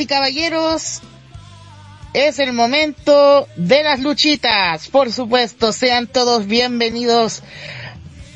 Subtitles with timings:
[0.00, 1.02] Y caballeros,
[2.14, 4.88] es el momento de las luchitas.
[4.88, 7.42] Por supuesto, sean todos bienvenidos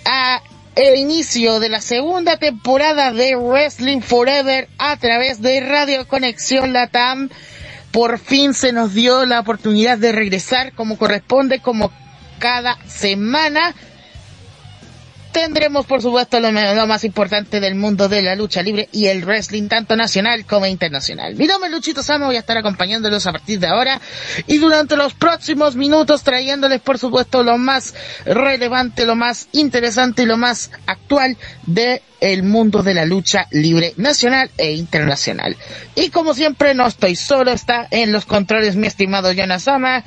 [0.04, 0.42] a
[0.74, 7.30] el inicio de la segunda temporada de Wrestling Forever a través de Radio Conexión Latam.
[7.92, 11.90] Por fin se nos dio la oportunidad de regresar como corresponde, como
[12.40, 13.74] cada semana
[15.35, 16.52] tendremos por supuesto lo,
[16.87, 21.35] más importante del mundo de la lucha libre y el wrestling tanto nacional como internacional.
[21.35, 24.01] Mi nombre es Luchito Samo, voy a estar acompañándolos a partir de ahora
[24.46, 30.27] y durante los próximos minutos trayéndoles por supuesto lo más relevante, lo más interesante y
[30.27, 35.57] lo más actual de el mundo de la lucha libre nacional e internacional.
[35.96, 40.05] Y como siempre no estoy solo, está en los controles mi estimado Jonas Sama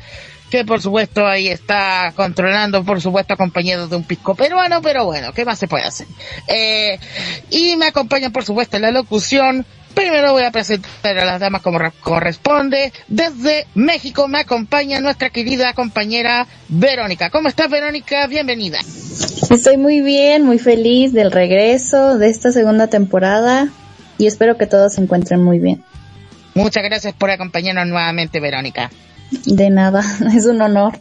[0.49, 5.33] que por supuesto ahí está controlando, por supuesto acompañado de un pisco peruano, pero bueno,
[5.33, 6.07] ¿qué más se puede hacer?
[6.47, 6.99] Eh,
[7.49, 9.65] y me acompaña por supuesto en la locución.
[9.93, 12.93] Primero voy a presentar a las damas como corresponde.
[13.07, 17.31] Desde México me acompaña nuestra querida compañera Verónica.
[17.31, 18.27] ¿Cómo estás Verónica?
[18.27, 18.77] Bienvenida.
[19.49, 23.69] Estoy muy bien, muy feliz del regreso de esta segunda temporada
[24.19, 25.83] y espero que todos se encuentren muy bien.
[26.53, 28.91] Muchas gracias por acompañarnos nuevamente Verónica.
[29.45, 30.03] De nada,
[30.35, 30.99] es un honor.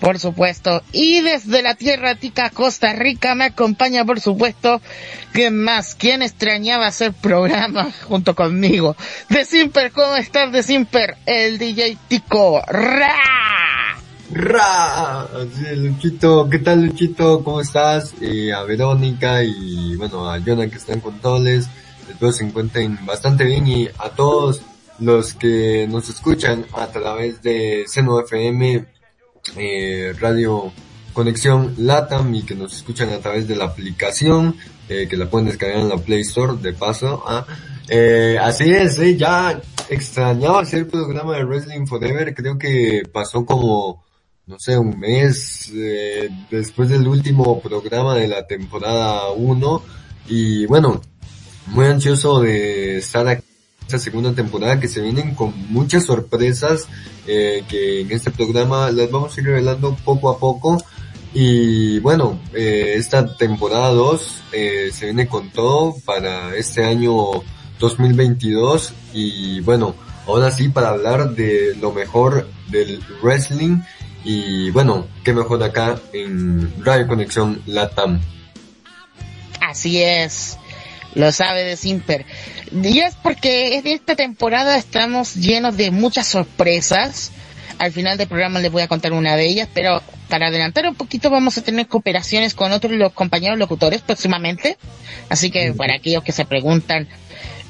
[0.00, 0.82] Por supuesto.
[0.92, 4.82] Y desde la tierra tica Costa Rica me acompaña, por supuesto,
[5.32, 5.94] ¿quién más?
[5.94, 8.96] ¿Quién extrañaba hacer programa junto conmigo?
[9.30, 11.16] De Simper, ¿cómo estás de Simper?
[11.24, 12.60] El DJ Tico.
[12.66, 13.14] ¡Ra!
[14.30, 15.26] ¡Ra!
[15.74, 17.42] Luchito, ¿qué tal Luchito?
[17.42, 18.14] ¿Cómo estás?
[18.20, 21.66] Eh, a Verónica y bueno, a Jonah que están con todos.
[22.20, 24.60] Todos se encuentren bastante bien y a todos
[25.00, 28.84] los que nos escuchan a través de Seno FM,
[29.56, 30.72] eh, Radio
[31.12, 34.56] Conexión Latam y que nos escuchan a través de la aplicación,
[34.88, 37.22] eh, que la pueden descargar en la Play Store, de paso.
[37.26, 37.46] ¿ah?
[37.88, 44.04] Eh, así es, ya extrañaba hacer el programa de Wrestling Forever, creo que pasó como,
[44.46, 49.82] no sé, un mes eh, después del último programa de la temporada 1
[50.28, 51.00] y bueno,
[51.66, 53.43] muy ansioso de estar aquí
[53.86, 56.88] esta segunda temporada que se vienen con muchas sorpresas
[57.26, 60.82] eh, que en este programa las vamos a ir revelando poco a poco.
[61.34, 67.42] Y bueno eh, esta temporada 2 eh, se viene con todo para este año
[67.80, 69.96] 2022 y bueno
[70.28, 73.80] ahora sí para hablar de lo mejor del wrestling.
[74.24, 78.20] Y bueno qué mejor acá en Radio Conexión Latam.
[79.60, 80.56] Así es
[81.14, 82.26] lo sabe de Simper.
[82.72, 87.32] Y es porque en esta temporada estamos llenos de muchas sorpresas.
[87.78, 90.94] Al final del programa les voy a contar una de ellas, pero para adelantar un
[90.94, 94.76] poquito vamos a tener cooperaciones con otros los compañeros locutores próximamente.
[95.28, 97.08] Así que para aquellos que se preguntan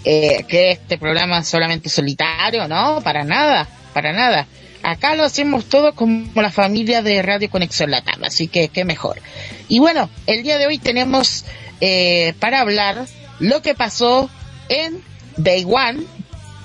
[0.05, 4.47] eh, que este programa es solamente solitario, no, para nada, para nada.
[4.83, 9.21] Acá lo hacemos todo como la familia de Radio Conexión Latam, así que qué mejor.
[9.67, 11.47] Y bueno, el día de hoy tenemos
[11.81, 13.07] eh, para hablar
[13.41, 14.31] lo que pasó
[14.69, 15.03] en
[15.37, 16.05] Day One,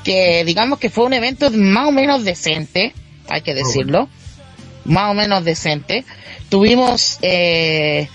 [0.03, 2.93] que digamos que fue un evento más o menos decente,
[3.27, 4.09] hay que decirlo,
[4.85, 6.05] más o menos decente.
[6.49, 8.07] Tuvimos eh,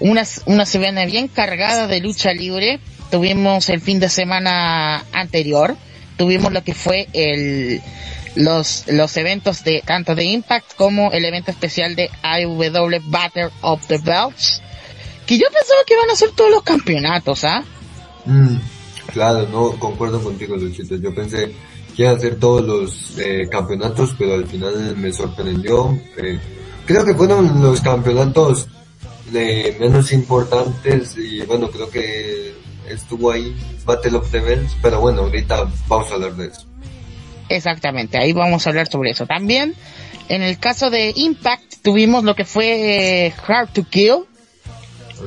[0.00, 2.80] una, una semana bien cargada de lucha libre,
[3.10, 5.76] tuvimos el fin de semana anterior,
[6.16, 7.82] tuvimos lo que fue el
[8.36, 13.86] los, los eventos de tanto de Impact como el evento especial de IW Battle of
[13.86, 14.62] the Belts,
[15.26, 17.64] que yo pensaba que iban a ser todos los campeonatos, ¿ah?
[18.26, 18.56] Mm,
[19.12, 20.96] claro, no concuerdo contigo, Luchito.
[20.96, 21.52] Yo pensé
[21.94, 25.98] que iba a hacer todos los eh, campeonatos, pero al final me sorprendió.
[26.16, 26.38] Eh,
[26.84, 28.68] creo que fueron los campeonatos
[29.32, 32.54] menos importantes y bueno, creo que
[32.88, 36.64] estuvo ahí Battle of the Bells, pero bueno, ahorita vamos a hablar de eso.
[37.48, 39.26] Exactamente, ahí vamos a hablar sobre eso.
[39.26, 39.74] También,
[40.28, 44.24] en el caso de Impact, tuvimos lo que fue eh, Hard to Kill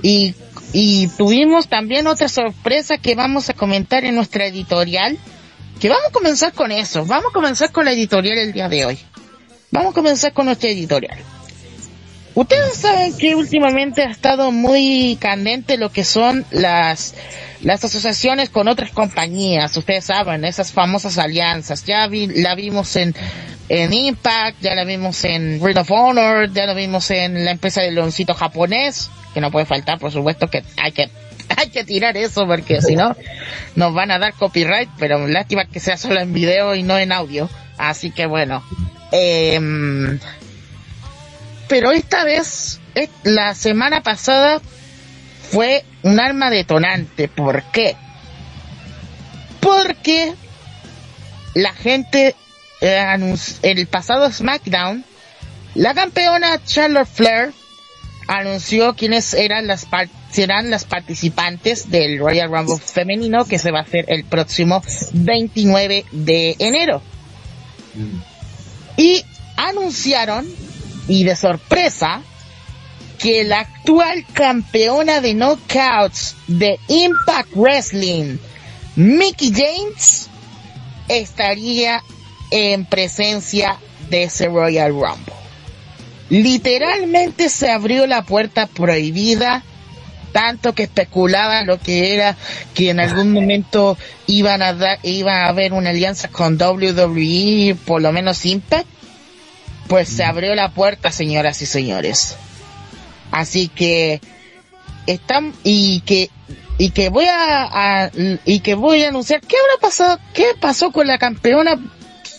[0.02, 0.36] y
[0.74, 5.18] y tuvimos también otra sorpresa que vamos a comentar en nuestra editorial,
[5.80, 8.86] que vamos a comenzar con eso, vamos a comenzar con la editorial el día de
[8.86, 9.00] hoy.
[9.72, 11.18] Vamos a comenzar con nuestra editorial.
[12.36, 17.16] Ustedes saben que últimamente ha estado muy candente lo que son las,
[17.62, 19.76] las asociaciones con otras compañías.
[19.76, 21.84] Ustedes saben, esas famosas alianzas.
[21.86, 23.16] Ya la vimos en,
[23.68, 27.82] en Impact, ya la vimos en Ring of Honor, ya la vimos en la empresa
[27.82, 31.10] del leoncito japonés que no puede faltar, por supuesto que hay que
[31.58, 33.16] hay que tirar eso porque si no
[33.76, 37.12] nos van a dar copyright, pero lástima que sea solo en video y no en
[37.12, 37.50] audio.
[37.78, 38.64] Así que bueno.
[39.12, 40.20] Em,
[41.68, 42.80] pero esta vez,
[43.24, 44.62] la semana pasada
[45.52, 47.28] fue un arma detonante.
[47.28, 47.96] ¿Por qué?
[49.60, 50.34] Porque
[51.56, 52.36] la gente
[52.82, 55.04] eh, el pasado SmackDown,
[55.76, 57.54] la campeona Charlotte Flair
[58.30, 59.88] anunció quiénes eran las
[60.32, 64.84] serán las participantes del Royal Rumble femenino que se va a hacer el próximo
[65.14, 67.02] 29 de enero.
[67.96, 68.20] Mm.
[68.98, 69.26] Y
[69.58, 70.48] anunciaron,
[71.08, 72.22] y de sorpresa,
[73.18, 78.38] que la actual campeona de knockouts de Impact Wrestling,
[78.96, 80.30] Mickey James,
[81.08, 82.04] estaría
[82.52, 83.80] en presencia
[84.12, 85.39] de ese Royal Rumble.
[86.30, 89.64] Literalmente se abrió la puerta prohibida,
[90.32, 92.38] tanto que especulaban lo que era
[92.76, 93.98] que en algún momento
[94.28, 98.88] iban a dar, iba a haber una alianza con WWE, por lo menos Impact.
[99.88, 102.36] Pues se abrió la puerta, señoras y señores.
[103.32, 104.22] Así que
[105.08, 106.30] están y que
[106.78, 108.10] y que voy a,
[108.46, 111.78] y que voy a anunciar qué habrá pasado, qué pasó con la campeona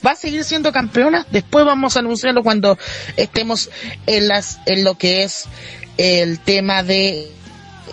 [0.05, 1.27] va a seguir siendo campeona.
[1.31, 2.79] Después vamos a anunciarlo cuando
[3.17, 3.71] estemos
[4.07, 5.47] en las en lo que es
[5.97, 7.31] el tema de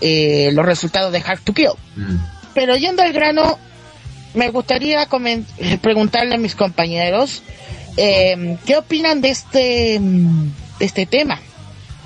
[0.01, 1.71] eh, los resultados de Hard to Kill.
[1.95, 2.15] Mm.
[2.53, 3.59] Pero yendo al grano,
[4.33, 5.07] me gustaría
[5.81, 7.43] preguntarle a mis compañeros
[7.97, 11.39] eh, qué opinan de este de este tema.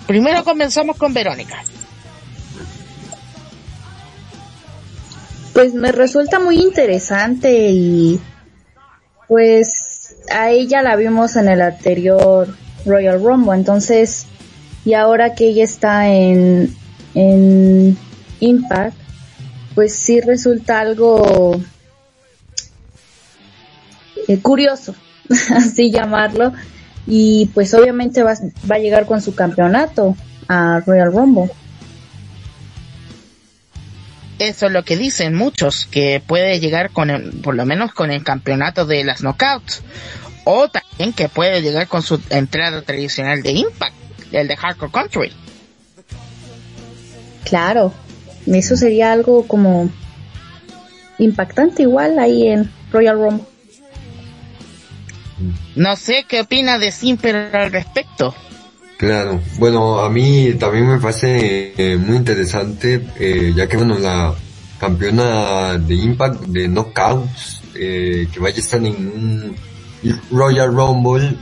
[0.07, 1.63] Primero comenzamos con Verónica.
[5.53, 8.19] Pues me resulta muy interesante y
[9.27, 9.80] pues
[10.33, 12.55] a ella la vimos en el anterior
[12.85, 14.25] Royal Rumble, entonces,
[14.85, 16.75] y ahora que ella está en,
[17.13, 17.97] en
[18.39, 18.95] Impact,
[19.75, 21.59] pues sí resulta algo
[24.27, 24.95] eh, curioso,
[25.55, 26.53] así llamarlo,
[27.07, 28.33] y pues obviamente va,
[28.69, 30.15] va a llegar con su campeonato
[30.47, 31.51] a Royal Rumble.
[34.41, 38.09] Eso es lo que dicen muchos, que puede llegar con el, por lo menos con
[38.09, 39.83] el campeonato de las knockouts.
[40.45, 43.93] O también que puede llegar con su entrada tradicional de Impact,
[44.31, 45.31] el de Hardcore Country.
[47.43, 47.93] Claro,
[48.47, 49.91] eso sería algo como
[51.19, 53.45] impactante igual ahí en Royal Rumble.
[55.75, 58.33] No sé qué opina de Simper al respecto.
[59.01, 64.31] Claro, bueno, a mí también me parece eh, muy interesante, eh, ya que bueno, la
[64.79, 69.55] campeona de Impact de Knockouts, eh, que vaya a estar en un
[70.29, 71.35] Royal Rumble,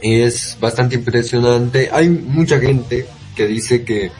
[0.00, 1.90] es bastante impresionante.
[1.92, 4.10] Hay mucha gente que dice que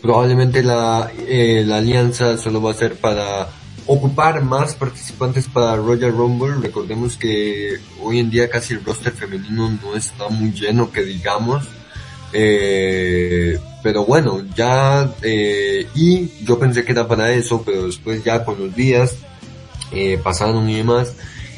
[0.00, 3.48] probablemente la, la alianza solo va a ser para
[3.84, 6.54] ocupar más participantes para Royal Rumble.
[6.62, 11.68] Recordemos que hoy en día casi el roster femenino no está muy lleno, que digamos.
[12.38, 18.44] Eh, pero bueno, ya, eh, y yo pensé que era para eso, pero después ya
[18.44, 19.16] con los días,
[19.90, 21.14] eh, pasaron y demás.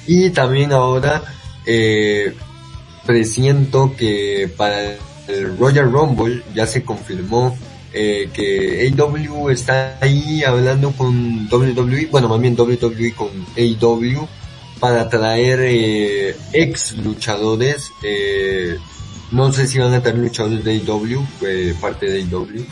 [0.06, 1.22] Y también ahora,
[1.66, 2.32] eh,
[3.04, 4.92] presiento que para
[5.26, 7.58] el Royal Rumble ya se confirmó
[7.92, 14.28] eh, que AW está ahí hablando con WWE, bueno, más bien WWE con AW
[14.78, 18.76] para traer eh, ex luchadores eh,
[19.32, 22.66] no sé si van a tener luchadores de AEW, eh, parte de AEW,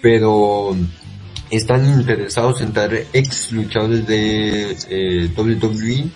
[0.00, 0.76] pero
[1.50, 6.10] están interesados en traer ex luchadores de eh, WWE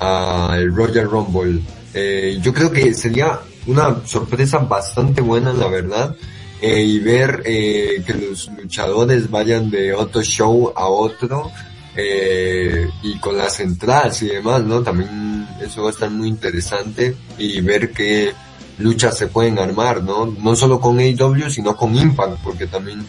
[0.00, 1.60] al Royal Rumble.
[1.94, 6.14] Eh, yo creo que sería una sorpresa bastante buena, la verdad,
[6.62, 11.52] y ver que los luchadores vayan de otro show a otro,
[11.98, 14.82] eh, y con las entradas y demás, ¿no?
[14.82, 18.34] También eso va a estar muy interesante y ver que
[18.78, 20.26] luchas se pueden armar, ¿no?
[20.26, 23.04] No solo con AEW, sino con Impact, porque también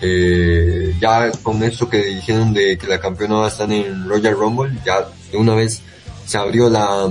[0.00, 4.34] eh, ya con esto que dijeron de que la campeona va a estar en Royal
[4.34, 5.82] Rumble, ya de una vez
[6.24, 7.10] se abrió la,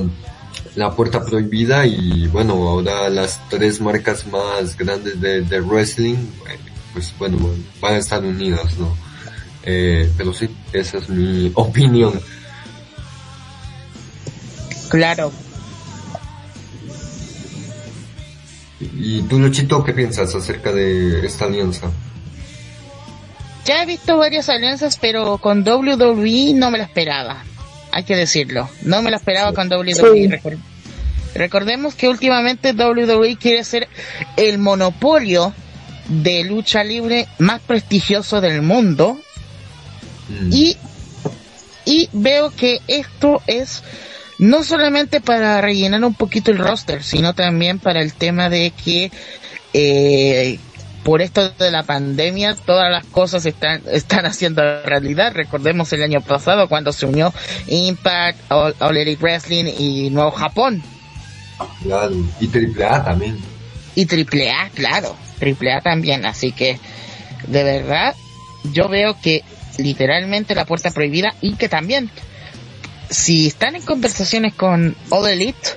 [0.76, 6.18] la puerta prohibida y bueno, ahora las tres marcas más grandes de, de wrestling,
[6.94, 7.38] pues bueno,
[7.82, 8.96] van a estar unidas, ¿no?
[9.64, 12.20] Eh, pero sí, esa es mi opinión.
[14.90, 15.32] Claro,
[18.79, 21.91] ¿Y tú, Luchito, qué piensas acerca de esta alianza?
[23.65, 27.43] Ya he visto varias alianzas, pero con WWE no me la esperaba.
[27.91, 28.69] Hay que decirlo.
[28.84, 30.39] No me la esperaba con WWE.
[31.34, 33.88] recordemos que últimamente WWE quiere ser
[34.38, 35.53] el monopolio
[36.07, 39.19] de lucha libre más prestigioso del mundo.
[40.29, 40.53] Mm.
[40.53, 40.77] Y,
[41.86, 43.84] y veo que esto es
[44.39, 49.12] no solamente para rellenar un poquito el roster, sino también para el tema de que
[49.74, 50.60] eh,
[51.08, 55.32] por esto de la pandemia, todas las cosas están, están haciendo realidad.
[55.34, 57.34] Recordemos el año pasado cuando se unió
[57.67, 60.84] Impact, All, Elite Wrestling y Nuevo Japón.
[61.82, 63.38] Claro, y AAA también.
[63.96, 66.25] Y AAA, claro, AAA también.
[66.25, 66.77] Así que,
[67.48, 68.13] de verdad,
[68.74, 69.46] yo veo que
[69.77, 72.12] literalmente la puerta prohibida y que también,
[73.10, 75.70] si están en conversaciones con All Elite,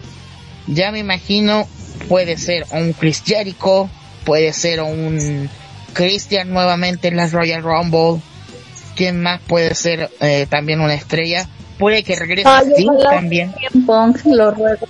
[0.66, 1.66] ya me imagino
[2.08, 3.88] puede ser un Chris Jericho,
[4.24, 5.48] puede ser un
[5.92, 8.22] Christian nuevamente en la Royal Rumble.
[8.96, 11.48] ¿Quién más puede ser eh, también una estrella?
[11.78, 12.48] Puede que regrese
[13.02, 13.54] también.
[14.26, 14.88] lo ruego.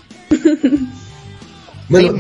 [1.89, 2.13] bueno,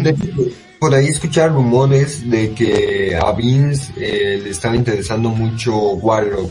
[0.79, 6.51] por ahí escuchar rumores de que a Vince eh, le estaba interesando mucho Warlock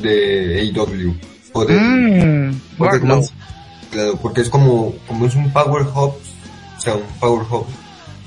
[0.00, 1.31] de AEW.
[1.54, 3.00] Mm, porque,
[3.90, 6.14] claro, porque es como, como es un power hub,
[6.76, 7.66] o sea, un power hub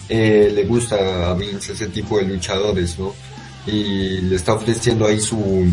[0.10, 3.13] eh, le gusta a Vince ese tipo de luchadores, ¿no?
[3.65, 5.72] Y le está ofreciendo ahí su,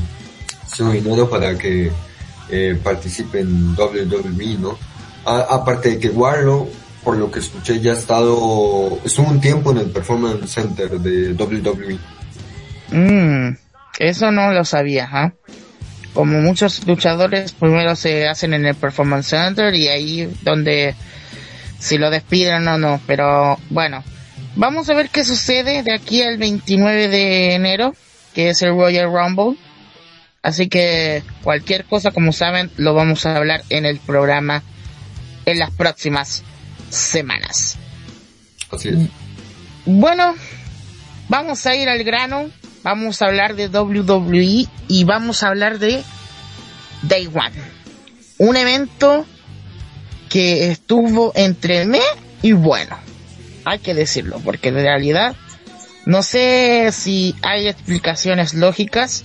[0.66, 1.92] su dinero para que
[2.48, 4.78] eh, participe en WWE, ¿no?
[5.24, 6.68] aparte de que Warlock,
[7.04, 11.32] por lo que escuché, ya ha estado, estuvo un tiempo en el Performance Center de
[11.32, 11.98] WWE.
[12.90, 13.56] Mm,
[14.00, 15.32] eso no lo sabía, ¿ah?
[16.14, 20.94] Como muchos luchadores primero se hacen en el Performance Center y ahí donde
[21.78, 24.04] si lo despiden o no, pero bueno,
[24.54, 27.94] Vamos a ver qué sucede de aquí al 29 de enero,
[28.34, 29.58] que es el Royal Rumble.
[30.42, 34.62] Así que cualquier cosa, como saben, lo vamos a hablar en el programa
[35.46, 36.42] en las próximas
[36.90, 37.78] semanas.
[38.70, 38.96] Así es.
[39.86, 40.34] Bueno,
[41.28, 42.50] vamos a ir al grano.
[42.82, 46.02] Vamos a hablar de WWE y vamos a hablar de
[47.02, 47.56] Day One.
[48.38, 49.24] Un evento
[50.28, 52.00] que estuvo entre me
[52.42, 52.96] y bueno
[53.64, 55.36] hay que decirlo, porque en realidad
[56.04, 59.24] no sé si hay explicaciones lógicas,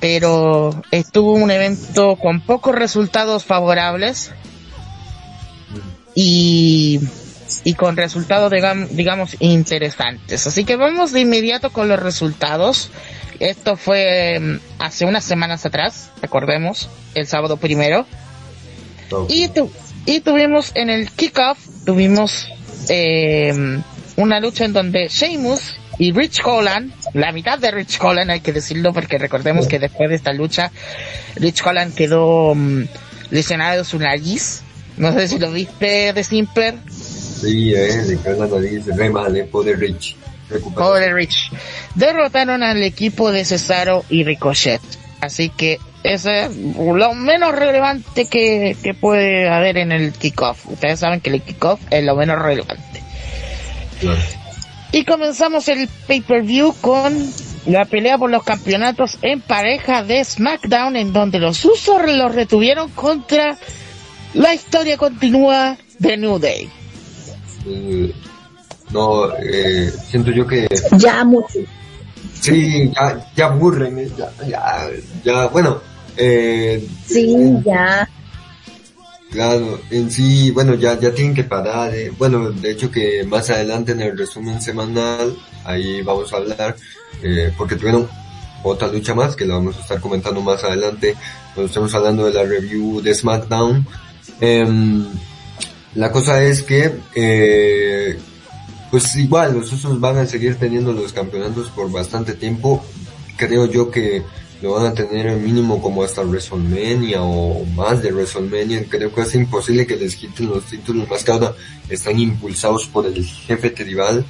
[0.00, 4.30] pero estuvo un evento con pocos resultados favorables
[6.14, 7.00] y,
[7.64, 8.52] y con resultados
[8.90, 10.46] digamos interesantes.
[10.46, 12.90] Así que vamos de inmediato con los resultados.
[13.40, 18.06] Esto fue mm, hace unas semanas atrás, recordemos, el sábado primero.
[19.28, 19.50] Y,
[20.06, 22.48] y tuvimos en el kickoff, tuvimos
[22.88, 23.80] eh,
[24.16, 28.52] una lucha en donde Sheamus y Rich Holland, la mitad de Rich Holland hay que
[28.52, 30.70] decirlo porque recordemos que después de esta lucha
[31.36, 32.86] Rich Holland quedó um,
[33.30, 34.62] lesionado de su nariz.
[34.96, 36.76] No sé si lo viste de Simper.
[37.40, 40.16] Sí, eh, de la nariz, re mal, eh, pobre Rich.
[40.74, 41.52] Pobre Rich.
[41.94, 44.80] Derrotaron al equipo de Cesaro y Ricochet.
[45.20, 50.66] Así que eso es lo menos relevante que, que puede haber en el kickoff.
[50.66, 53.02] Ustedes saben que el kickoff es lo menos relevante.
[54.92, 57.12] Y comenzamos el pay-per-view con
[57.66, 62.88] la pelea por los campeonatos en pareja de SmackDown, en donde los usos los retuvieron
[62.90, 63.58] contra
[64.34, 66.70] la historia continúa de New Day.
[67.68, 68.14] Eh,
[68.90, 70.66] no, eh, siento yo que...
[70.98, 71.58] Ya mucho.
[72.40, 74.90] Sí, ya, ya aburren, eh, ya, ya,
[75.24, 75.80] ya, bueno,
[76.16, 78.08] eh, sí, ya.
[79.30, 81.94] Claro, en sí, bueno, ya, ya tienen que parar.
[81.94, 82.10] Eh.
[82.16, 86.76] Bueno, de hecho que más adelante en el resumen semanal, ahí vamos a hablar,
[87.22, 88.08] eh, porque tuvieron
[88.62, 91.14] otra lucha más que la vamos a estar comentando más adelante,
[91.54, 93.86] cuando estamos hablando de la review de SmackDown.
[95.94, 98.18] La cosa es que, eh,
[98.90, 102.84] pues igual, los usos van a seguir teniendo los campeonatos por bastante tiempo.
[103.36, 104.22] Creo yo que
[104.60, 108.84] lo van a tener el mínimo como hasta WrestleMania o más de WrestleMania.
[108.88, 111.54] Creo que es imposible que les quiten los títulos más que ahora
[111.88, 114.24] están impulsados por el jefe tribal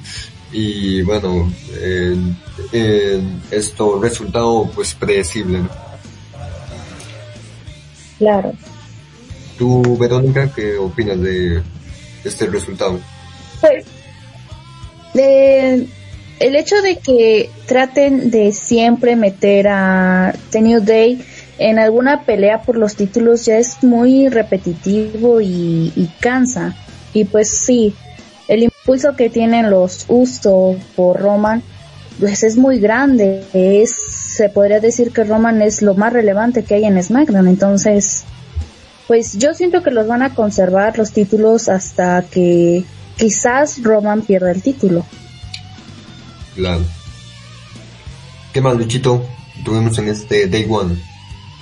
[0.51, 1.51] y bueno,
[3.51, 5.61] esto resultado pues predecible.
[8.17, 8.53] Claro.
[9.59, 11.61] ¿Tú, Verónica, qué opinas de
[12.23, 12.97] este resultado?
[13.59, 13.85] Pues,
[16.39, 21.21] el hecho de que traten de siempre meter a The New Day
[21.57, 26.73] en alguna pelea por los títulos ya es muy repetitivo y, cansa.
[27.13, 27.93] Y pues sí,
[28.47, 31.61] el impulso que tienen los Uso por Roman
[32.17, 33.43] pues es muy grande.
[33.53, 33.93] Es,
[34.37, 37.49] se podría decir que Roman es lo más relevante que hay en SmackDown.
[37.49, 38.23] Entonces,
[39.09, 42.83] pues yo siento que los van a conservar los títulos hasta que
[43.17, 45.03] quizás Roman pierda el título.
[46.53, 46.85] Claro.
[48.53, 49.25] ¿Qué más, Luchito,
[49.65, 50.95] tuvimos en este Day One?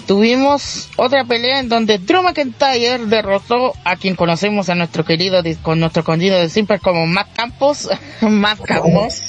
[0.05, 5.79] tuvimos otra pelea en donde Drew McIntyre derrotó a quien conocemos a nuestro querido, con
[5.79, 7.89] nuestro conocido de Simper como Matt Campos,
[8.21, 9.21] Matt Campos,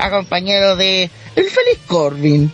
[0.00, 1.04] acompañado de
[1.34, 2.52] el feliz Corbin.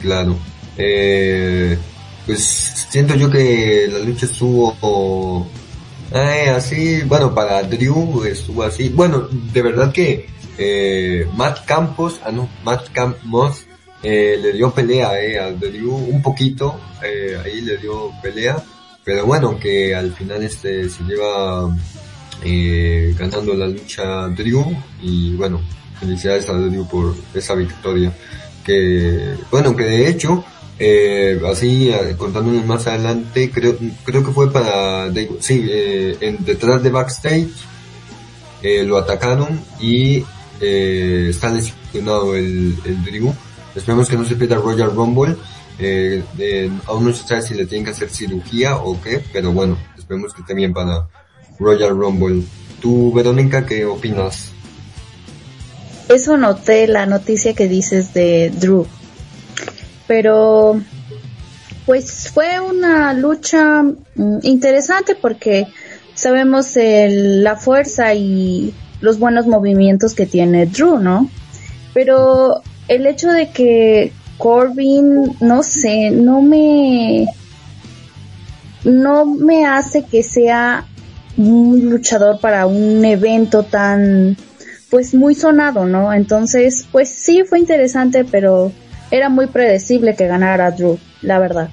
[0.00, 0.36] Claro.
[0.76, 1.78] Eh,
[2.30, 5.50] pues siento yo que la lucha estuvo
[6.12, 8.88] eh, así, bueno, para Drew estuvo así.
[8.88, 13.66] Bueno, de verdad que eh, Matt Campos, ah no, Matt Campos
[14.04, 15.10] eh, le dio pelea
[15.44, 18.62] a Drew un poquito, ahí le dio pelea,
[19.02, 21.76] pero bueno, que al final este se lleva
[23.18, 24.72] ganando la lucha Drew
[25.02, 25.60] y bueno,
[25.98, 28.12] felicidades a Drew por esa victoria.
[28.64, 30.44] Que bueno, que de hecho,
[30.82, 36.82] eh, así eh, contándonos más adelante, creo, creo que fue para, sí, eh, en, detrás
[36.82, 37.50] de backstage,
[38.62, 40.24] eh, lo atacaron y
[40.58, 43.34] eh, está lesionado el, el Drew
[43.74, 45.36] Esperemos que no se pierda Royal Rumble.
[46.86, 50.34] Aún no se sabe si le tienen que hacer cirugía o qué, pero bueno, esperemos
[50.34, 51.08] que esté bien para
[51.58, 52.42] Royal Rumble.
[52.80, 54.50] Tú, Verónica, ¿qué opinas?
[56.08, 58.86] Eso noté la noticia que dices de Drew.
[60.10, 60.80] Pero,
[61.86, 65.68] pues fue una lucha mm, interesante porque
[66.14, 71.30] sabemos la fuerza y los buenos movimientos que tiene Drew, ¿no?
[71.94, 77.28] Pero el hecho de que Corbin, no sé, no me,
[78.82, 80.86] no me hace que sea
[81.36, 84.36] un luchador para un evento tan,
[84.90, 86.12] pues muy sonado, ¿no?
[86.12, 88.72] Entonces, pues sí fue interesante, pero
[89.10, 91.70] era muy predecible que ganara Drew, la verdad.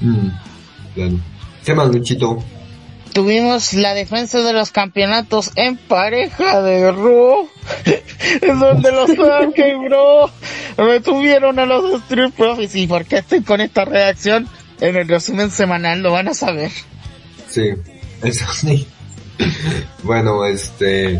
[0.00, 0.28] Mm,
[0.94, 1.18] claro.
[1.64, 2.42] ¿Qué más, Luchito?
[3.16, 7.48] tuvimos la defensa de los campeonatos en pareja de Raw,
[8.60, 10.30] donde los Bro
[10.76, 12.74] retuvieron a los Street Profits.
[12.76, 14.46] ¿Y por qué estoy con esta reacción?
[14.82, 16.70] En el resumen semanal lo van a saber.
[17.48, 17.70] Sí,
[18.22, 18.86] eso sí.
[20.02, 21.18] bueno, este,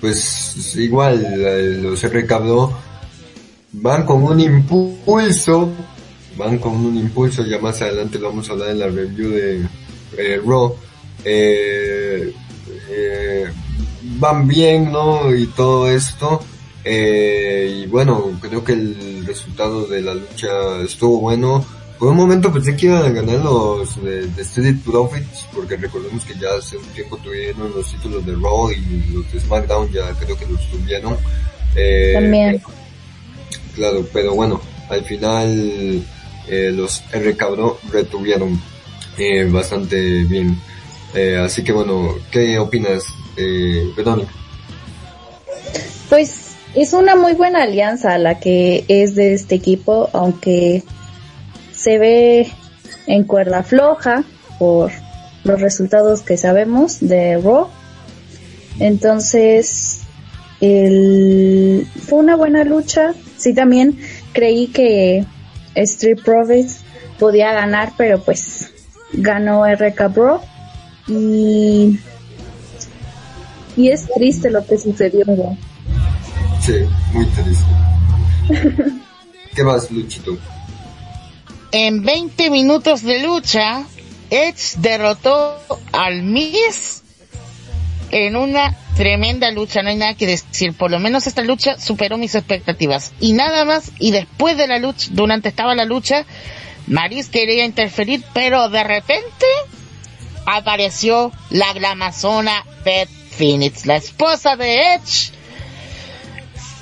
[0.00, 2.78] pues igual los RKO
[3.74, 5.70] van con un impulso,
[6.36, 9.60] van con un impulso, ya más adelante lo vamos a hablar en la review de
[10.16, 10.76] eh, Raw
[11.24, 12.32] eh,
[12.90, 13.46] eh,
[14.18, 15.34] van bien, ¿no?
[15.34, 16.40] Y todo esto.
[16.84, 21.64] Eh, y bueno, creo que el resultado de la lucha estuvo bueno.
[21.98, 26.24] Por un momento pensé que iban a ganar los de, de Street Profits, porque recordemos
[26.24, 30.12] que ya hace un tiempo tuvieron los títulos de Raw y los de SmackDown ya
[30.12, 31.16] creo que los tuvieron.
[31.76, 32.60] Eh, También.
[33.74, 36.04] Claro, pero bueno, al final
[36.48, 37.42] eh, los RK
[37.90, 38.60] retuvieron
[39.18, 40.58] eh, bastante bien.
[41.14, 43.04] Eh, así que bueno, ¿qué opinas,
[43.36, 44.32] eh, Verónica?
[46.08, 50.82] Pues es una muy buena alianza la que es de este equipo, aunque
[51.72, 52.48] se ve
[53.06, 54.24] en cuerda floja
[54.58, 54.90] por
[55.44, 57.68] los resultados que sabemos de Raw.
[58.80, 60.00] Entonces,
[60.60, 61.53] el,
[62.14, 63.12] fue una buena lucha.
[63.36, 63.98] Sí, también
[64.32, 65.26] creí que
[65.74, 66.82] Street Profits
[67.18, 68.72] podía ganar, pero pues
[69.12, 70.40] ganó RK Bro
[71.08, 71.98] y,
[73.76, 75.24] y es triste lo que sucedió.
[75.26, 75.58] ¿no?
[76.60, 76.74] Sí,
[77.12, 77.64] muy triste.
[79.56, 80.38] ¿Qué más, Luchito?
[81.72, 83.82] En 20 minutos de lucha,
[84.30, 85.58] Edge derrotó
[85.90, 87.02] al Miz
[88.14, 90.72] en una tremenda lucha, no hay nada que decir.
[90.72, 93.12] Por lo menos esta lucha superó mis expectativas.
[93.18, 96.24] Y nada más, y después de la lucha, durante estaba la lucha,
[96.86, 99.46] Maris quería interferir, pero de repente
[100.46, 105.32] apareció la glamazona Beth Phoenix, la esposa de Edge,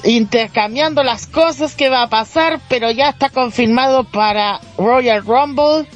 [0.05, 5.87] intercambiando las cosas que va a pasar, pero ya está confirmado para Royal Rumble.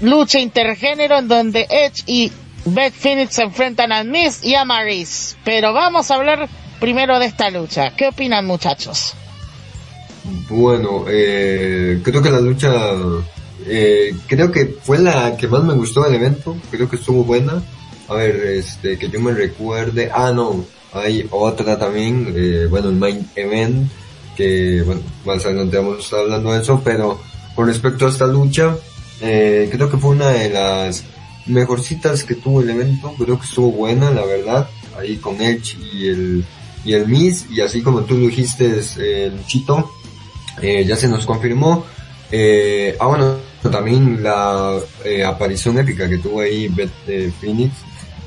[0.00, 2.32] Lucha intergénero en donde Edge y
[2.66, 5.36] Beth Phoenix se enfrentan a Miss y a Maris.
[5.44, 6.48] Pero vamos a hablar
[6.80, 7.94] primero de esta lucha.
[7.96, 9.14] ¿Qué opinan muchachos?
[10.48, 12.70] Bueno, eh, creo que la lucha
[13.64, 17.62] eh, creo que fue la que más me gustó del evento, creo que estuvo buena.
[18.08, 22.96] A ver, este, que yo me recuerde, ah no, hay otra también, eh, bueno, el
[22.96, 23.90] main event,
[24.36, 27.20] que bueno, más adelante vamos a estar hablando de eso, pero
[27.56, 28.76] con respecto a esta lucha,
[29.20, 31.02] eh, creo que fue una de las
[31.46, 36.08] mejorcitas que tuvo el evento, creo que estuvo buena, la verdad, ahí con Edge y
[36.08, 36.44] el,
[36.84, 39.90] y el Miz, y así como tú lo dijiste, el Chito,
[40.60, 41.84] eh, ya se nos confirmó,
[42.30, 43.36] eh, ah bueno,
[43.70, 47.72] también la eh, aparición épica que tuvo ahí Beth eh, Phoenix.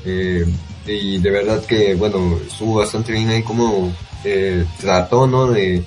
[0.04, 0.44] Eh,
[0.86, 3.92] y de verdad que, bueno, estuvo bastante bien ahí como
[4.24, 5.46] eh, trató, ¿no?
[5.46, 5.82] De,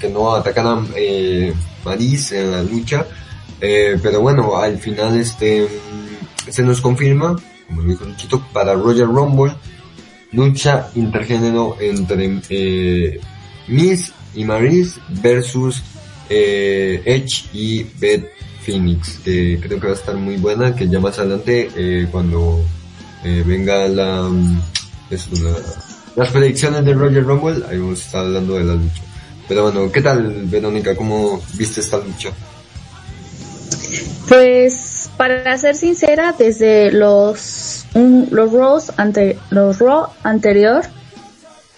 [0.00, 1.52] que no atacaran eh,
[1.84, 3.06] Maris en la lucha.
[3.60, 5.66] Eh, pero bueno, al final este
[6.48, 9.54] se nos confirma, como lo dijo Luchito, para Roger Rumble,
[10.32, 13.20] lucha intergénero entre eh,
[13.68, 15.82] Miss y Maris versus
[16.28, 18.26] eh, Edge y Beth
[18.64, 22.64] Phoenix, que creo que va a estar muy buena, que ya más adelante eh, cuando
[23.24, 24.60] eh, venga la, mm,
[25.10, 25.50] es una,
[26.16, 29.02] las predicciones de Roger Rumble, ahí vamos a estar hablando de la lucha.
[29.48, 30.96] Pero bueno, ¿qué tal Verónica?
[30.96, 32.30] ¿Cómo viste esta lucha?
[34.26, 34.85] Pues
[35.16, 40.82] para ser sincera, desde los un- los Raws ante los Raw anterior,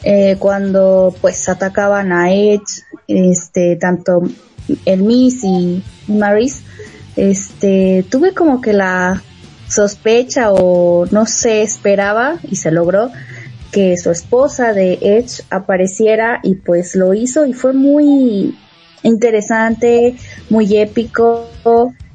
[0.02, 4.22] eh, cuando pues atacaban a Edge, este tanto
[4.84, 6.62] el Miss y Maris,
[7.16, 9.22] este tuve como que la
[9.68, 13.10] sospecha o no sé esperaba y se logró
[13.72, 18.56] que su esposa de Edge apareciera y pues lo hizo y fue muy
[19.02, 20.16] interesante,
[20.48, 21.46] muy épico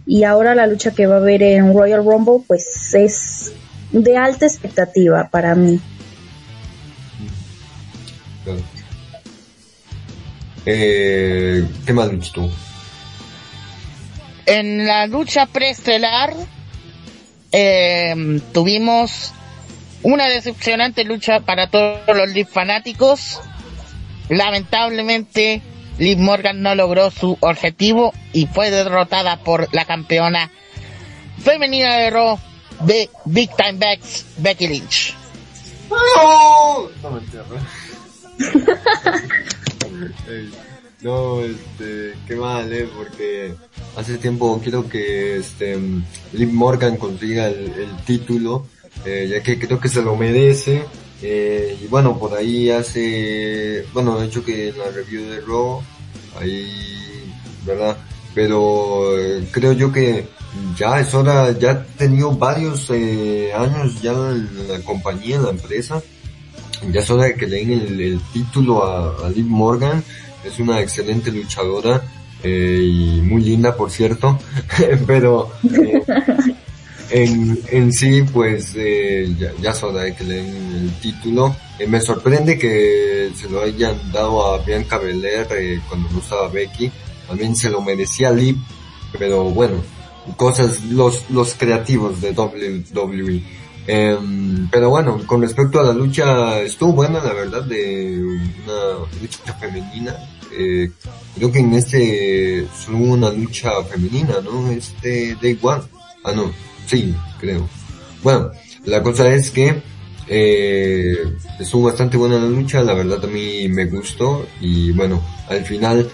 [0.05, 3.53] y ahora la lucha que va a haber en Royal Rumble pues es
[3.91, 5.79] de alta expectativa para mí.
[10.65, 12.49] Eh, ¿Qué más Luchito?
[14.45, 16.33] En la lucha preestelar
[17.51, 19.33] eh, tuvimos
[20.01, 23.39] una decepcionante lucha para todos los fanáticos.
[24.29, 25.61] Lamentablemente,
[25.97, 30.51] Liv Morgan no logró su objetivo y fue derrotada por la campeona
[31.37, 32.39] femenina de Raw
[32.81, 35.15] de Big Time Backs, Becky Lynch.
[35.89, 36.89] ¡No!
[37.01, 37.21] No
[41.01, 43.53] No, este, qué mal, eh, porque
[43.97, 45.77] hace tiempo quiero que este
[46.31, 48.65] Liv Morgan consiga el, el título,
[49.05, 50.85] eh, ya que creo que se lo merece.
[51.25, 55.81] Eh, y bueno, por ahí hace, bueno, de hecho que en la review de Raw,
[56.39, 56.67] ahí,
[57.65, 57.97] ¿verdad?
[58.35, 60.27] Pero eh, creo yo que
[60.75, 66.01] ya es hora, ya ha tenido varios eh, años ya en la compañía, la empresa,
[66.91, 70.03] ya es hora de que le den el, el título a, a Liv Morgan.
[70.43, 72.03] Es una excelente luchadora
[72.43, 74.37] eh, y muy linda, por cierto.
[75.07, 76.03] Pero eh,
[77.13, 81.55] en, en sí, pues eh, ya, ya que le den el título.
[81.77, 86.47] Eh, me sorprende que se lo hayan dado a Bianca Belair eh, cuando no estaba
[86.47, 86.91] Becky.
[87.27, 88.57] También se lo merecía Liv,
[89.19, 89.75] pero bueno,
[90.37, 93.43] cosas, los, los creativos de WWE.
[93.85, 98.23] Em, pero bueno, con respecto a la lucha, estuvo buena la verdad de
[98.63, 100.15] una lucha femenina.
[100.51, 100.89] Eh,
[101.35, 104.71] creo que en este solo una lucha femenina, ¿no?
[104.71, 105.83] Este Day One.
[106.23, 106.51] Ah, no,
[106.85, 107.67] sí, creo.
[108.21, 108.51] Bueno,
[108.85, 109.81] la cosa es que
[110.27, 111.17] eh,
[111.59, 116.09] estuvo bastante buena la lucha, la verdad a mí me gustó y bueno, al final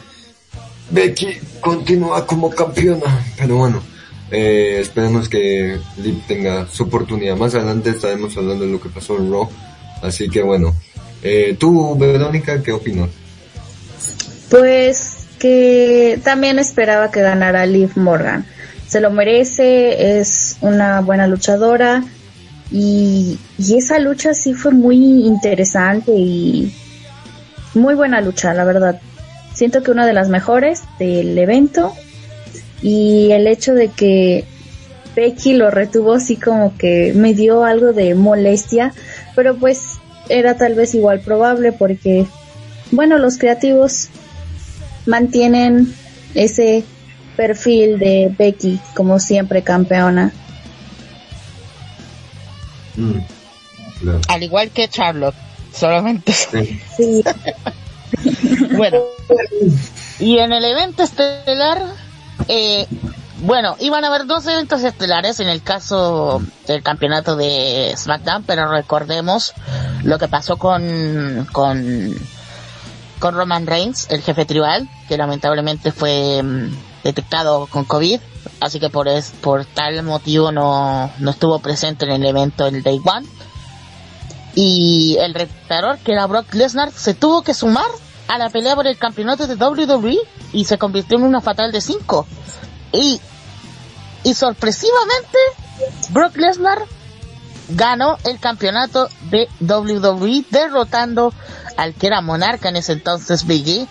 [0.90, 3.82] Becky continúa como campeona, pero bueno,
[4.32, 7.36] eh, esperemos que Liv tenga su oportunidad.
[7.36, 9.50] Más adelante estaremos hablando de lo que pasó en Raw,
[10.02, 10.76] así que bueno,
[11.22, 13.10] eh, tú Verónica, ¿qué opinas?
[14.50, 18.46] Pues que también esperaba que ganara Liv Morgan.
[18.90, 22.04] Se lo merece, es una buena luchadora
[22.72, 26.74] y, y esa lucha sí fue muy interesante y
[27.76, 29.00] muy buena lucha, la verdad.
[29.54, 31.94] Siento que una de las mejores del evento
[32.82, 34.46] y el hecho de que
[35.16, 38.94] Becky lo retuvo así como que me dio algo de molestia,
[39.36, 39.98] pero pues
[40.30, 42.26] era tal vez igual probable porque,
[42.92, 44.10] bueno, los creativos
[45.06, 45.94] mantienen
[46.34, 46.84] ese
[47.40, 50.34] perfil de Becky como siempre campeona.
[52.98, 53.20] Mm,
[54.02, 54.22] claro.
[54.28, 55.36] Al igual que Charlotte,
[55.74, 56.82] solamente Sí.
[56.98, 57.24] Sí,
[58.76, 59.04] Bueno,
[60.20, 61.82] y en el evento estelar,
[62.50, 62.88] eh,
[63.38, 68.70] bueno, iban a haber dos eventos estelares en el caso del campeonato de SmackDown, pero
[68.70, 69.54] recordemos
[70.04, 72.14] lo que pasó con, con,
[73.18, 78.20] con Roman Reigns, el jefe tribal, que lamentablemente fue mm, detectado con COVID,
[78.60, 82.84] así que por, es, por tal motivo no, no estuvo presente en el evento el
[82.84, 83.28] Day One.
[84.56, 87.90] Y el retador que era Brock Lesnar se tuvo que sumar
[88.28, 90.18] a la pelea por el campeonato de WWE
[90.54, 92.28] y se convirtió en una fatal de 5
[92.92, 93.22] y
[94.24, 95.38] y sorpresivamente
[96.10, 96.84] Brock Lesnar
[97.70, 101.34] ganó el campeonato de WWE derrotando
[101.78, 103.88] al que era monarca en ese entonces Big E,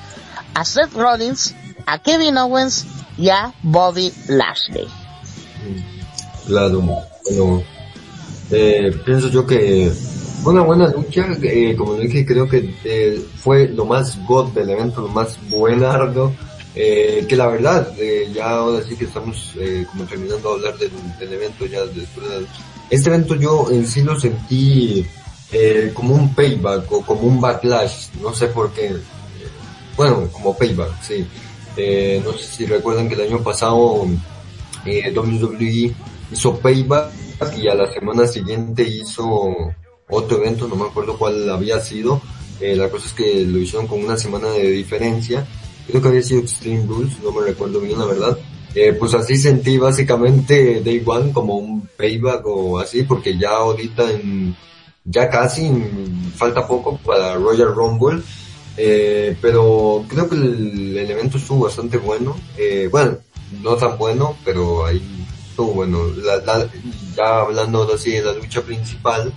[0.54, 1.54] a Seth Rollins,
[1.88, 4.86] a Kevin Owens y a Bobby Lashley.
[6.46, 7.62] Claro, bueno,
[8.50, 9.90] eh, pienso yo que
[10.44, 15.00] una buena lucha, eh, como dije, creo que eh, fue lo más god del evento,
[15.00, 16.34] lo más buenardo,
[16.74, 20.78] eh, que la verdad, eh, ya ahora sí que estamos eh, como terminando de hablar
[20.78, 22.46] del, del evento ya después de
[22.90, 25.04] este evento yo en sí lo sentí
[25.52, 28.94] eh, como un payback o como un backlash, no sé por qué,
[29.96, 31.26] bueno, como payback, sí.
[31.78, 34.04] Eh, no sé si recuerdan que el año pasado
[34.84, 35.94] eh, WWE
[36.32, 37.12] hizo payback
[37.56, 39.54] y a la semana siguiente hizo
[40.08, 42.20] otro evento, no me acuerdo cuál había sido.
[42.60, 45.46] Eh, la cosa es que lo hicieron con una semana de diferencia.
[45.86, 48.38] Creo que había sido Extreme Rules, no me recuerdo bien la verdad.
[48.74, 54.10] Eh, pues así sentí básicamente Day One como un payback o así, porque ya ahorita
[54.10, 54.54] en,
[55.04, 55.70] ya casi
[56.36, 58.22] falta poco para Royal Rumble.
[58.80, 62.36] Eh, pero creo que el, el evento estuvo bastante bueno.
[62.56, 63.18] Eh, bueno,
[63.62, 65.02] no tan bueno, pero ahí
[65.50, 66.06] estuvo bueno.
[66.22, 66.68] La, la,
[67.16, 69.32] ya hablando ahora sí de la lucha principal,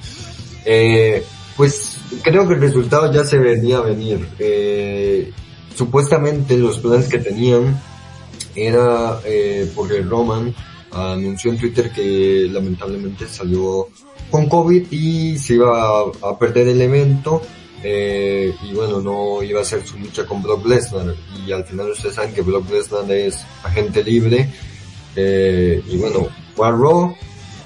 [0.66, 1.24] eh,
[1.58, 4.28] pues creo que el resultado ya se venía a venir.
[4.38, 5.32] Eh,
[5.76, 7.82] supuestamente los planes que tenían
[8.56, 10.54] era eh, porque Roman
[10.92, 13.88] anunció en Twitter que lamentablemente salió
[14.30, 17.42] con COVID y se iba a, a perder el evento
[17.84, 21.16] eh, y bueno, no iba a hacer su lucha con Brock Lesnar.
[21.46, 24.50] Y al final ustedes saben que Brock Lesnar es agente libre.
[25.16, 27.16] Eh, y bueno, fue a Raw,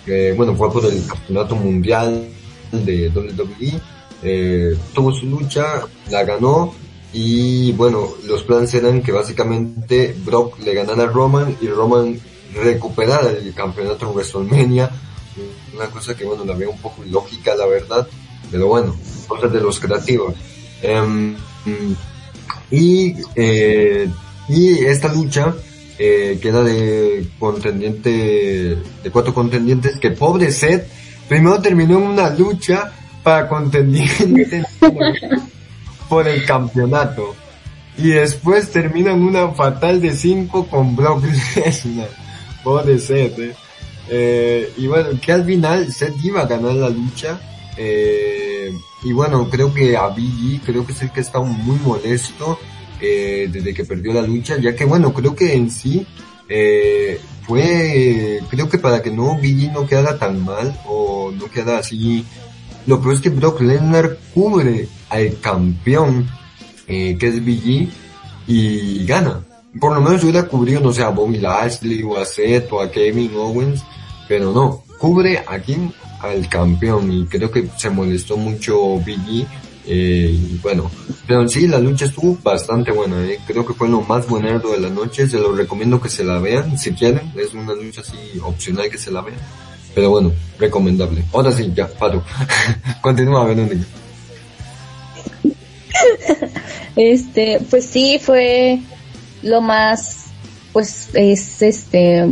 [0.07, 2.27] eh, bueno, fue por el campeonato mundial
[2.71, 3.81] de WWE,
[4.23, 6.73] eh, tuvo su lucha, la ganó.
[7.13, 12.19] Y bueno, los planes eran que básicamente Brock le ganara a Roman y Roman
[12.53, 14.91] recuperara el campeonato en WrestleMania,
[15.73, 18.07] una cosa que bueno, la veo un poco ilógica la verdad,
[18.51, 18.95] pero bueno,
[19.27, 20.35] cosas de los creativos.
[20.83, 21.35] Um,
[22.71, 24.09] y, eh,
[24.49, 25.53] y esta lucha,
[25.97, 28.09] eh, que de contendiente,
[29.03, 30.87] de cuatro contendientes, que pobre Seth,
[31.27, 32.91] primero terminó en una lucha
[33.23, 34.65] para contendientes
[36.09, 37.35] por el campeonato.
[37.97, 41.23] Y después termina en una fatal de cinco con Brock
[41.55, 42.09] Lesnar.
[42.63, 43.55] Pobre Seth, eh.
[44.07, 47.39] Eh, y bueno, que al final Seth iba a ganar la lucha.
[47.77, 52.57] Eh, y bueno, creo que a BG, creo que es el que está muy molesto
[53.01, 56.07] eh, desde que perdió la lucha, ya que bueno, creo que en sí
[56.47, 61.79] eh, fue, creo que para que no BG no quedara tan mal o no quedara
[61.79, 62.25] así,
[62.87, 66.27] lo peor es que Brock Lesnar cubre al campeón
[66.87, 67.89] eh, que es BG
[68.47, 69.43] y gana.
[69.79, 72.89] Por lo menos hubiera cubrido, no sé, a Bobby Lashley o a Seth o a
[72.89, 73.83] Kevin Owens,
[74.27, 79.45] pero no, cubre a quien al campeón y creo que se molestó mucho Biggie
[79.87, 80.89] eh, y bueno,
[81.27, 83.39] pero sí la lucha estuvo bastante buena, eh.
[83.45, 86.39] creo que fue lo más buenero de la noche, se lo recomiendo que se la
[86.39, 89.37] vean si quieren, es una lucha así opcional que se la vean,
[89.93, 91.23] pero bueno, recomendable.
[91.31, 92.23] Ahora sí, ya, paro.
[93.01, 93.85] Continúa, Verónica.
[96.95, 98.79] este, pues sí, fue
[99.43, 100.25] lo más,
[100.73, 102.25] pues es este,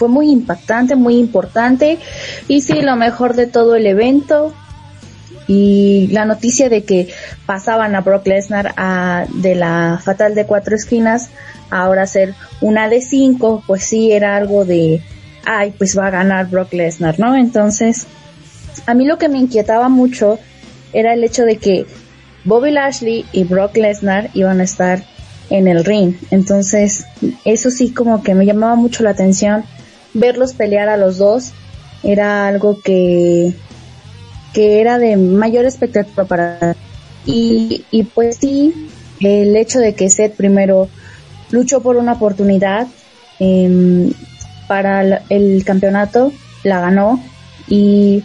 [0.00, 1.98] fue muy impactante, muy importante
[2.48, 4.54] y sí, lo mejor de todo el evento
[5.46, 7.10] y la noticia de que
[7.44, 11.28] pasaban a Brock Lesnar a, de la fatal de cuatro esquinas
[11.68, 15.02] a ahora ser una de cinco, pues sí era algo de,
[15.44, 17.36] ay, pues va a ganar Brock Lesnar, ¿no?
[17.36, 18.06] Entonces,
[18.86, 20.38] a mí lo que me inquietaba mucho
[20.94, 21.84] era el hecho de que
[22.46, 25.04] Bobby Lashley y Brock Lesnar iban a estar
[25.50, 26.14] en el ring.
[26.30, 27.04] Entonces,
[27.44, 29.62] eso sí como que me llamaba mucho la atención
[30.14, 31.52] verlos pelear a los dos
[32.02, 33.54] era algo que
[34.52, 36.74] que era de mayor expectativa para
[37.24, 38.88] y, y pues sí
[39.20, 40.88] el hecho de que Seth primero
[41.50, 42.88] luchó por una oportunidad
[43.38, 44.12] eh,
[44.66, 46.32] para el, el campeonato
[46.64, 47.22] la ganó.
[47.68, 48.24] Y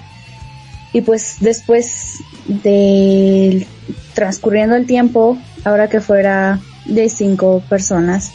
[0.96, 3.68] y pues después de
[4.14, 8.32] transcurriendo el tiempo ahora que fuera de cinco personas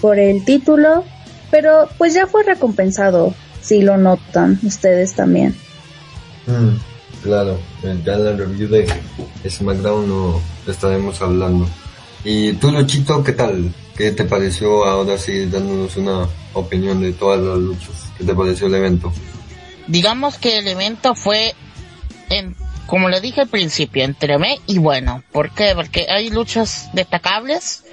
[0.00, 1.04] por el título
[1.50, 5.54] pero pues ya fue recompensado, si lo notan ustedes también.
[6.46, 6.76] Mm,
[7.22, 8.86] claro, ya en la review de
[9.48, 11.68] SmackDown no estaremos hablando.
[12.24, 13.72] Y tú, Luchito, ¿qué tal?
[13.96, 18.10] ¿Qué te pareció ahora sí dándonos una opinión de todas las luchas?
[18.18, 19.12] ¿Qué te pareció el evento?
[19.86, 21.54] Digamos que el evento fue,
[22.28, 22.56] en,
[22.86, 25.22] como le dije al principio, entre me y bueno.
[25.32, 25.72] ¿Por qué?
[25.74, 27.84] Porque hay luchas destacables,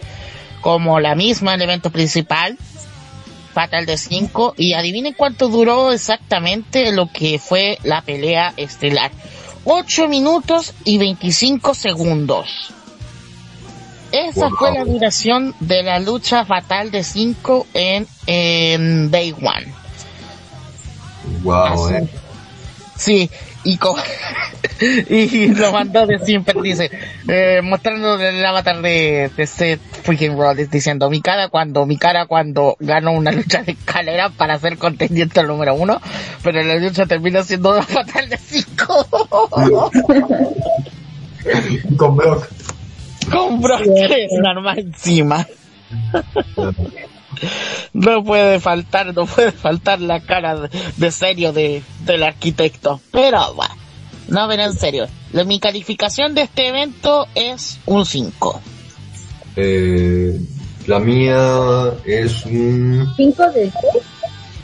[0.62, 2.58] como la misma, el evento principal,
[3.54, 9.12] Fatal de 5 y adivinen cuánto duró exactamente lo que fue la pelea estelar.
[9.66, 12.74] 8 minutos y 25 segundos.
[14.12, 14.58] Esa wow.
[14.58, 19.74] fue la duración de la lucha fatal de 5 en, en Day One.
[21.44, 22.08] Wow, eh.
[22.98, 23.30] Sí,
[23.64, 23.80] y,
[25.10, 26.92] y lo mandó de siempre, dice,
[27.28, 32.26] eh, mostrando el avatar de, de Seth freaking Rollins, diciendo, mi cara cuando, mi cara
[32.26, 36.02] cuando ganó una lucha de escalera para ser contendiente al número uno,
[36.44, 39.08] pero la lucha termina siendo una fatal de cinco.
[41.98, 42.48] Con Brock.
[43.32, 43.86] Con Brock
[44.42, 45.46] normal encima.
[47.94, 53.00] No puede faltar, no puede faltar la cara de, serio de, del arquitecto.
[53.12, 53.76] Pero bueno,
[54.28, 55.08] no, pero en serio.
[55.46, 58.62] mi calificación de este evento es un 5.
[59.56, 60.40] Eh,
[60.88, 63.08] la mía es un...
[63.18, 63.74] ¿5 de 10?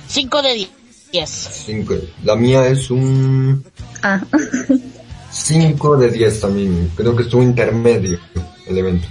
[0.08, 0.68] 5 de
[1.12, 2.16] 10.
[2.24, 3.64] La mía es un...
[4.02, 4.22] Ah.
[5.32, 6.92] 5 de 10 también.
[6.96, 8.20] Creo que estuvo intermedio
[8.68, 9.08] el evento.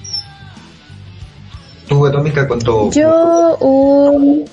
[2.23, 2.91] ¿Tú, cuánto?
[2.91, 4.45] Yo un...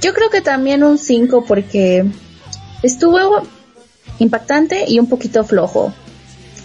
[0.00, 2.04] Yo creo que también un 5 porque
[2.82, 3.42] estuvo
[4.18, 5.92] impactante y un poquito flojo.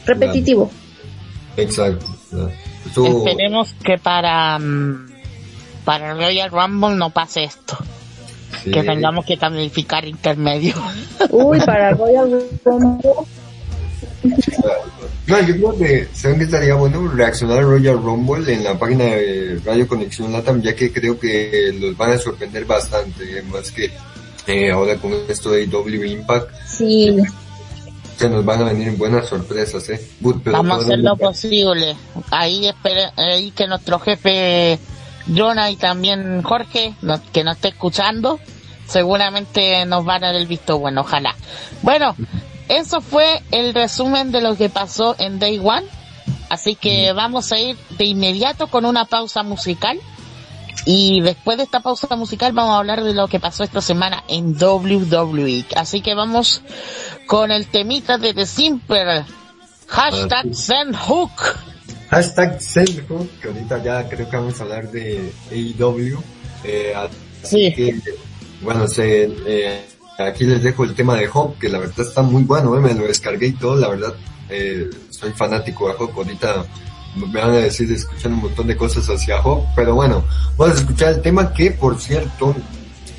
[0.06, 0.70] Repetitivo.
[1.56, 2.06] Exacto.
[2.86, 5.12] Esperemos que para, mm,
[5.86, 7.78] para Royal Rumble no pase esto.
[8.64, 10.74] Que tengamos que calificar intermedio.
[11.30, 13.12] Uy, para Royal Rumble
[15.30, 19.06] no, yo creo que, ¿saben que estaría bueno reaccionar a Royal Rumble en la página
[19.06, 23.92] de Radio Conexión Latam, ya que creo que los van a sorprender bastante, más que
[24.48, 26.50] eh, ahora con esto de W Impact.
[26.66, 27.16] Sí.
[28.18, 30.10] Se nos van a venir buenas sorpresas, ¿eh?
[30.20, 31.96] Vamos a hacer lo posible.
[32.32, 34.80] Ahí, espere, ahí que nuestro jefe
[35.34, 36.96] Jonah y también Jorge,
[37.32, 38.40] que nos esté escuchando,
[38.88, 41.36] seguramente nos van a dar el visto bueno, ojalá.
[41.82, 42.16] Bueno,
[42.70, 45.86] eso fue el resumen de lo que pasó en Day One.
[46.50, 50.00] Así que vamos a ir de inmediato con una pausa musical.
[50.86, 54.24] Y después de esta pausa musical vamos a hablar de lo que pasó esta semana
[54.28, 55.66] en WWE.
[55.76, 56.62] Así que vamos
[57.28, 59.26] con el temita de The Simple.
[59.88, 61.32] Hashtag SendHook.
[62.10, 66.24] Hashtag SendHook, que ahorita ya creo que vamos a hablar de AEW.
[66.64, 66.94] Eh,
[67.44, 67.74] sí.
[67.74, 68.00] Que,
[68.62, 69.86] bueno, se, eh,
[70.20, 72.82] Aquí les dejo el tema de Hop, que la verdad está muy bueno, ¿eh?
[72.82, 74.14] me lo descargué y todo, la verdad,
[74.50, 76.66] eh, soy fanático de Hop, ahorita
[77.16, 80.26] me van a decir escuchando un montón de cosas hacia Hop, pero bueno,
[80.58, 82.54] vamos a escuchar el tema que, por cierto,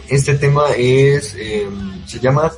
[0.08, 1.66] este tema es, eh,
[2.06, 2.52] se llama,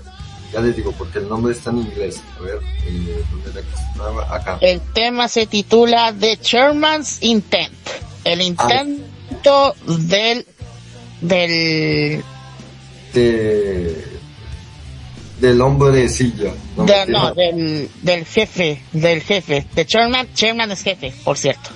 [0.53, 4.35] ya les digo, porque el nombre está en inglés, a ver, eh, ¿dónde está?
[4.35, 4.59] Acá.
[4.61, 7.73] El tema se titula The Chairman's Intent,
[8.25, 10.45] el intento del,
[11.21, 12.25] del,
[13.15, 14.12] de
[15.43, 16.55] del hombre de silla.
[16.77, 19.67] No, del, del jefe, del jefe.
[19.75, 21.71] De chairman, chairman es jefe, por cierto.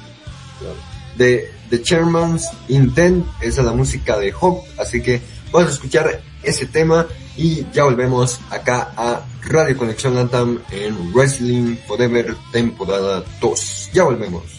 [1.17, 6.23] De The Chairman's Intent, esa es la música de Hope, así que vamos a escuchar
[6.45, 13.91] ese tema y ya volvemos acá a Radio Conexión Lantam en Wrestling Forever temporada 2.
[13.93, 14.56] Ya volvemos.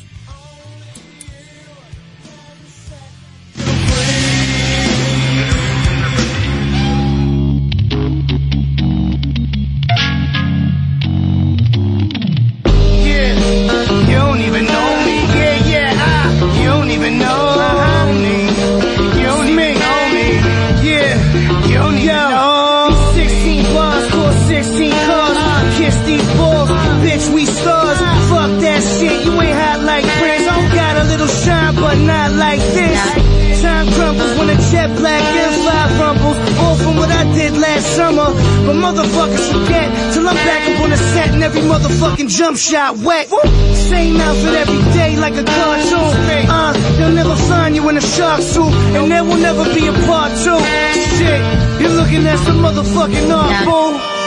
[42.07, 43.27] Motherfucking jump shot wet.
[43.75, 46.49] Same outfit every day like a cartoon.
[46.49, 49.93] Uh, they'll never find you in a shark suit, and there will never be a
[50.05, 50.59] part two.
[51.17, 54.17] Shit, you're looking at some motherfucking art, fool.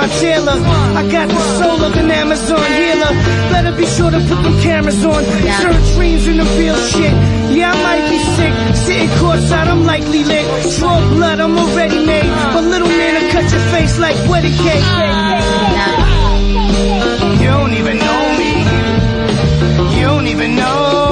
[0.00, 0.56] my tailor.
[0.96, 1.99] I got the soul of an Amazon healer.
[3.70, 5.22] Better be sure to put them cameras on.
[5.22, 7.12] Turn dreams into real shit.
[7.54, 8.52] Yeah, I might be sick.
[8.76, 10.76] Sitting courtside, I'm likely lit.
[10.76, 12.24] Draw blood, I'm already made.
[12.24, 12.54] Uh.
[12.54, 14.84] But little man, I cut your face like wedding cake.
[17.40, 18.50] You don't even know me.
[19.98, 21.09] You don't even know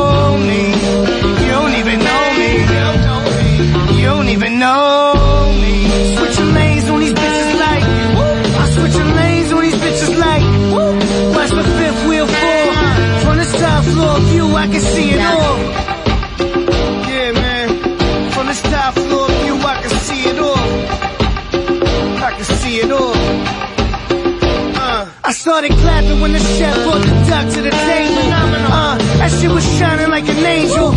[27.42, 28.26] duck to the table.
[28.70, 30.88] Uh, that shit was shining like an angel.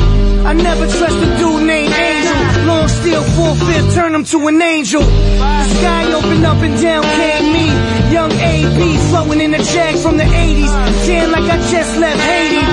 [0.45, 2.65] I never trust a dude named Angel.
[2.65, 5.01] Long steel, full fifth, turn him to an angel.
[5.01, 7.67] The sky opened up and down came me.
[8.11, 8.79] Young AB
[9.09, 10.73] flowing in a jag from the 80s.
[11.05, 12.63] Tan like I just left Haiti.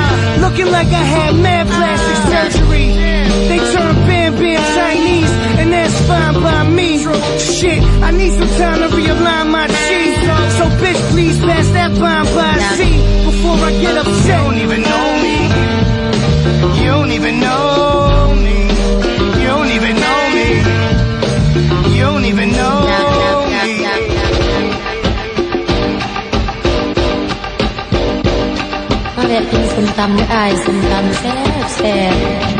[0.40, 2.88] Looking like I had mad plastic surgery.
[3.48, 4.62] They turn Bam Bam
[6.08, 6.88] fine by me.
[7.38, 10.18] Shit, I need some time to realign my cheese.
[10.58, 12.80] So bitch, please pass that bomb by C
[13.28, 14.26] before I get upset.
[14.26, 15.36] You don't even know me.
[16.78, 18.58] You don't even know me.
[19.40, 20.48] You don't even know me.
[21.94, 23.74] You don't even know me.
[29.28, 32.57] Đẹp kinh sum tăm với ai sum tăm xếp xếp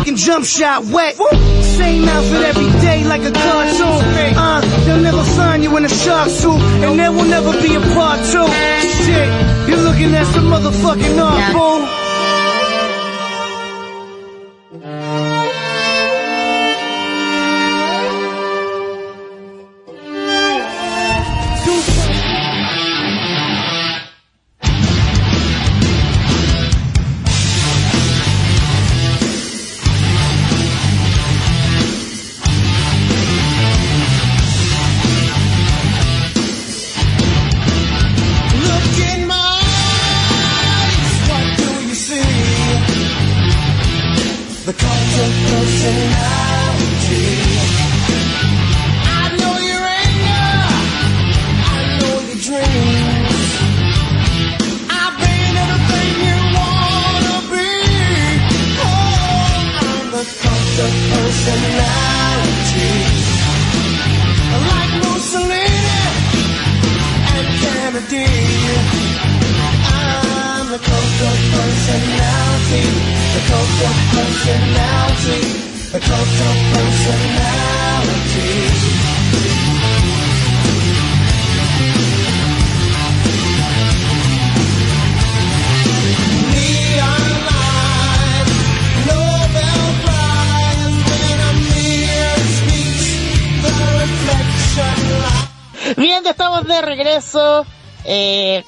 [0.00, 1.16] motherfucking jump shot wet.
[1.62, 4.36] Same outfit every day like a cartoon.
[4.36, 7.80] Uh, they'll never find you in a shark suit, and there will never be a
[7.80, 8.46] part two.
[9.04, 11.99] Shit, you're looking at some motherfucking art, fool.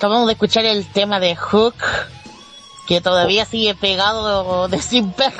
[0.02, 1.76] Acabamos de escuchar el tema de Hook,
[2.88, 5.32] que todavía sigue pegado de Simper.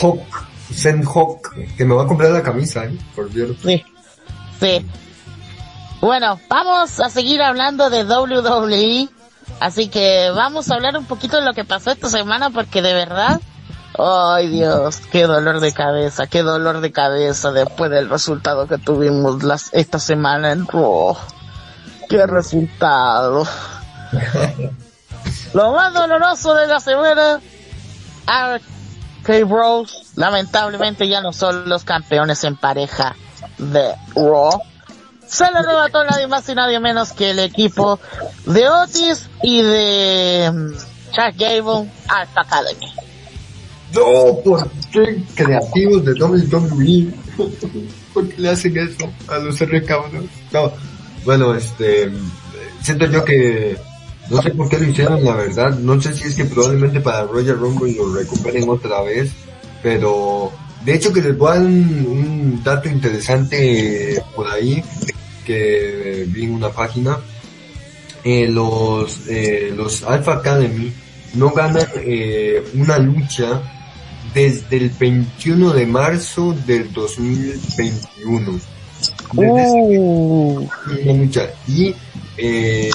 [0.00, 0.22] Hawk,
[0.72, 2.96] Zen Hawk, que me va a comprar la camisa, ¿eh?
[3.14, 3.68] por cierto.
[3.68, 3.84] Sí,
[4.58, 4.86] sí.
[6.00, 9.10] Bueno, vamos a seguir hablando de WWE.
[9.60, 12.94] Así que vamos a hablar un poquito de lo que pasó esta semana porque de
[12.94, 13.42] verdad,
[13.98, 19.42] ay Dios, qué dolor de cabeza, qué dolor de cabeza después del resultado que tuvimos
[19.42, 21.18] las, esta semana en Raw.
[22.10, 23.46] Qué resultado.
[25.54, 27.40] lo más doloroso de la semana,
[28.26, 33.14] RK Bros lamentablemente ya no son los campeones en pareja
[33.58, 34.60] de Raw.
[35.24, 38.00] Se le arrebató nadie más y nadie menos que el equipo
[38.44, 40.72] de Otis y de mm,
[41.12, 42.92] Chuck Gable Alpha Academy.
[43.94, 47.14] No, ¿por qué creativos de WWE?
[48.14, 49.90] ¿Por qué le hacen eso a los RK?
[50.50, 50.72] No,
[51.24, 52.10] bueno, este,
[52.82, 53.76] siento yo que,
[54.30, 57.24] no sé por qué lo hicieron, la verdad, no sé si es que probablemente para
[57.24, 59.32] Royal Rumble lo recuperen otra vez,
[59.82, 60.52] pero,
[60.84, 64.82] de hecho que les voy a dar un, un dato interesante por ahí,
[65.44, 67.18] que vi en una página,
[68.22, 70.92] eh, los, eh, los Alpha Academy
[71.34, 73.62] no ganan eh, una lucha
[74.34, 78.60] desde el 21 de marzo del 2021.
[79.34, 80.66] Uh.
[81.66, 81.94] Y
[82.36, 82.90] eh,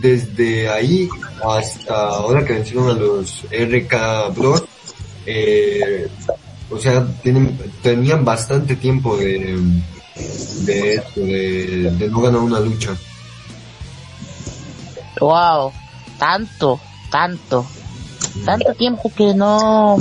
[0.00, 1.08] desde ahí
[1.44, 4.64] hasta ahora que vencieron a los RK Bros,
[5.26, 6.08] eh,
[6.70, 9.58] o sea, tienen, tenían bastante tiempo de,
[10.64, 12.96] de esto, de, de no ganar una lucha.
[15.20, 15.72] wow,
[16.18, 16.80] tanto,
[17.10, 17.66] tanto,
[18.44, 19.96] tanto tiempo que no,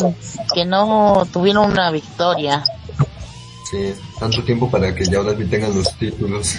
[0.53, 2.63] que no tuvieron una victoria.
[3.69, 6.55] Sí, tanto tiempo para que ya ahora sí tengan los títulos.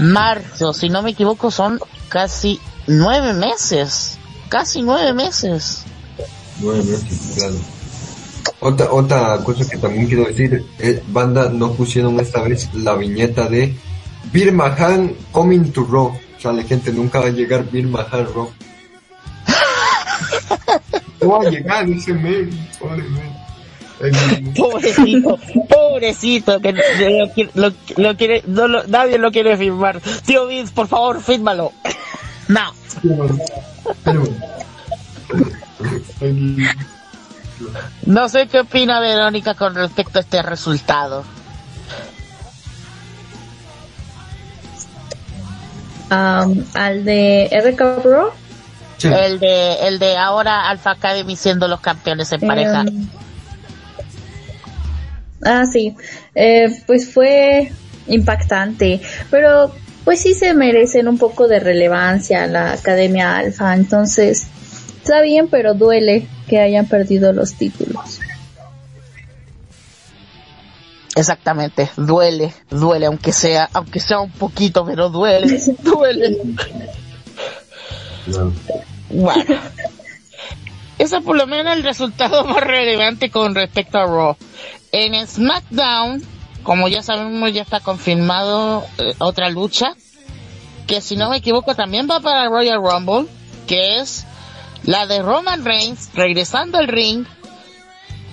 [0.00, 4.18] Marzo, si no me equivoco, son casi nueve meses.
[4.48, 5.84] Casi nueve meses.
[6.60, 7.54] Nueve meses, claro.
[8.60, 13.48] Otra, otra cosa que también quiero decir, eh, banda no pusieron esta vez la viñeta
[13.48, 13.76] de
[14.32, 16.06] Bir Mahan coming to Raw.
[16.06, 18.50] O sea, la gente nunca va a llegar Bir Mahan Raw.
[21.20, 22.50] no va a llegar ese men,
[22.80, 23.35] pobre men.
[24.56, 25.38] Pobrecito,
[25.68, 26.82] pobrecito, que lo,
[27.32, 30.00] quiere- lo- lo quiere, no lo- nadie lo quiere firmar.
[30.26, 31.72] Tío Vince, por favor, fírmalo.
[32.48, 32.60] No.
[34.04, 34.24] pero-
[36.20, 36.68] el-
[38.04, 41.24] No sé qué opina Verónica con respecto a este resultado.
[46.10, 48.32] Am, al de RK Bro.
[48.98, 49.08] Sí.
[49.08, 52.82] El de, el de ahora Alpha Academy siendo los campeones en pareja.
[52.82, 53.08] Em,
[55.42, 55.96] ah, sí.
[56.34, 57.70] Eh, pues fue
[58.06, 59.00] impactante.
[59.30, 59.72] Pero
[60.04, 63.74] pues sí se merecen un poco de relevancia la Academia Alfa.
[63.74, 64.46] Entonces,
[65.02, 68.20] está bien, pero duele que hayan perdido los títulos.
[71.16, 76.36] Exactamente, duele, duele, aunque sea, aunque sea un poquito, pero duele, duele.
[78.26, 78.52] Claro.
[79.08, 79.56] Bueno,
[80.98, 84.36] ese es por lo menos el resultado más relevante con respecto a Raw.
[84.98, 86.22] En SmackDown,
[86.62, 89.94] como ya sabemos, ya está confirmado eh, otra lucha,
[90.86, 93.26] que si no me equivoco también va para Royal Rumble,
[93.66, 94.24] que es
[94.84, 97.26] la de Roman Reigns regresando al ring,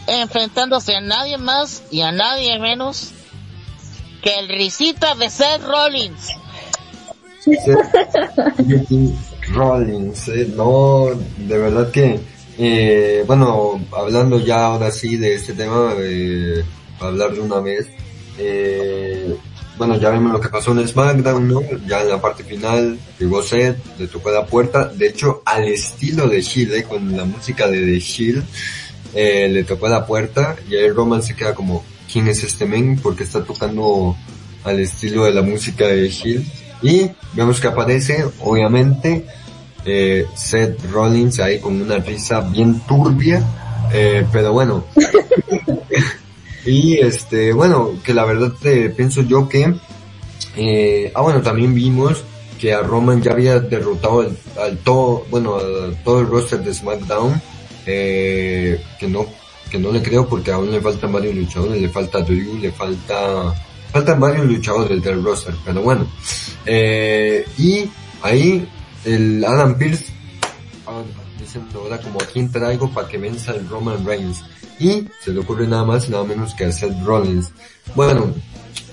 [0.07, 3.11] enfrentándose a nadie más y a nadie menos
[4.22, 6.30] que el risita de Seth Rollins.
[8.57, 9.14] Ricky
[9.49, 11.09] Rollins, eh, no,
[11.39, 12.22] de verdad que,
[12.58, 16.64] eh, bueno, hablando ya ahora sí de este tema, eh,
[16.99, 17.88] hablar de una vez,
[18.38, 19.36] eh,
[19.78, 21.62] bueno, ya vimos lo que pasó en SmackDown, ¿no?
[21.88, 26.28] Ya en la parte final, llegó Seth, le tocó la puerta, de hecho, al estilo
[26.28, 28.43] de Shield, eh, con la música de The Shield,
[29.16, 32.99] eh, le tocó la puerta, y ahí Roman se queda como, ¿quién es este men?
[32.99, 34.16] Porque está tocando
[34.64, 36.45] al estilo de la música de Shield.
[36.84, 39.26] Y vemos que aparece, obviamente,
[39.86, 43.44] eh, Seth Rollins ahí con una risa bien turbia,
[43.94, 44.86] eh, pero bueno.
[46.66, 49.74] y este, bueno, que la verdad eh, pienso yo que,
[50.56, 52.24] eh, ah bueno, también vimos
[52.60, 56.74] que a Roman ya había derrotado al, al todo, bueno, a todo el roster de
[56.74, 57.42] SmackDown,
[57.86, 59.26] eh, que no,
[59.70, 63.54] que no le creo porque aún le faltan varios luchadores, le falta Drew, le falta,
[63.92, 66.08] faltan varios luchadores del roster, pero bueno,
[66.66, 67.90] eh, y
[68.22, 68.66] ahí
[69.06, 70.06] el Adam Pierce
[70.88, 71.01] ah,
[71.39, 74.43] diciendo ahora como a quién traigo para que venza el Roman Reigns
[74.80, 77.51] y se le ocurre nada más nada menos que a Seth Rollins.
[77.95, 78.34] Bueno,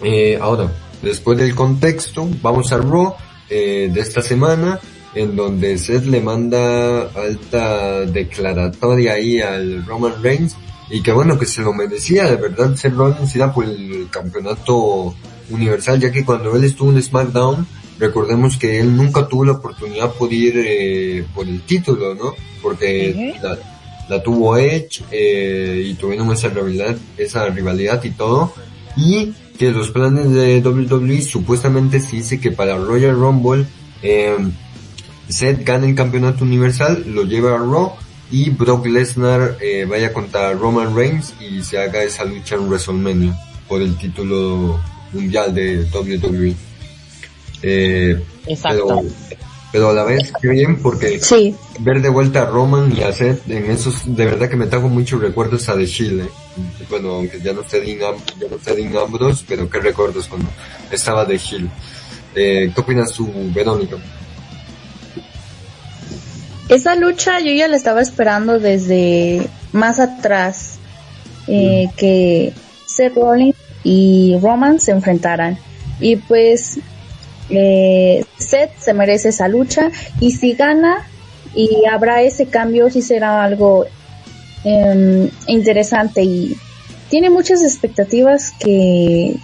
[0.02, 0.70] eh, ahora,
[1.02, 3.14] después del contexto, vamos a Raw
[3.48, 4.78] eh, de esta semana
[5.14, 10.56] en donde Seth le manda alta declaratoria ahí al Roman Reigns
[10.88, 15.14] y que bueno que se lo merecía de verdad Seth Rollins era por el campeonato
[15.50, 17.66] universal ya que cuando él estuvo en SmackDown
[18.00, 23.34] recordemos que él nunca tuvo la oportunidad por ir eh, por el título no porque
[23.40, 23.56] la,
[24.08, 28.52] la tuvo Edge eh, y tuvieron esa rivalidad esa rivalidad y todo.
[28.96, 33.66] Y que los planes de WWE supuestamente se dice que para Royal Rumble
[34.02, 34.36] eh,
[35.28, 37.92] Seth gana el campeonato universal, lo lleva a Raw
[38.30, 43.38] y Brock Lesnar eh, vaya contra Roman Reigns y se haga esa lucha en WrestleMania
[43.68, 44.80] por el título
[45.12, 46.54] mundial de WWE.
[47.62, 48.86] Eh, Exacto.
[48.88, 49.02] pero,
[49.72, 53.12] pero a la vez qué bien porque Sí, ver de vuelta a Roman y a
[53.12, 56.20] Seth en esos de verdad que me trajo muchos recuerdos a The Shield.
[56.22, 56.28] eh.
[56.88, 57.98] Bueno, aunque ya no esté Dean,
[58.40, 60.48] ya no esté Dean Ambrose, pero qué recuerdos cuando
[60.90, 61.70] estaba The Shield.
[62.34, 63.96] Eh, ¿Qué opinas tú, Verónica?
[66.68, 70.78] esa lucha yo ya la estaba esperando desde más atrás,
[71.48, 72.52] eh, que
[72.86, 75.58] Seth Rollins y Roman se enfrentaran.
[76.00, 76.78] Y pues
[77.50, 79.90] eh, Seth se merece esa lucha
[80.20, 81.06] y si gana
[81.54, 83.86] y habrá ese cambio, sí será algo
[84.64, 86.56] em, interesante y
[87.08, 89.36] tiene muchas expectativas que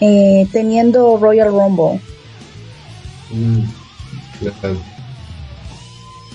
[0.00, 2.00] eh, teniendo Royal Rumble.
[3.30, 3.64] Mm,
[4.40, 4.80] claro.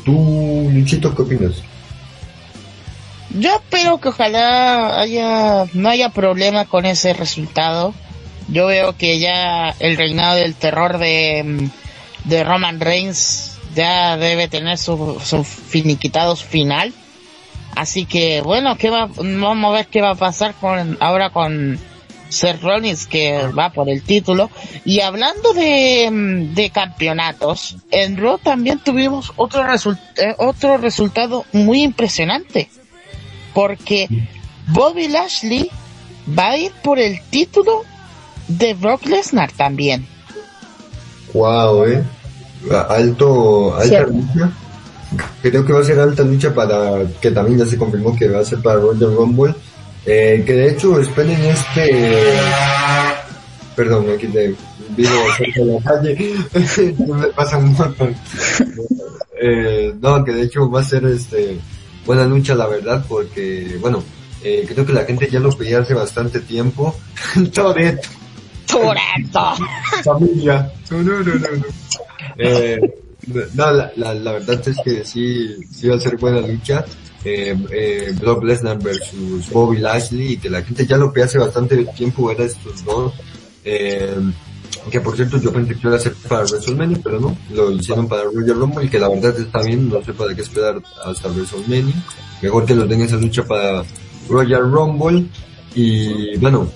[0.03, 1.63] ¿Tú, Luchito, qué opinas?
[3.38, 7.93] Yo espero que ojalá haya, no haya problema con ese resultado.
[8.52, 11.70] Yo veo que ya el reinado del terror de,
[12.26, 16.93] de Roman Reigns ya debe tener su, su finiquitado final.
[17.76, 21.80] Así que bueno, ¿qué va, vamos a ver qué va a pasar con ahora con
[22.30, 24.50] Seth Rollins que va por el título.
[24.86, 31.84] Y hablando de, de campeonatos, en Raw también tuvimos otro, result eh, otro resultado muy
[31.84, 32.70] impresionante.
[33.54, 34.08] Porque
[34.68, 35.70] Bobby Lashley
[36.38, 37.84] va a ir por el título
[38.50, 40.06] de Brock Lesnar también.
[41.34, 42.04] Wow, eh.
[42.89, 44.12] Alto, alta Cierto.
[44.12, 44.52] lucha.
[45.41, 48.39] Creo que va a ser alta lucha para, que también ya se confirmó que va
[48.39, 49.56] a ser para Royal Rumble.
[50.06, 52.34] Eh, que de hecho esperen este,
[53.76, 54.56] perdón, aquí te
[54.95, 56.36] vivo cerca de la calle,
[57.08, 58.16] me pasa un montón.
[59.41, 61.60] Eh, no, que de hecho va a ser este,
[62.06, 64.04] buena lucha la verdad porque, bueno,
[64.43, 66.95] eh, creo que la gente ya lo pedía hace bastante tiempo.
[67.54, 68.18] Toreto
[68.70, 69.55] Toreto.
[70.03, 70.72] familia.
[70.91, 71.65] No, no, no, no.
[72.38, 72.80] Eh,
[73.53, 76.86] no, la, la, la verdad es que sí, sí va a ser buena lucha.
[77.24, 81.38] Eh, eh, Brock Lesnar versus Bobby Lashley y que la gente ya lo que hace
[81.38, 83.13] bastante tiempo era estos dos.
[83.65, 84.15] Eh,
[84.89, 88.07] que por cierto yo pensé que iba a ser para WrestleMania, pero no, lo hicieron
[88.07, 91.95] para Royal Rumble que la verdad está bien, no sé para qué esperar hasta WrestleMania.
[92.41, 93.84] Mejor que lo den esa lucha para
[94.30, 95.26] Royal Rumble
[95.76, 96.70] y bueno,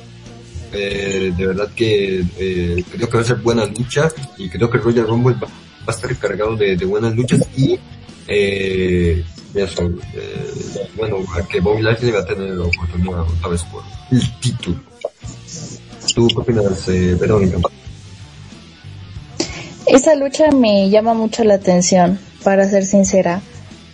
[0.73, 4.77] eh, de verdad que eh, creo que va a ser buena lucha y creo que
[4.77, 5.47] Royal Rumble va,
[5.85, 7.77] a estar cargado de, buenas luchas y
[8.27, 9.83] eh, eso,
[10.15, 11.17] eh, bueno,
[11.49, 14.79] que Bobby Lashley va a tener la oportunidad otra vez por el título.
[16.15, 17.57] ¿Tú qué opinas, eh, Verónica?
[19.85, 23.41] Esa lucha me llama mucho la atención, para ser sincera.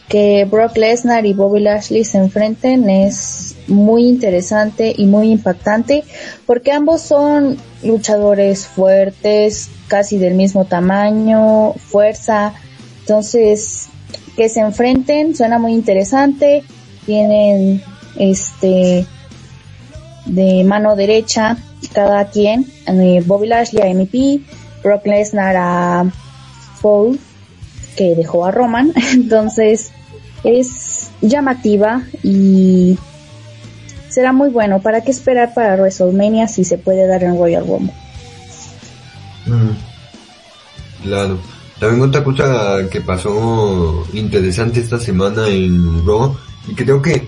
[0.10, 6.04] Que Brock Lesnar y Bobby Lashley se enfrenten es muy interesante y muy impactante
[6.48, 12.54] porque ambos son luchadores fuertes, casi del mismo tamaño, fuerza.
[13.02, 13.88] Entonces,
[14.36, 16.64] que se enfrenten suena muy interesante.
[17.06, 17.82] Tienen
[18.18, 19.06] este
[20.26, 21.58] de mano derecha
[21.94, 22.66] cada quien,
[23.26, 24.42] Bobby Lashley a MVP,
[24.84, 26.12] Brock Lesnar a
[26.82, 27.20] Paul,
[27.96, 28.94] que dejó a Roman.
[29.14, 29.92] Entonces
[30.44, 32.98] es llamativa y
[34.10, 34.82] será muy bueno.
[34.82, 37.94] ¿Para qué esperar para WrestleMania si se puede dar en Royal Rumble?
[39.46, 41.40] Mm, claro.
[41.80, 46.36] También otra cosa que pasó interesante esta semana en Raw
[46.68, 47.28] y creo que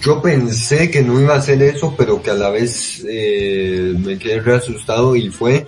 [0.00, 4.16] yo pensé que no iba a hacer eso, pero que a la vez eh, me
[4.16, 5.66] quedé re asustado y fue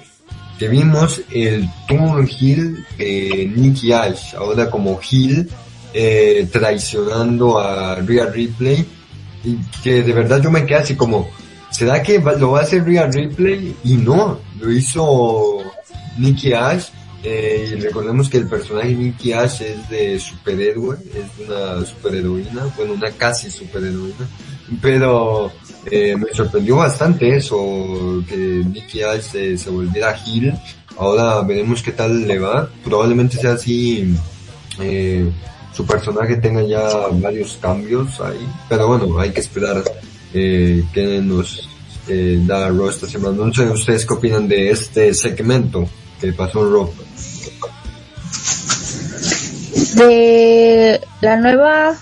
[0.59, 5.49] que vimos el Tour Hill de Nicky Ash, ahora como Hill,
[5.93, 8.87] eh, traicionando a Rhea Ripley
[9.45, 11.29] y que de verdad yo me quedé así como,
[11.71, 13.75] ¿será que lo va a hacer Rhea Ripley?
[13.85, 15.59] Y no, lo hizo
[16.19, 16.89] Nicky Ash.
[17.23, 22.95] Eh, y recordemos que el personaje Nicky Ash es de superhéroe, es una superheroína, bueno,
[22.95, 24.27] una casi superheroína,
[24.81, 25.53] pero
[25.91, 30.55] eh, me sorprendió bastante eso, que Nicky Ash se, se volviera Hill.
[30.97, 32.69] Ahora veremos qué tal le va.
[32.85, 34.15] Probablemente sea así,
[34.79, 35.31] eh,
[35.81, 39.83] su personaje tenga ya varios cambios ahí, pero bueno, hay que esperar
[40.35, 41.67] eh, que nos
[42.07, 43.47] eh, da Raw esta semana.
[43.47, 45.89] No sé ustedes qué opinan de este segmento
[46.21, 46.93] que pasó en Raw.
[49.95, 51.97] De la nueva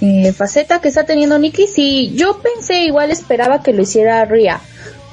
[0.00, 4.60] eh, faceta que está teniendo Nikki, sí, yo pensé igual esperaba que lo hiciera Ria,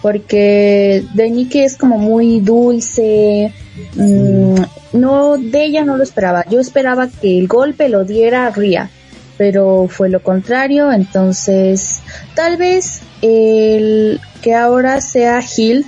[0.03, 3.51] porque de Nikki es como muy dulce,
[3.95, 4.61] mm,
[4.93, 8.89] no, de ella no lo esperaba, yo esperaba que el golpe lo diera Ria,
[9.37, 11.99] pero fue lo contrario, entonces
[12.35, 15.85] tal vez el que ahora sea Hill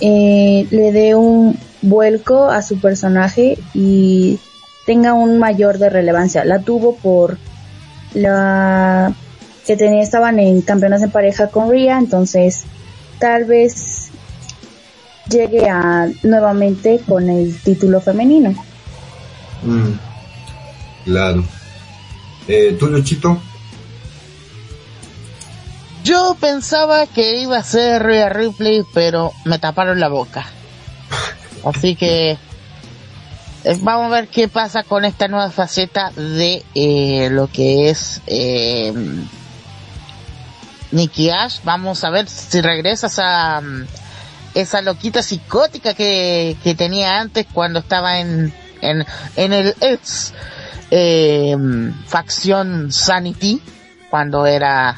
[0.00, 4.38] eh, le dé un vuelco a su personaje y
[4.86, 6.44] tenga un mayor de relevancia.
[6.44, 7.38] La tuvo por
[8.14, 9.12] la
[9.66, 12.64] que tenía, estaban en campeonas en pareja con Ria, entonces
[13.18, 13.99] tal vez
[15.30, 18.50] llegue a nuevamente con el título femenino.
[19.62, 19.92] Mm,
[21.04, 21.44] claro.
[22.48, 23.40] Eh, ¿Tú, Luchito?
[26.02, 30.46] Yo pensaba que iba a ser Rhea Ripley, pero me taparon la boca.
[31.64, 32.38] Así que
[33.64, 38.22] eh, vamos a ver qué pasa con esta nueva faceta de eh, lo que es
[38.26, 38.92] eh,
[40.90, 41.60] Nikki Ash.
[41.64, 43.86] Vamos a ver si regresa esa, mm,
[44.54, 49.04] esa loquita psicótica que, que tenía antes cuando estaba en, en,
[49.36, 50.32] en el ex
[50.90, 51.56] eh,
[52.06, 53.60] facción Sanity,
[54.10, 54.96] cuando era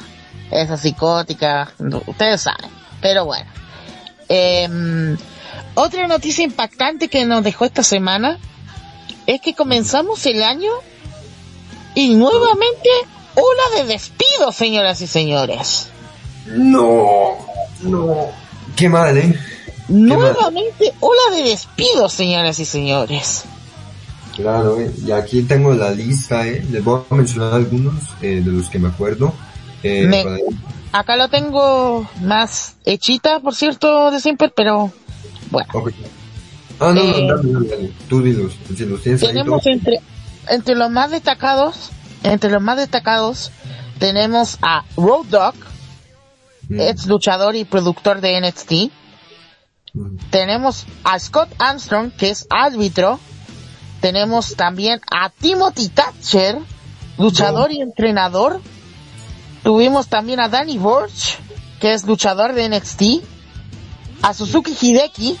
[0.51, 1.71] esa psicótica,
[2.07, 2.69] ustedes saben.
[3.01, 3.49] Pero bueno.
[4.29, 5.17] Em,
[5.75, 8.39] otra noticia impactante que nos dejó esta semana
[9.27, 10.71] es que comenzamos el año
[11.95, 12.89] y nuevamente
[13.35, 15.89] ola de despidos, señoras y señores.
[16.47, 17.37] No,
[17.81, 18.42] no.
[18.75, 19.37] Qué mal, ¿eh?
[19.87, 23.43] Nuevamente, ola de despidos, señoras y señores.
[24.35, 24.91] Claro, ¿eh?
[25.05, 26.65] y aquí tengo la lista, ¿eh?
[26.71, 29.33] Les voy a mencionar algunos eh, de los que me acuerdo.
[29.83, 30.25] Eh, Me-
[30.91, 34.91] Acá lo tengo más hechita, por cierto, de siempre, pero
[35.51, 35.67] bueno.
[35.73, 35.91] ok.
[36.79, 37.91] Ah, no, Eh, no, dale, dale.
[38.07, 39.65] Tú dilos, si los tienes ahí Tenemos todos.
[39.75, 39.99] entre,
[40.49, 41.89] entre los más destacados,
[42.23, 43.51] entre los más destacados,
[43.99, 45.72] tenemos a Road Dogg, Mm,
[46.69, 48.91] ex luchador y productor de NXT.
[49.93, 50.17] mm.
[50.29, 53.19] Tenemos a Scott Armstrong, que es árbitro.
[54.01, 56.57] Tenemos también a Timothy Thatcher,
[57.17, 58.59] luchador y entrenador.
[59.63, 61.37] Tuvimos también a Danny Burch,
[61.79, 63.03] que es luchador de NXT.
[64.21, 65.37] A Suzuki Hideki,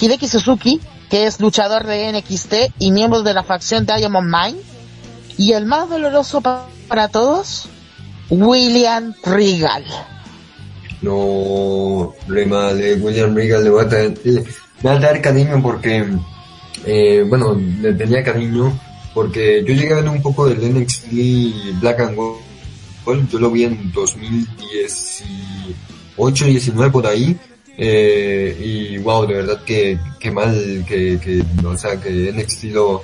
[0.00, 4.60] Hideki Suzuki, que es luchador de NXT y miembro de la facción Diamond Mine.
[5.36, 7.66] Y el más doloroso pa- para todos,
[8.30, 9.84] William Regal.
[11.04, 14.42] No, re mal, eh, William Regal le va a dar, le
[14.82, 16.02] va a dar cariño porque,
[16.86, 18.72] eh, bueno, le tenía cariño
[19.12, 21.08] porque yo llegué a ver un poco del NXT
[21.80, 27.36] Black and Gold, yo lo vi en 2018, 19 por ahí,
[27.76, 33.02] eh, y wow, de verdad que, que mal que, que, o sea, que NXT lo,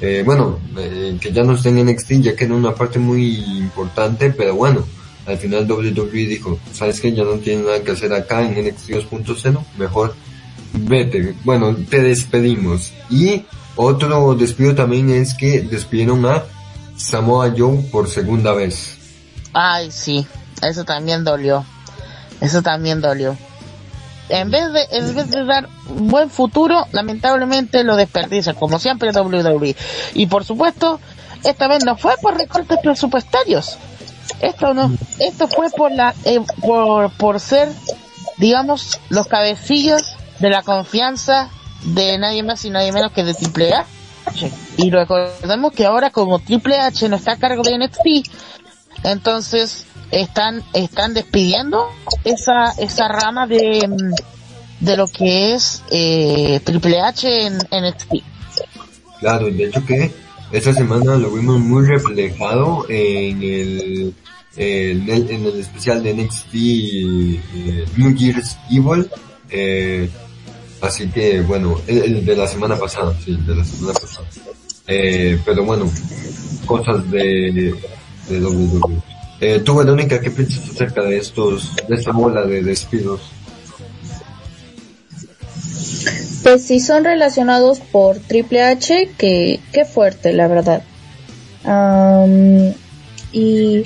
[0.00, 3.38] eh, bueno, eh, que ya no está en NXT ya que era una parte muy
[3.58, 4.86] importante, pero bueno,
[5.26, 7.12] al final WWE dijo, ¿sabes qué?
[7.12, 10.14] Ya no tiene nada que hacer acá en NXT 2.0, mejor
[10.72, 11.34] vete.
[11.44, 12.92] Bueno, te despedimos.
[13.10, 13.44] Y
[13.76, 16.44] otro despido también es que despidieron a
[16.96, 18.96] Samoa Joe por segunda vez.
[19.52, 20.26] Ay, sí,
[20.62, 21.64] eso también dolió.
[22.40, 23.36] Eso también dolió.
[24.28, 29.10] En vez de, en vez de dar un buen futuro, lamentablemente lo desperdicia, como siempre
[29.10, 29.74] WWE.
[30.14, 31.00] Y por supuesto,
[31.42, 33.76] esta vez no fue por recortes presupuestarios.
[34.40, 37.68] Esto no, esto fue por la, eh, por, por ser,
[38.38, 40.02] digamos, los cabecillos
[40.38, 41.50] de la confianza
[41.82, 44.50] de nadie más y nadie menos que de Triple H.
[44.76, 48.30] Y recordemos que ahora como Triple H no está a cargo de NXT,
[49.04, 51.88] entonces están están despidiendo
[52.24, 53.88] esa esa rama de
[54.80, 58.14] de lo que es eh, Triple H en NXT.
[59.20, 60.12] Claro, de hecho que
[60.52, 64.14] esta semana lo vimos muy reflejado en el,
[64.56, 69.08] en el, en el especial de NXT eh, New Year's Evil.
[69.48, 70.08] Eh,
[70.80, 74.26] así que bueno, el, de la semana pasada, sí, de la semana pasada.
[74.86, 75.90] Eh, pero bueno,
[76.66, 77.74] cosas de,
[78.28, 79.02] de WWE.
[79.40, 83.20] Eh, tú, Verónica, ¿qué piensas acerca de estos, de esta bola de despidos?
[86.50, 90.82] Pues si son relacionados por Triple H, que, qué fuerte, la verdad.
[91.62, 92.74] Am,
[93.30, 93.84] y,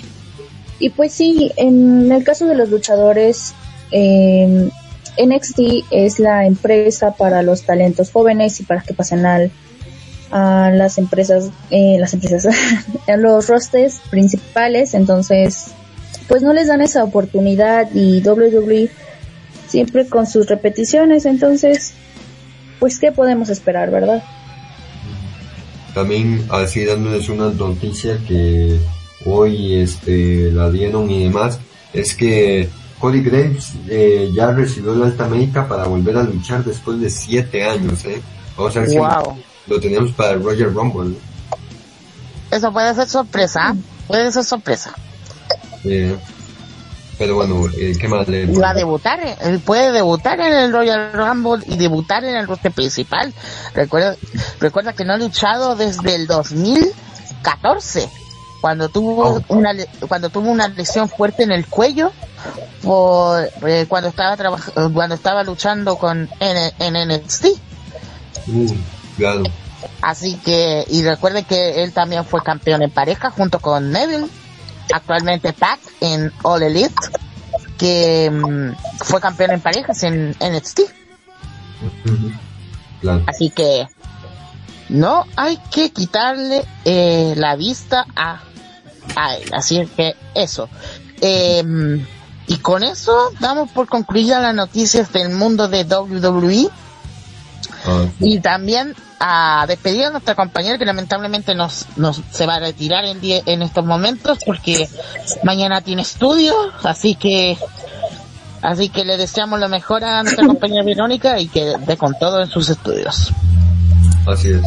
[0.78, 3.52] y pues sí, en el caso de los luchadores,
[3.90, 4.70] em,
[5.18, 5.60] NXT
[5.90, 9.50] es la empresa para los talentos jóvenes y para que pasen al,
[10.30, 12.46] a las empresas, eh, las empresas,
[13.06, 15.66] a los rosters principales, entonces,
[16.28, 18.88] pues no les dan esa oportunidad y WWE
[19.68, 21.92] siempre con sus repeticiones, entonces,
[22.80, 24.22] pues qué podemos esperar, ¿verdad?
[25.94, 28.78] También así dándoles una noticia que
[29.24, 31.60] hoy este la dieron y demás,
[31.92, 32.68] es que
[32.98, 37.64] Cody Graves eh, ya recibió la alta médica para volver a luchar después de siete
[37.64, 38.20] años, eh.
[38.56, 39.36] O sea que Wow.
[39.68, 41.10] lo tenemos para el Roger Rumble.
[41.10, 41.16] ¿no?
[42.50, 44.92] Eso puede ser sorpresa, puede ser sorpresa.
[45.84, 46.16] Eh,
[47.18, 50.72] pero bueno, eh, ¿qué más le va a debutar, eh, él puede debutar en el
[50.72, 53.32] Royal Rumble y debutar en el roster principal.
[53.74, 54.16] Recuerda,
[54.60, 58.08] recuerda que no ha luchado desde el 2014,
[58.60, 59.42] cuando tuvo Oh.
[59.48, 59.72] una
[60.08, 62.12] cuando tuvo una lesión fuerte en el cuello
[62.82, 64.36] por eh, cuando estaba
[64.92, 67.46] cuando estaba luchando con en, en NXT.
[68.48, 68.66] Uh,
[69.16, 69.42] claro.
[70.00, 74.26] Así que, y recuerde que él también fue campeón en pareja junto con Neville,
[74.92, 76.94] actualmente Pac en All Elite,
[77.78, 80.80] que mm, fue campeón en parejas en NXT.
[83.00, 83.22] Claro.
[83.26, 83.86] Así que,
[84.88, 88.42] no hay que quitarle eh, la vista a,
[89.16, 89.50] a él.
[89.52, 90.68] Así que, eso.
[91.20, 92.04] Em,
[92.46, 96.68] y con eso damos por concluidas las noticias del mundo de WWE.
[97.86, 98.06] Ah.
[98.20, 98.94] Y también
[99.26, 103.42] a despedir a nuestra compañera que lamentablemente nos, nos se va a retirar en, die-
[103.46, 104.86] en estos momentos porque
[105.44, 106.52] mañana tiene estudio,
[106.82, 107.56] así que
[108.60, 112.42] así que le deseamos lo mejor a nuestra compañera Verónica y que dé con todo
[112.42, 113.32] en sus estudios.
[114.26, 114.60] Así es.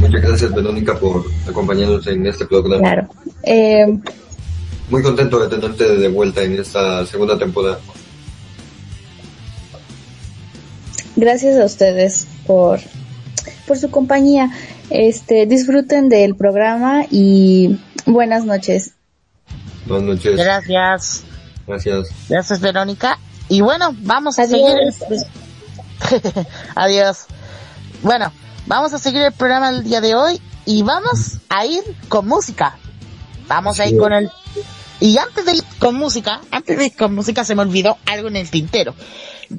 [0.00, 2.82] Muchas gracias Verónica por acompañarnos en este programa.
[2.82, 3.08] Claro.
[3.44, 3.86] Eh,
[4.90, 7.78] muy contento de tenerte de vuelta en esta segunda temporada.
[11.14, 12.78] Gracias a ustedes por,
[13.66, 14.50] por su compañía.
[14.90, 18.92] Este, disfruten del programa y buenas noches.
[19.86, 20.36] Buenas noches.
[20.36, 21.24] Gracias.
[21.66, 22.08] Gracias.
[22.28, 23.18] Gracias, Verónica.
[23.48, 24.94] Y bueno, vamos a Adiós.
[24.96, 26.46] seguir.
[26.74, 27.26] Adiós.
[28.02, 28.32] Bueno,
[28.66, 32.78] vamos a seguir el programa del día de hoy y vamos a ir con música.
[33.48, 34.30] Vamos a ir con el...
[34.98, 38.28] Y antes de ir con música, antes de ir con música se me olvidó algo
[38.28, 38.94] en el tintero.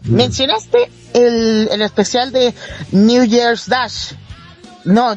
[0.06, 2.54] Mencionaste el, el especial de
[2.92, 4.14] New Year's Dash.
[4.86, 5.16] No,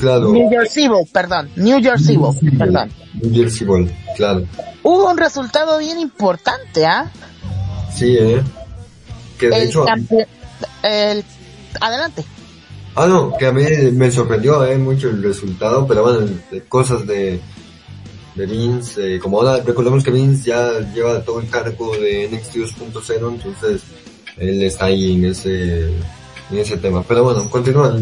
[0.00, 0.32] Claro.
[0.32, 1.48] New Year's Evil, perdón.
[1.56, 2.90] New Year's Evil, perdón.
[3.14, 4.44] New Jersey Ball, claro.
[4.82, 7.10] Hubo un resultado bien importante, ¿ah?
[7.94, 8.42] Sí, eh.
[9.38, 9.84] Que de el hecho,
[10.82, 11.24] el-
[11.80, 12.24] adelante.
[12.94, 13.62] ah no, que a mí
[13.92, 16.26] me sorprendió eh, mucho el resultado, pero bueno,
[16.68, 17.40] cosas de,
[18.36, 23.28] de Vince, eh, como recordemos que Vince ya lleva todo el cargo de NXT 2.0,
[23.32, 23.82] entonces
[24.36, 27.02] él está ahí en ese, en ese tema.
[27.02, 27.96] Pero bueno, continúa.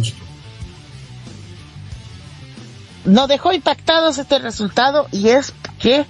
[3.04, 6.04] Nos dejó impactados este resultado y es que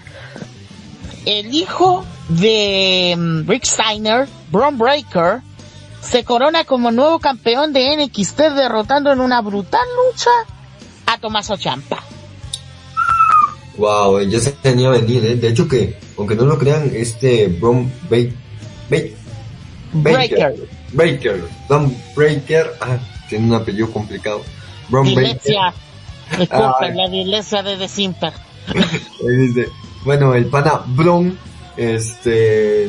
[1.27, 5.43] el hijo de mm, Rick Steiner, Braun Breaker,
[6.01, 10.31] se corona como nuevo campeón de NXT derrotando en una brutal lucha
[11.07, 12.03] a Tomaso Champa.
[13.77, 15.37] Wow, ya se tenía venir, eh.
[15.37, 18.17] De hecho que, aunque no lo crean, este Bron Ba-
[18.91, 20.11] Ba-.
[20.93, 22.99] Baker, Don Breaker, ah,
[23.29, 24.43] tiene un apellido complicado.
[24.89, 25.41] Bron Baker.
[26.39, 26.95] Disculpen, Ay.
[26.97, 28.33] la dislexia de The Simper.
[29.29, 29.69] Este,
[30.05, 31.39] bueno, el pana Bron,
[31.77, 32.89] este,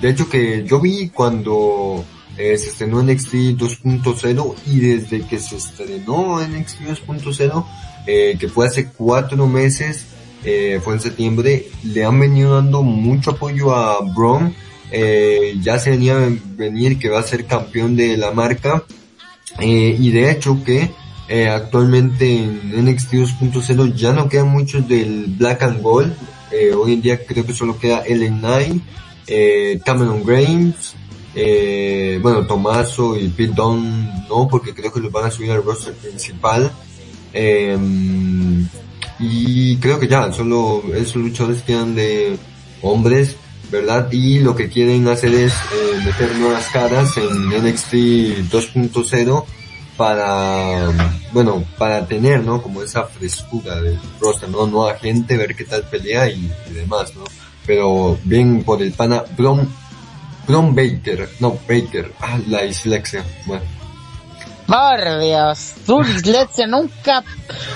[0.00, 2.04] de hecho que yo vi cuando
[2.36, 7.64] eh, se estrenó NXT 2.0 y desde que se estrenó NXT 2.0,
[8.08, 10.06] eh, que fue hace cuatro meses,
[10.44, 14.54] eh, fue en septiembre, le han venido dando mucho apoyo a Bron,
[14.90, 18.82] eh, ya se venía a venir que va a ser campeón de la marca,
[19.60, 20.90] eh, y de hecho que
[21.28, 26.16] eh, actualmente en NXT 2.0 ya no quedan muchos del Black and Gold.
[26.50, 28.82] Eh, hoy en día creo que solo queda Ellen Knight,
[29.84, 30.94] Cameron Grimes,
[31.34, 35.62] eh, bueno, Tomaso y Pete Dunne no, porque creo que los van a subir al
[35.62, 36.72] roster principal.
[37.32, 37.76] Eh,
[39.18, 42.36] y creo que ya, solo esos luchadores quedan de
[42.82, 43.36] hombres,
[43.70, 44.08] ¿verdad?
[44.12, 47.92] Y lo que quieren hacer es eh, meter nuevas caras en NXT
[48.50, 49.44] 2.0
[49.96, 52.62] para, bueno, para tener, ¿no?
[52.62, 54.66] Como esa frescura del roster, ¿no?
[54.66, 57.24] Nueva gente, ver qué tal pelea y, demás, ¿no?
[57.66, 59.68] Pero bien por el pana Bron,
[60.46, 63.77] Bron Baker, no, Baker, ah, la dislexia, bueno.
[64.68, 67.24] Por Dios, tu dislexia nunca,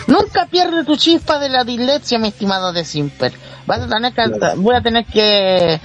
[0.06, 3.32] nunca pierde tu chispa de la dislexia, mi estimado de Simper.
[3.66, 4.60] Vas a tener que, Claro.
[4.60, 5.80] voy a tener que,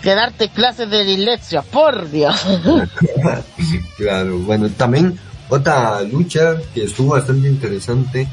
[0.00, 2.36] que darte clases de dislexia, por Dios.
[3.96, 8.28] claro, bueno, también otra lucha que estuvo bastante interesante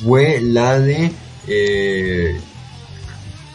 [0.00, 1.10] fue la de
[1.48, 2.40] eh,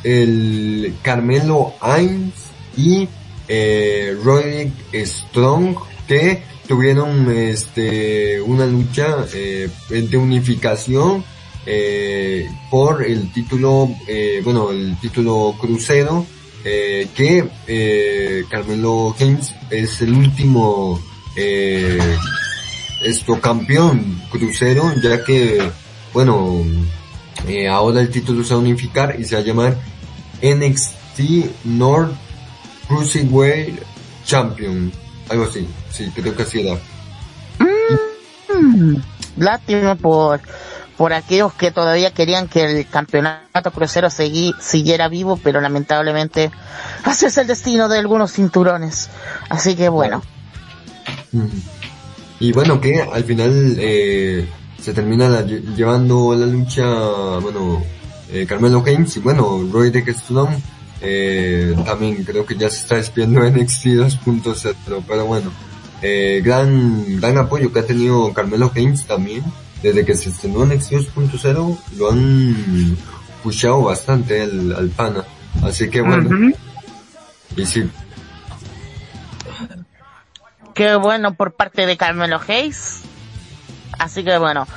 [0.03, 2.34] el Carmelo Hines
[2.76, 3.07] y
[3.47, 4.74] eh, Roderick
[5.05, 11.26] Strong que tuvieron este una lucha eh, de unificación
[11.65, 16.28] eh, por el título eh, bueno el título crucero
[16.63, 21.01] eh, que eh, Carmelo Haynes es el último
[21.36, 21.97] eh,
[23.03, 25.72] esto campeón crucero ya que
[26.13, 26.63] bueno
[27.72, 29.76] ahora el título se va a unificar y se va a llamar
[30.43, 32.13] NXT North
[32.88, 33.80] Cruiserweight
[34.24, 34.91] Champion
[35.30, 36.78] algo así sí creo que así era
[38.52, 38.96] Mm,
[39.38, 40.42] Lástima por,
[40.98, 46.52] por aquellos que todavía querían que el campeonato crucero segui- siguiera vivo, pero lamentablemente
[47.04, 49.10] así es el destino de algunos cinturones.
[49.50, 50.22] Así que bueno.
[52.40, 54.48] Y bueno, que al final eh,
[54.82, 56.84] se termina la- lle- llevando la lucha,
[57.40, 57.84] bueno,
[58.32, 60.50] eh, Carmelo Haynes y bueno, Roy de Strong
[61.02, 65.52] eh, también creo que ya se está despidiendo en NXT 2.0, pero bueno,
[66.02, 69.43] eh, gran, gran apoyo que ha tenido Carmelo Haynes también,
[69.82, 72.97] desde que se estrenó en NXT 2.0 lo han
[73.43, 75.24] pushado bastante al, al pana,
[75.64, 76.54] así que bueno, Ujú.
[77.56, 77.89] y sí,
[80.74, 83.02] qué bueno por parte de Carmelo Hayes.
[83.98, 84.68] Así que bueno,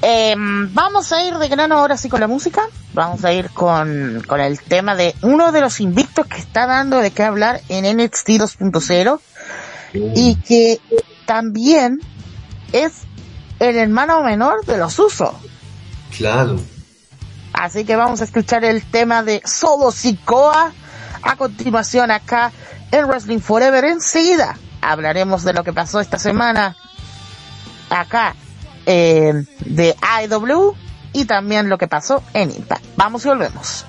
[0.00, 2.62] Em, vamos a ir de grano ahora sí con la música.
[2.92, 6.98] Vamos a ir con, con el tema de uno de los invictos que está dando
[6.98, 9.20] de qué hablar en NXT 2.0
[9.92, 10.80] y que
[11.26, 12.00] también
[12.72, 12.92] es
[13.60, 15.34] el hermano menor de los usos.
[16.16, 16.58] claro.
[17.52, 20.72] Así que vamos a escuchar el tema de Solo Sikoa
[21.22, 22.50] a continuación acá
[22.90, 23.84] en Wrestling Forever.
[23.84, 26.74] Enseguida hablaremos de lo que pasó esta semana
[27.90, 28.34] acá
[28.86, 30.74] eh, de IW
[31.12, 32.84] y también lo que pasó en Impact.
[32.96, 33.84] Vamos y volvemos.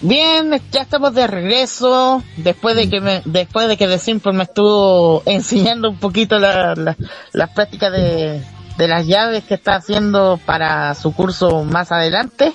[0.00, 2.22] Bien, ya estamos de regreso.
[2.36, 6.74] Después de que me, después de que The Simple me estuvo enseñando un poquito la,
[6.74, 6.96] la,
[7.32, 8.42] las prácticas de,
[8.76, 12.54] de las llaves que está haciendo para su curso más adelante.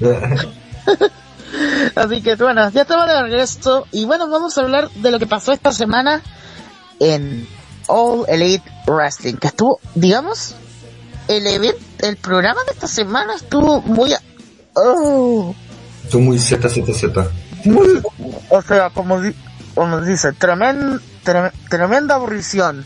[1.96, 5.26] Así que bueno, ya estamos de regreso y bueno, vamos a hablar de lo que
[5.26, 6.22] pasó esta semana
[7.00, 7.48] en
[7.88, 10.54] All Elite Wrestling, que estuvo, digamos,
[11.26, 14.14] el event, el programa de esta semana estuvo muy,
[14.74, 15.54] oh,
[16.10, 17.04] Son muy ZZZ.
[18.50, 19.34] o sea, como, di-
[19.74, 22.84] como dice, tremen- tre- tremenda aburrición.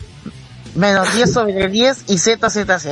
[0.75, 2.87] Menos 10 sobre 10 y ZZZ.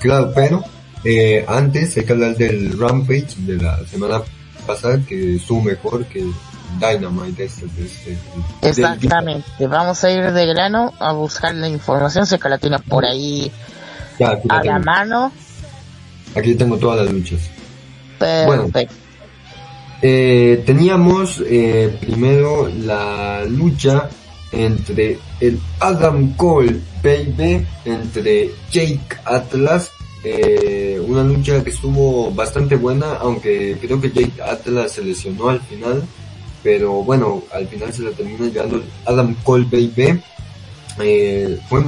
[0.00, 0.64] Claro, pero
[1.04, 4.20] eh, antes hay que hablar del Rampage de la semana
[4.66, 6.24] pasada que estuvo mejor que
[6.80, 8.18] Dynamite este, este, del-
[8.62, 9.66] Exactamente.
[9.66, 13.52] Vamos a ir de grano a buscar la información, sé que la tienes por ahí
[14.18, 14.78] Ya, a la tengo.
[14.80, 15.32] mano.
[16.34, 17.40] Aquí tengo todas las luchas.
[18.26, 18.94] Perfecto.
[20.04, 24.08] Eh, teníamos eh, primero la lucha
[24.50, 29.90] entre el Adam Cole Baby, entre Jake Atlas,
[30.24, 35.60] eh, una lucha que estuvo bastante buena, aunque creo que Jake Atlas se lesionó al
[35.60, 36.02] final,
[36.62, 40.20] pero bueno, al final se la termina llevando Adam Cole Baby.
[41.00, 41.82] Eh, fue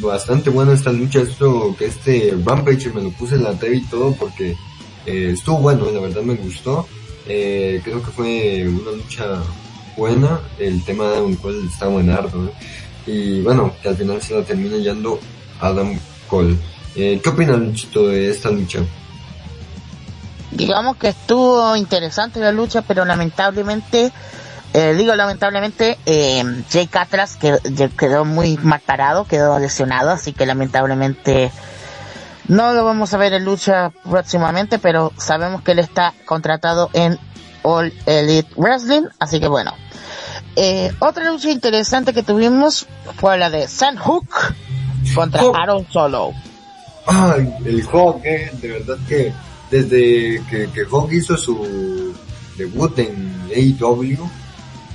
[0.00, 3.86] bastante buena esta lucha, esto que este Rampage me lo puse en la TV y
[3.86, 4.56] todo porque
[5.08, 6.86] eh, estuvo bueno, la verdad me gustó.
[7.26, 9.42] Eh, creo que fue una lucha
[9.96, 10.40] buena.
[10.58, 12.46] El tema de un cual está buenardo.
[12.46, 12.52] ¿eh?
[13.06, 15.18] Y bueno, que al final se la termina yendo
[15.60, 15.98] Adam
[16.28, 16.56] Cole.
[16.94, 18.80] Eh, ¿Qué opina Luchito de esta lucha?
[20.50, 24.12] digamos que estuvo interesante la lucha, pero lamentablemente,
[24.74, 27.58] eh, digo lamentablemente, eh, Jake Atlas quedó,
[27.96, 31.50] quedó muy mal parado, quedó lesionado, así que lamentablemente
[32.48, 37.18] no lo vamos a ver en lucha próximamente, pero sabemos que él está contratado en
[37.62, 39.72] All Elite Wrestling, así que bueno.
[40.56, 42.86] Eh, otra lucha interesante que tuvimos
[43.16, 44.28] fue la de Sam Hook
[45.14, 45.42] contra.
[45.54, 46.32] Aaron Solo.
[47.06, 49.32] Ay, el Hawk, eh, de verdad que
[49.70, 52.14] desde que, que hizo su
[52.56, 54.28] debut en AEW,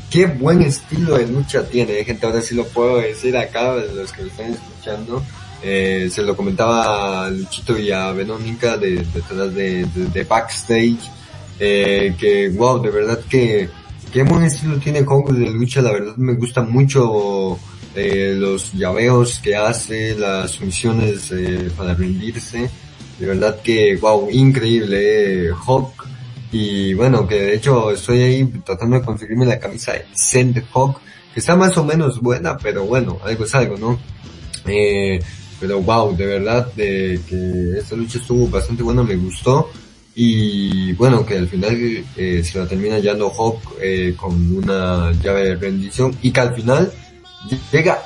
[0.10, 4.12] qué buen estilo de lucha tiene, eh, gente, ahora sí lo puedo decir acá, los
[4.12, 5.24] que me están escuchando,
[5.64, 11.10] eh, se lo comentaba a Luchito y a Verónica de, detrás de, de, de backstage,
[11.60, 13.70] eh, que wow, de verdad que
[14.12, 17.58] qué buen estilo tiene Hawk de lucha, la verdad me gusta mucho
[17.96, 22.70] eh, los llaveos que hace, las misiones eh, para rendirse,
[23.20, 26.06] de verdad que wow, increíble eh, Hawk
[26.52, 31.00] y bueno, que de hecho estoy ahí tratando de conseguirme la camisa Send Hawk,
[31.34, 34.00] que está más o menos buena, pero bueno, algo es algo, ¿no?
[34.68, 35.20] Eh,
[35.64, 39.70] pero wow, de verdad de que esta lucha estuvo bastante buena, me gustó
[40.14, 45.46] y bueno, que al final eh, se la termina llevando Hawk eh, con una llave
[45.46, 46.92] de rendición y que al final
[47.72, 48.04] llega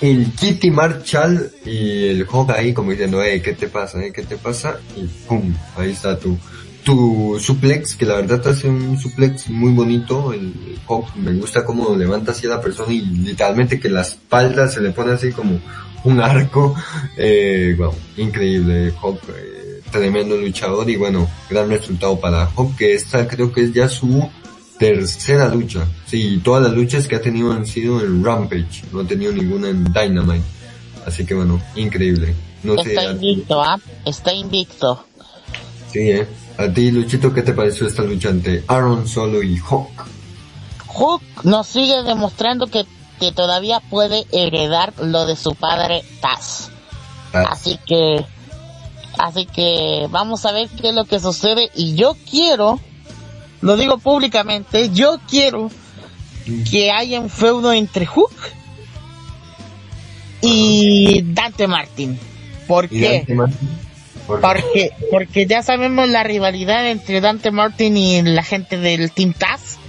[0.00, 4.00] el Kitty Marshall y el Hawk ahí como diciendo, eh, ¿qué te pasa?
[4.04, 4.12] Eh?
[4.12, 4.78] ¿Qué te pasa?
[4.96, 6.38] Y pum, ahí está tu,
[6.84, 11.96] tu suplex, que la verdad hace un suplex muy bonito, el Hawk me gusta cómo
[11.96, 15.58] levanta así a la persona y literalmente que la espalda se le pone así como
[16.04, 16.74] un arco,
[17.16, 23.26] eh, wow, increíble, Hawk, eh, tremendo luchador y bueno, gran resultado para Hawk, que esta
[23.26, 24.28] creo que es ya su
[24.78, 25.86] tercera lucha.
[26.06, 29.68] Sí, todas las luchas que ha tenido han sido en Rampage, no ha tenido ninguna
[29.68, 30.44] en Dynamite.
[31.06, 32.34] Así que bueno, increíble.
[32.62, 33.78] No Está invicto, ¿ah?
[34.04, 35.04] Está invicto.
[35.92, 36.26] sí, eh.
[36.60, 40.06] A ti, Luchito, ¿qué te pareció esta lucha entre Aaron Solo y Hawk?
[40.88, 42.84] Hook nos sigue demostrando que,
[43.20, 46.70] que todavía puede heredar lo de su padre Taz.
[47.32, 48.24] Ah, Así que,
[49.18, 52.80] así que vamos a ver qué es lo que sucede y yo quiero,
[53.60, 55.70] lo digo públicamente, yo quiero
[56.70, 58.32] que haya un feudo entre Hook
[60.40, 62.18] y Dante Martin.
[62.66, 63.16] ¿Por ¿Y qué?
[63.18, 63.68] Dante Martin?
[64.26, 64.46] ¿Por qué?
[64.46, 69.79] Porque, porque ya sabemos la rivalidad entre Dante Martin y la gente del Team Taz.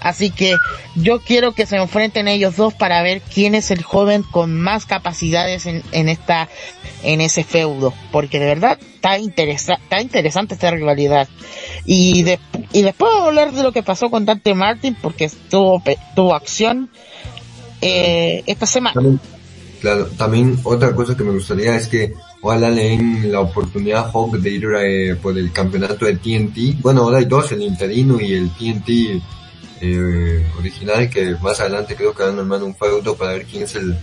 [0.00, 0.54] Así que
[0.94, 4.86] yo quiero que se enfrenten ellos dos para ver quién es el joven con más
[4.86, 6.48] capacidades en, en esta,
[7.02, 7.92] en ese feudo.
[8.12, 11.28] Porque de verdad está, interesa, está interesante esta rivalidad.
[11.84, 12.38] Y, de,
[12.72, 15.82] y después vamos a hablar de lo que pasó con Dante Martin porque tuvo,
[16.14, 16.90] tuvo acción
[17.80, 18.94] eh, esta semana.
[18.94, 19.20] También,
[19.80, 24.10] claro, también otra cosa que me gustaría es que ojalá le den la oportunidad a
[24.10, 26.80] Hawk de ir eh, por el campeonato de TNT.
[26.82, 29.22] Bueno, ahora hay dos, el interino y el TNT
[29.80, 33.64] eh, original, que más adelante creo que van a armar un feudo para ver quién
[33.64, 33.96] es el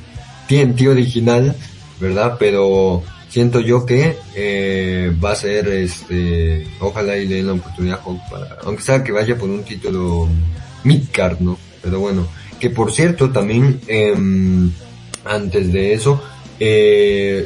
[0.48, 1.56] TNT original,
[2.00, 2.38] ¿verdad?
[2.40, 3.04] Pero
[3.36, 8.00] siento yo que eh, va a ser este ojalá y le den la oportunidad
[8.64, 10.30] aunque sea que vaya por un título
[10.86, 12.30] midcard no pero bueno
[12.62, 14.72] que por cierto también em,
[15.26, 16.24] antes de eso
[16.62, 17.46] eh,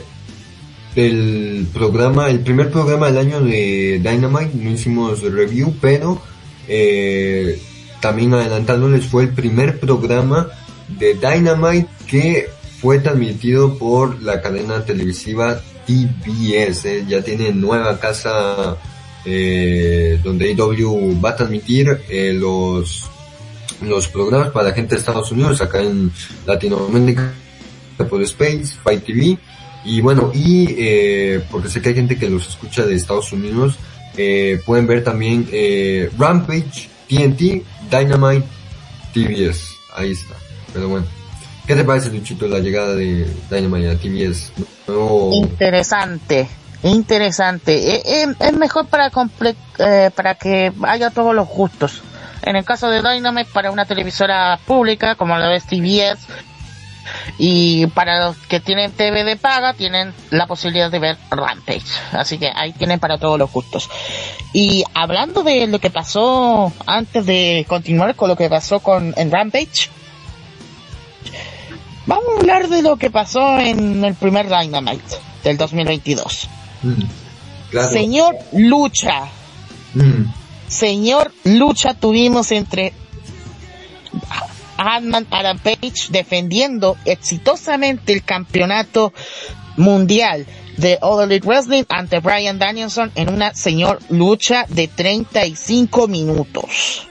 [0.96, 6.22] el programa el primer programa del año de Dynamite no hicimos review pero
[6.68, 7.60] eh,
[8.00, 10.48] también adelantándoles fue el primer programa
[10.88, 12.50] de Dynamite que
[12.80, 17.08] fue transmitido por la cadena televisiva TBS.
[17.08, 18.78] Ya tiene nueva casa
[19.26, 23.10] eh, donde AW va a transmitir eh, los
[23.82, 26.12] los programas para la gente de Estados Unidos, acá en
[26.46, 27.32] Latinoamérica
[28.10, 29.38] por Space, Fight TV.
[29.86, 33.78] Y bueno, y eh, porque sé que hay gente que los escucha de Estados Unidos,
[34.18, 35.48] eh, pueden ver también
[36.18, 38.48] Rampage, TNT, Dynamite,
[39.14, 39.76] TBS.
[39.96, 40.36] Ahí está.
[40.74, 41.06] Pero bueno.
[41.68, 44.52] ¿Qué te parece, Luchito, la llegada de Dynamite a TBS?
[45.34, 46.48] Interesante,
[46.82, 47.96] interesante.
[47.96, 52.02] Eh, eh, es mejor para comple- eh, para que haya todos los gustos.
[52.42, 56.26] En el caso de Dynamite, para una televisora pública como la de TBS,
[57.38, 61.84] y para los que tienen TV de paga, tienen la posibilidad de ver Rampage.
[62.14, 63.90] Así que ahí tienen para todos los gustos.
[64.52, 69.32] Y hablando de lo que pasó, antes de continuar con lo que pasó con en
[69.32, 69.90] Rampage,
[72.08, 76.50] vamos a hablar de lo que pasó en el primer Dynamite del 2022.
[76.82, 76.94] Mm,
[77.70, 77.90] claro.
[77.90, 79.30] Señor Lucha,
[79.94, 80.32] Mm,
[80.68, 82.94] señor Lucha tuvimos entre
[84.78, 89.14] Ant-Man Adam Page defendiendo exitosamente el campeonato
[89.78, 90.46] mundial
[90.80, 97.08] de All Elite Wrestling ante Brian Danielson en una señor lucha de 35 minutos.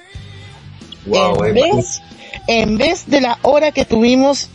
[1.06, 2.02] wow, en, eh, vez,
[2.46, 4.48] en vez de la hora que tuvimos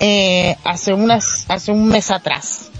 [0.00, 2.70] eh, hace unas hace un mes atrás.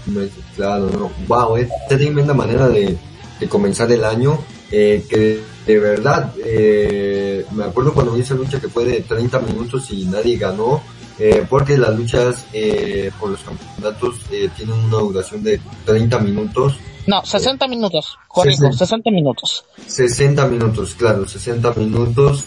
[0.55, 1.11] Claro, no.
[1.27, 2.97] Wow, es tremenda manera de,
[3.39, 4.39] de comenzar el año.
[4.71, 9.91] Eh, que de verdad, eh, me acuerdo cuando hice lucha que fue de 30 minutos
[9.91, 10.81] y nadie ganó.
[11.19, 16.77] Eh, porque las luchas eh, por los campeonatos eh, tienen una duración de 30 minutos.
[17.07, 18.77] No, 60 minutos, corrijo, 60.
[18.77, 19.65] 60 minutos.
[19.87, 22.45] 60 minutos, claro, 60 minutos.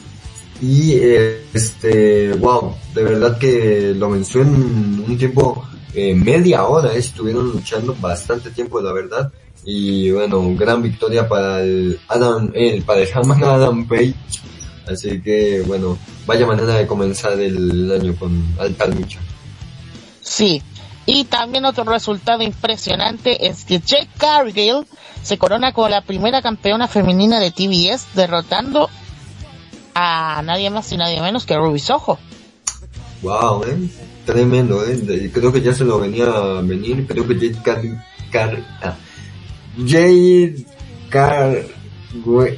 [0.62, 6.94] Y eh, este, wow, de verdad que lo venció en un tiempo, eh, media hora,
[6.94, 9.32] eh, estuvieron luchando bastante tiempo, la verdad.
[9.64, 14.14] Y bueno, gran victoria para el Adam, el, para el Hammond Adam Page.
[14.86, 19.20] Así que bueno, vaya manera de comenzar el año con alta lucha.
[20.20, 20.62] Sí.
[21.04, 24.86] Y también otro resultado impresionante es que Jake Cargill
[25.22, 28.88] se corona como la primera campeona femenina de TBS derrotando
[29.94, 32.18] a nadie más y nadie menos que Ruby Soho.
[33.22, 33.88] Wow, eh,
[34.24, 35.30] tremendo, eh.
[35.32, 37.06] Creo que ya se lo venía a venir.
[37.06, 37.82] Creo que Jade Car,
[38.30, 38.96] Car, ah,
[39.76, 40.66] Jade
[41.08, 41.64] Car,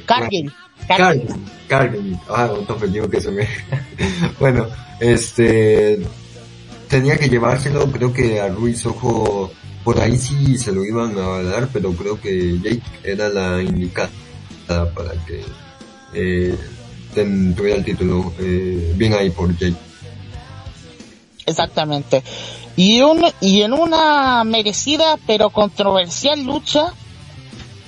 [0.05, 0.53] Cargill.
[0.87, 1.27] Cargill.
[1.67, 2.17] Cargill.
[2.29, 3.47] Ah, un digo que se me.
[4.39, 4.67] bueno,
[4.99, 5.99] este,
[6.87, 7.91] tenía que llevárselo.
[7.91, 9.51] Creo que a Ruiz Ojo
[9.83, 14.09] por ahí sí se lo iban a dar, pero creo que Jake era la indicada
[14.95, 15.43] para que
[16.13, 16.55] eh,
[17.13, 18.33] ten- tuviera el título.
[18.39, 19.75] Eh, bien ahí por Jake.
[21.45, 22.23] Exactamente.
[22.75, 26.91] Y, un, y en una merecida pero controversial lucha,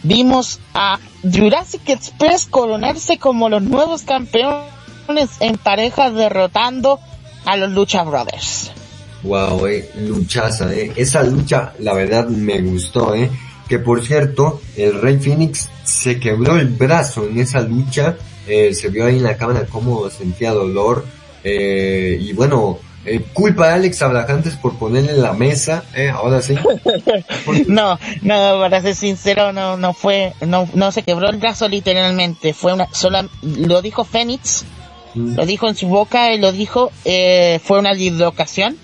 [0.07, 6.99] vimos a Jurassic Express coronarse como los nuevos campeones en parejas derrotando
[7.45, 8.71] a los Lucha Brothers.
[9.23, 10.93] Wow, eh, luchaza, eh.
[10.95, 13.29] Esa lucha, la verdad, me gustó, eh.
[13.67, 18.15] Que por cierto, el Rey Phoenix se quebró el brazo en esa lucha.
[18.47, 21.05] Eh, se vio ahí en la cámara cómo sentía dolor.
[21.43, 26.09] Eh, y bueno, eh, culpa de Alex Abrahantes por ponerle la mesa, eh.
[26.09, 26.55] Ahora sí.
[27.67, 32.53] No, no, para ser sincero, no, no fue, no, no se quebró el brazo literalmente,
[32.53, 34.65] fue una sola, lo dijo Phoenix,
[35.15, 38.77] lo dijo en su boca y lo dijo, eh, fue una dislocación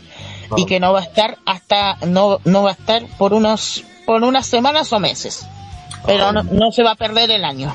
[0.58, 0.66] y Ah.
[0.68, 4.46] que no va a estar hasta, no, no va a estar por unos, por unas
[4.48, 5.46] semanas o meses,
[6.06, 6.32] pero Ah.
[6.32, 7.74] no, no se va a perder el año.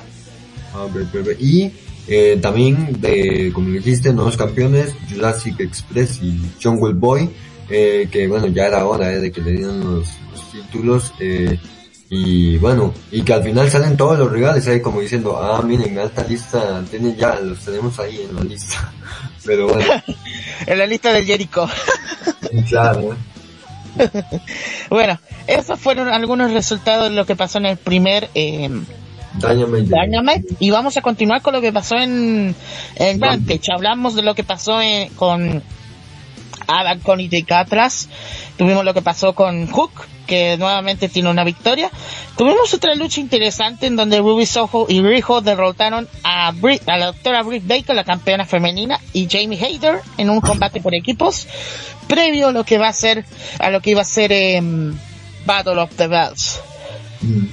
[0.74, 1.36] A ver, ver, ver.
[1.40, 1.72] Y
[2.08, 7.30] eh, también, de, como dijiste, nuevos campeones, Jurassic Express y Jungle Boy,
[7.70, 11.12] eh, que bueno, ya era hora eh, de que le dieran los, los títulos.
[11.20, 11.58] Eh,
[12.10, 15.98] y bueno, y que al final salen todos los rivales ahí como diciendo, ah, miren,
[15.98, 18.90] alta lista, tienen ya, los tenemos ahí en la lista.
[19.44, 19.84] Pero bueno,
[20.66, 21.68] En la lista del Jericho.
[22.68, 23.16] claro, ¿eh?
[24.90, 28.70] bueno, esos fueron algunos resultados de lo que pasó en el primer, eh,
[29.40, 29.94] Dynamite.
[29.94, 32.54] Dynamite y vamos a continuar con lo que pasó en,
[32.96, 33.72] en Rampage.
[33.72, 35.62] Hablamos de lo que pasó en- con
[36.66, 38.08] Adam Cole y Atlas.
[38.56, 39.92] Tuvimos lo que pasó con Hook,
[40.26, 41.90] que nuevamente tiene una victoria.
[42.36, 47.06] Tuvimos otra lucha interesante en donde Ruby Soho y Riho derrotaron a, Brit, a la
[47.06, 51.46] doctora Britt Baker, la campeona femenina, y Jamie Hayter en un combate por equipos,
[52.06, 53.24] previo a lo que va a ser,
[53.58, 54.94] a lo que iba a ser em,
[55.46, 56.60] Battle of the Bells.
[57.22, 57.46] Mm,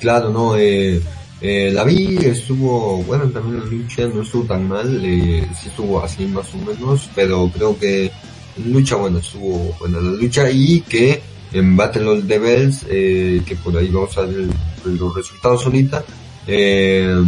[0.00, 1.00] Claro, no, eh,
[1.40, 6.02] eh, la vi, estuvo, bueno, también la lucha no estuvo tan mal, eh, sí estuvo
[6.02, 8.10] así más o menos, pero creo que
[8.56, 13.56] en lucha, bueno, estuvo buena la lucha y que en Battle of the eh, que
[13.56, 14.48] por ahí vamos a ver
[14.84, 16.04] los resultados ahorita,
[16.46, 17.22] eh,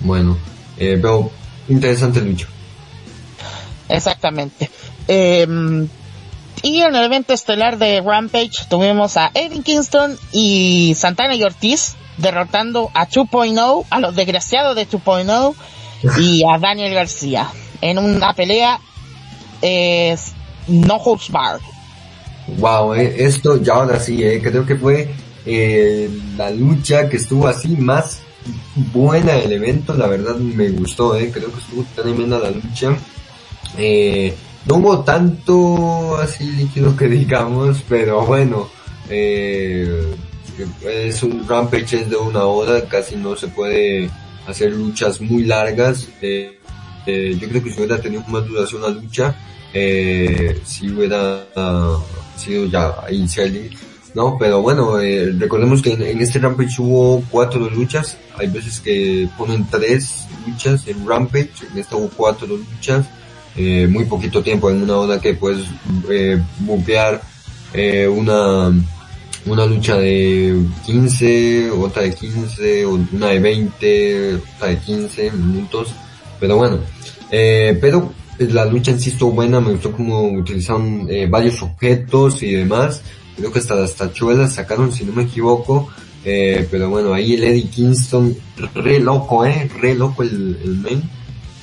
[0.00, 0.38] bueno,
[0.76, 1.30] eh, pero
[1.68, 2.46] interesante lucha.
[3.88, 4.70] Exactamente.
[5.06, 5.88] Em,
[6.62, 11.96] y en el evento estelar de Rampage tuvimos a Eddie Kingston y Santana y Ortiz
[12.18, 15.54] derrotando a 2.0, a los desgraciados de 2.0
[16.18, 17.48] y a Daniel García
[17.80, 18.80] en una pelea
[20.68, 21.62] no holds barred.
[22.58, 25.08] Wow, eh, esto ya ahora sí, eh, creo que fue
[25.44, 28.20] eh, la lucha que estuvo así más
[28.92, 32.96] buena del evento, la verdad me gustó, eh, creo que estuvo tremenda la lucha.
[33.76, 34.34] Eh,
[34.66, 38.68] no hubo tanto así líquido que digamos, pero bueno,
[40.86, 44.10] es un rampage de una hora, casi no se puede
[44.46, 46.08] hacer luchas muy largas.
[46.22, 46.58] Eh,
[47.06, 49.34] eh, yo creo que si hubiera tenido más duración la lucha,
[49.72, 51.98] eh, si hubiera ah,
[52.36, 52.94] sido ya
[53.26, 53.70] selling,
[54.14, 54.36] ¿no?
[54.38, 59.66] Pero bueno, eh, recordemos que en, este Rampage hubo cuatro luchas, hay veces que ponen
[59.70, 63.06] tres luchas en Rampage, en esta hubo cuatro luchas,
[63.56, 65.66] eh, muy poquito tiempo, en una hora que puedes
[66.10, 68.72] eh, una
[69.46, 75.94] una lucha de 15, otra de 15, una de 20, otra de 15 minutos,
[76.38, 76.78] pero bueno,
[77.30, 82.42] eh, pero la lucha en sí estuvo buena, me gustó como utilizaron eh, varios objetos
[82.42, 83.02] y demás,
[83.36, 85.88] creo que hasta las tachuelas sacaron si no me equivoco,
[86.24, 88.36] eh, pero bueno, ahí el Eddie Kingston,
[88.74, 91.02] re loco, eh, re loco el, el men,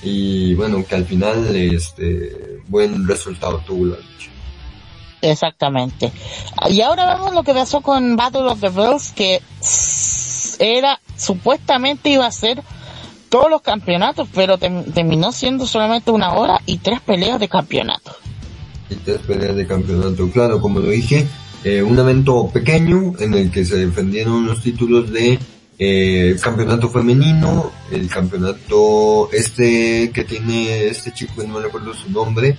[0.01, 4.34] y bueno, que al final este buen resultado tuvo la lucha.
[5.31, 6.11] Exactamente.
[6.69, 9.41] Y ahora vemos lo que pasó con Battle of the Bells, que
[10.59, 12.61] era, supuestamente iba a ser
[13.29, 18.15] todos los campeonatos, pero terminó siendo solamente una hora y tres peleas de campeonato.
[18.89, 20.29] y tres peleas de campeonato.
[20.29, 21.27] Claro, como lo dije,
[21.63, 25.39] eh, un evento pequeño en el que se defendieron los títulos de
[25.79, 32.55] eh, campeonato femenino, el campeonato este que tiene este chico, no me recuerdo su nombre,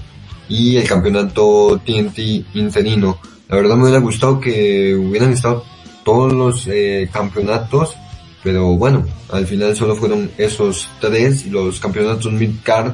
[0.48, 2.18] y el campeonato TNT
[2.54, 3.18] interino.
[3.48, 5.64] La verdad me hubiera gustado que hubieran estado
[6.04, 7.94] todos los eh, campeonatos,
[8.42, 12.92] pero bueno, al final solo fueron esos tres, los campeonatos mid-card,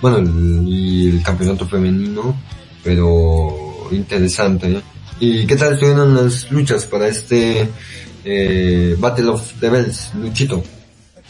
[0.00, 2.34] bueno, el- y el campeonato femenino,
[2.82, 4.68] pero interesante.
[4.72, 4.80] ¿eh?
[5.20, 7.68] ¿Y qué tal estuvieron las luchas para este
[8.24, 10.62] eh, Battle of the Bells, Luchito?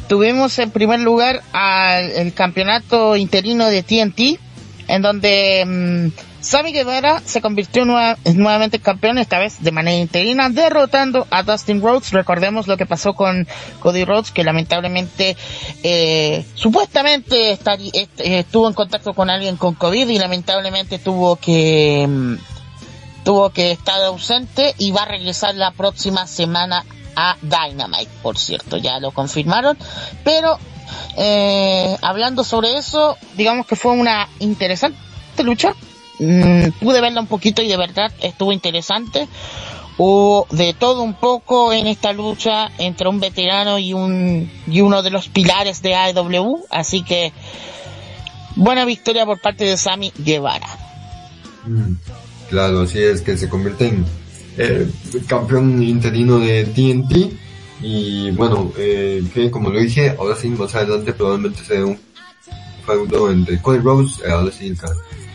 [0.09, 4.39] Tuvimos en primer lugar al el campeonato interino de TNT,
[4.89, 9.97] en donde mm, Sammy Guevara se convirtió nueva- nuevamente en campeón, esta vez de manera
[9.97, 12.11] interina, derrotando a Dustin Rhodes.
[12.13, 13.49] Recordemos lo que pasó con
[13.81, 15.37] Cody Rhodes, que lamentablemente,
[15.83, 17.59] eh, supuestamente
[18.19, 22.35] estuvo en contacto con alguien con COVID y lamentablemente tuvo que, mm,
[23.25, 26.85] tuvo que estar ausente y va a regresar la próxima semana
[27.17, 29.79] a Dynamite, por cierto, ya lo confirmaron,
[30.25, 30.59] pero
[31.17, 34.97] eh, hablando sobre eso, digamos que fue una interesante
[35.43, 35.75] lucha,
[36.19, 39.27] Mm, pude verla un poquito y de verdad estuvo interesante,
[39.99, 45.03] hubo de todo un poco en esta lucha entre un veterano y un y uno
[45.03, 47.33] de los pilares de AEW, así que
[48.55, 50.69] buena victoria por parte de Sammy Guevara.
[51.67, 51.95] Mm,
[52.49, 54.05] Claro, así es, que se convierte en
[54.59, 54.89] eh,
[55.27, 57.33] campeón interino de TNT.
[57.87, 61.99] Y bueno, eh, que como lo dije, ahora sí, más adelante probablemente sea un
[62.87, 64.89] feudo entre Cody Rhodes, eh, ahora sí el, ca-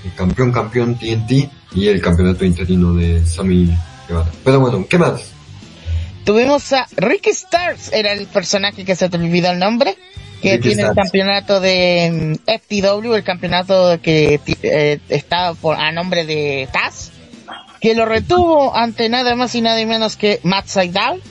[0.04, 1.32] el campeón campeón TNT
[1.76, 3.70] y el campeonato interino de Sammy
[4.08, 4.32] Guevara.
[4.44, 5.32] Pero bueno, ¿qué más?
[6.26, 9.96] Tuvimos a Ricky Stars, era el personaje que se te olvidó el nombre,
[10.42, 15.92] que Ricky tiene el campeonato de mm, FTW, el campeonato que eh, está por, a
[15.92, 17.12] nombre de Taz,
[17.80, 21.22] que lo retuvo ante nada más y nada menos que Matt Sydal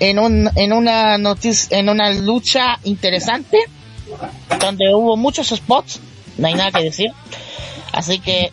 [0.00, 3.58] en un, en una noticia, en una lucha interesante,
[4.60, 6.00] donde hubo muchos spots,
[6.36, 7.10] no hay nada que decir,
[7.92, 8.52] así que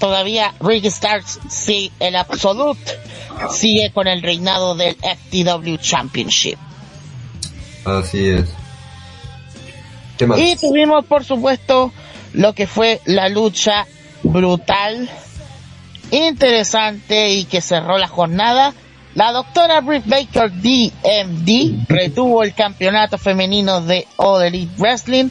[0.00, 2.80] todavía Ricky Starks sí, el absolute
[3.50, 6.58] sigue con el reinado del FTW Championship.
[7.84, 8.46] Así es.
[10.18, 10.38] ¿Qué más?
[10.38, 11.92] Y tuvimos, por supuesto,
[12.32, 13.86] lo que fue la lucha
[14.22, 15.08] brutal,
[16.10, 18.74] interesante y que cerró la jornada.
[19.16, 25.30] La doctora Britt Baker DMD retuvo el campeonato femenino de All Elite Wrestling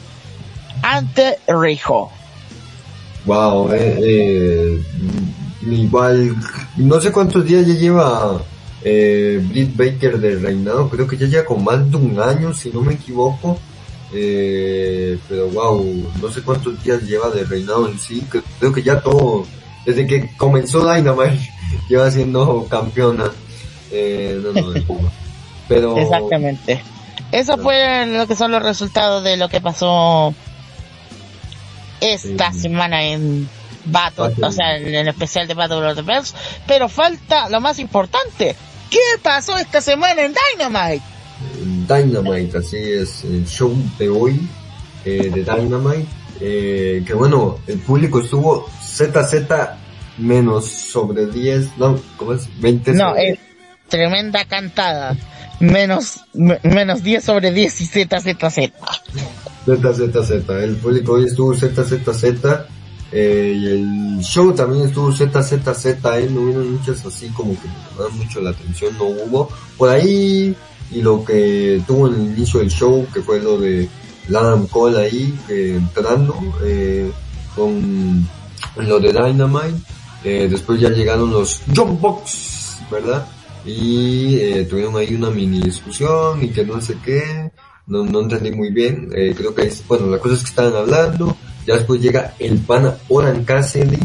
[0.82, 2.10] ante Rijo.
[3.26, 4.82] Wow, eh, eh,
[5.70, 6.34] igual,
[6.78, 8.42] no sé cuántos días ya lleva
[8.82, 12.70] eh, Britt Baker de reinado, creo que ya lleva con más de un año, si
[12.70, 13.56] no me equivoco.
[14.12, 18.20] Eh, pero wow, no sé cuántos días lleva de reinado en sí,
[18.58, 19.46] creo que ya todo,
[19.84, 21.38] desde que comenzó Dynamite,
[21.88, 23.30] lleva siendo campeona.
[23.98, 25.10] Eh, no, no, no.
[25.68, 26.82] pero Exactamente.
[27.32, 30.34] Eso fue lo que son los resultados de lo que pasó
[32.00, 32.60] esta Sí.
[32.60, 33.48] semana en
[33.86, 34.46] Battle, Battle.
[34.46, 36.34] o sea, en el especial de Battle of the Bells.
[36.66, 38.54] Pero falta lo más importante.
[38.90, 41.02] ¿Qué pasó esta semana en Dynamite?
[41.88, 44.48] Dynamite, así es, el show de hoy
[45.04, 46.06] eh, de Dynamite,
[46.40, 49.46] eh, que bueno, el público estuvo ZZ
[50.18, 52.48] menos sobre 10, no, ¿cómo es?
[52.60, 53.38] 20 No, sobre- es
[53.88, 55.16] tremenda cantada.
[55.60, 58.72] Menos, me- menos 10 sobre 10 y ZZZ.
[59.66, 62.24] ZZZ, el público hoy estuvo ZZZ,
[63.12, 67.74] eh, y el show también estuvo ZZZ, eh, no hubieron muchas así como que me
[67.90, 69.48] llamaban mucho la atención, no hubo.
[69.78, 70.54] Por ahí,
[70.90, 73.88] y lo que tuvo en el inicio del show, que fue lo de
[74.28, 77.10] Adam Cole ahí, eh, entrando, eh,
[77.54, 78.28] con
[78.76, 79.80] lo de Dynamite,
[80.22, 83.26] eh, después ya llegaron los Jump Box, ¿verdad?
[83.66, 87.50] Y eh, tuvieron ahí una mini discusión y que no sé qué,
[87.86, 90.74] no, no entendí muy bien, eh, creo que es, bueno, la cosa es que estaban
[90.76, 91.36] hablando,
[91.66, 93.98] ya después llega el pana Oran Cassidy,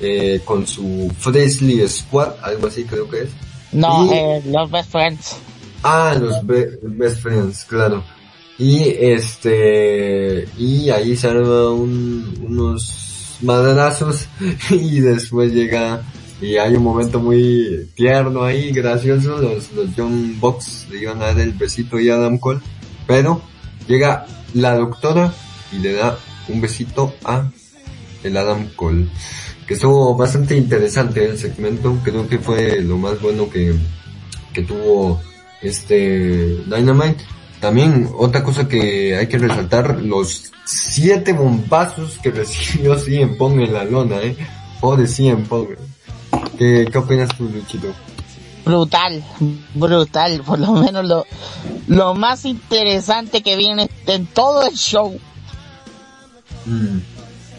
[0.00, 3.30] eh, con su Fresley Squad, algo así creo que es.
[3.72, 5.36] No, Y- eh, los best friends.
[5.82, 8.02] Ah, los be- Best Friends, claro.
[8.58, 14.26] Y este, y ahí se arma un, unos madrazos
[14.70, 16.02] y después llega
[16.40, 21.26] y hay un momento muy tierno ahí, gracioso, los, los John Box le iban a
[21.26, 22.60] dar el besito y Adam Cole,
[23.06, 23.42] pero
[23.88, 25.32] llega la doctora
[25.72, 27.50] y le da un besito a
[28.22, 29.08] el Adam Cole,
[29.66, 33.74] que estuvo bastante interesante el segmento, creo que fue lo más bueno que,
[34.52, 35.20] que tuvo
[35.60, 37.24] este Dynamite.
[37.60, 43.72] También otra cosa que hay que resaltar, los siete bombazos que recibió CM Punk en
[43.72, 44.36] la lona, eh.
[44.80, 45.70] Pobre CM Punk.
[46.58, 47.88] ¿Qué, qué opinas tú, Luchito?
[48.64, 49.24] brutal,
[49.74, 51.24] brutal, por lo menos lo,
[51.86, 55.18] lo más interesante que viene en todo el show.
[56.66, 56.98] Mm,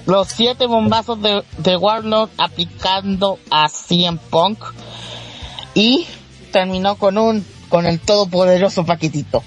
[0.06, 4.60] Los siete bombazos de, de Warlord aplicando a CM Punk
[5.74, 6.06] y
[6.52, 9.42] terminó con un, con el todopoderoso paquetito.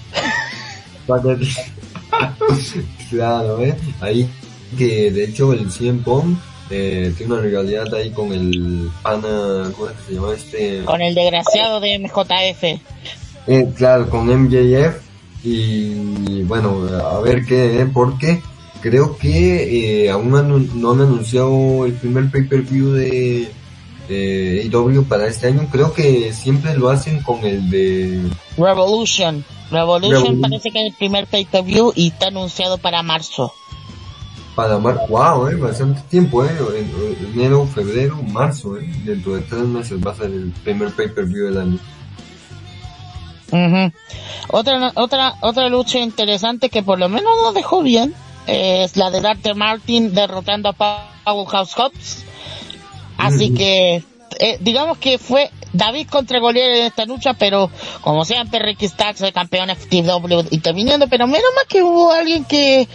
[3.10, 3.76] claro, eh.
[4.00, 4.28] Ahí
[4.76, 6.38] que de hecho el CM Punk
[6.72, 10.84] eh, tiene una rivalidad ahí con el pana, ¿cómo es que se llama este?
[10.84, 12.64] Con el desgraciado de MJF.
[13.46, 14.96] Eh, claro, con MJF
[15.44, 18.40] y bueno, a ver qué, eh, porque
[18.80, 23.48] creo que eh, aún no han anunciado el primer pay-per-view de,
[24.08, 28.20] de AEW para este año, creo que siempre lo hacen con el de...
[28.56, 29.44] Revolution.
[29.70, 30.40] Revolution Revolution.
[30.40, 33.52] parece que es el primer pay-per-view y está anunciado para marzo.
[34.54, 39.40] Para mar wow, eh, bastante tiempo, eh, en- en enero, febrero, marzo, eh, dentro de
[39.42, 41.78] tres meses va a ser el primer pay-per-view del año.
[43.50, 43.92] Ujú.
[44.48, 48.14] Otra, otra, otra lucha interesante que por lo menos nos dejó bien
[48.46, 52.24] es la de Dante Martin derrotando a Powerhouse Hobbs.
[53.18, 54.02] Así que,
[54.40, 57.70] eh, digamos que fue David contra Goliath en esta lucha, pero
[58.00, 62.88] como siempre Ricky Starks, el campeón FTW, interviniendo, pero menos mal que hubo alguien que,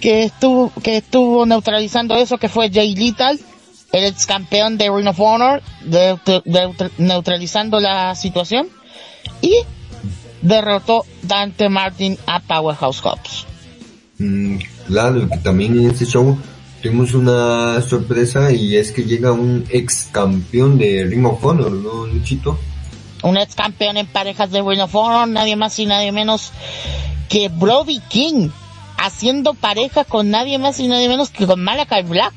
[0.00, 3.38] que estuvo, que estuvo neutralizando eso, que fue Jay Lethal,
[3.92, 8.68] el ex campeón de Ring of Honor, de- de- de- neutralizando la situación.
[9.42, 9.54] Y
[10.42, 13.46] derrotó Dante Martin a Powerhouse Hobbs.
[14.18, 14.56] Mm,
[14.86, 16.38] claro, que también en este show
[16.82, 22.06] tuvimos una sorpresa y es que llega un ex campeón de Ring of Honor, ¿no,
[22.06, 22.58] Luchito?
[23.22, 26.52] Un ex campeón en parejas de Ring of Honor, nadie más y nadie menos
[27.28, 28.48] que Brody King,
[29.00, 32.32] haciendo pareja con nadie más y nadie menos que con Malachi Black.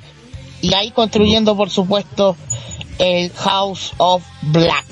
[0.62, 2.38] Y ahí construyendo, por supuesto,
[3.00, 4.86] el House of Black.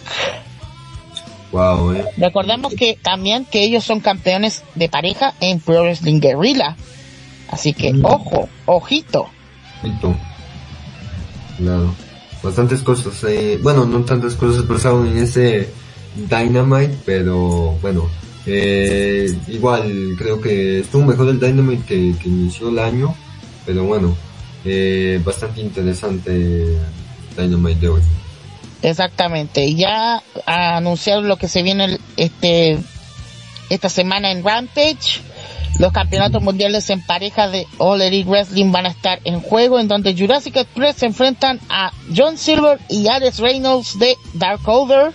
[1.52, 2.06] Wow, eh.
[2.18, 6.76] Recordemos que también que ellos son campeones de pareja en Pro Wrestling Guerrilla.
[7.50, 8.06] Así que, Mm.
[8.06, 9.28] ojo, ojito.
[9.84, 10.16] Listo.
[11.58, 11.94] Claro.
[12.44, 15.70] Bastantes cosas, eh, bueno, no tantas cosas pasaron en ese
[16.16, 18.10] Dynamite, pero bueno,
[18.46, 23.16] eh, igual creo que estuvo mejor el Dynamite que, inició el año,
[23.66, 24.16] pero bueno,
[24.66, 26.78] eh, bastante interesante
[27.38, 28.02] Dynamite de hoy.
[28.82, 29.76] Exactamente.
[29.76, 32.80] Ya anunciaron lo que se viene el- este
[33.70, 35.22] esta semana en Rampage.
[35.80, 39.88] Los campeonatos mundiales en pareja de All Elite Wrestling van a estar en juego, en
[39.88, 45.14] donde Jurassic Express se enfrentan a John Silver y Alex Reynolds de Dark Order.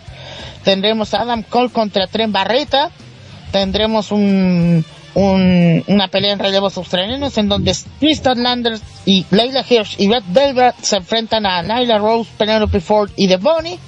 [0.65, 2.91] Tendremos a Adam Cole contra Tren Barreta.
[3.61, 4.85] Tendremos un,
[5.15, 10.25] un- una pelea en relevos australianos en donde Tristan Landers y Leila Hirsch y Red
[10.29, 13.79] Velvet se enfrentan a Nyla Rose, Penelope Ford y The Bunny.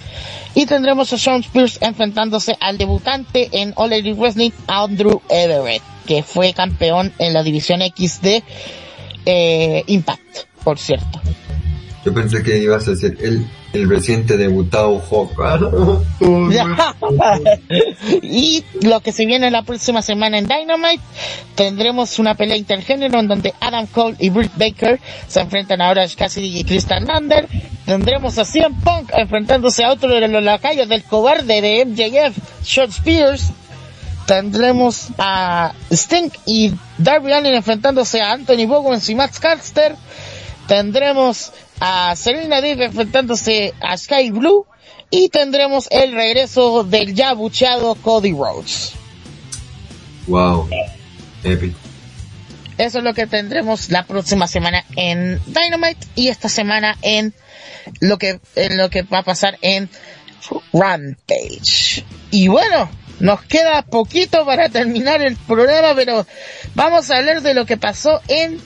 [0.54, 6.22] Y tendremos a Sean Spears enfrentándose al debutante en All Elite Wrestling, Andrew Everett, que
[6.22, 8.42] fue campeón en la división X de
[9.26, 11.20] eh, Impact, por cierto.
[12.04, 15.32] Yo pensé que ibas a ser el, el reciente debutado Hawk.
[18.22, 21.02] y lo que se viene la próxima semana en Dynamite,
[21.54, 26.16] tendremos una pelea intergénero en donde Adam Cole y Britt Baker se enfrentan a Orange
[26.16, 27.48] Cassidy y Christian Lander.
[27.84, 32.90] Tendremos a CM Punk enfrentándose a otro de los lacayos del cobarde de MJF, Short
[32.90, 33.50] Spears.
[34.26, 39.96] Tendremos a Sting y Darby Allin enfrentándose a Anthony Bowens y Max Carter.
[40.68, 44.66] Tendremos a Serena Deeb enfrentándose a Sky Blue.
[45.10, 48.92] Y tendremos el regreso del ya bucheado Cody Rhodes.
[50.26, 50.68] wow.
[51.42, 51.74] Epic.
[52.76, 57.34] Eso es lo que tendremos la próxima semana en Dynamite y esta semana en
[58.00, 59.88] lo que, en lo que va a pasar en
[60.72, 62.04] Rampage.
[62.30, 62.88] Y bueno,
[63.18, 66.26] nos queda poquito para terminar el programa, pero
[66.74, 68.60] vamos a hablar de lo que pasó en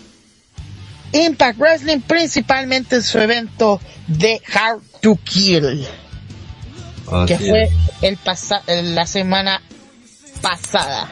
[1.12, 5.86] Impact Wrestling, principalmente en su evento de Hard to Kill.
[7.26, 7.70] que fue es.
[8.00, 9.60] el pasa el- la semana
[10.40, 11.08] pasada.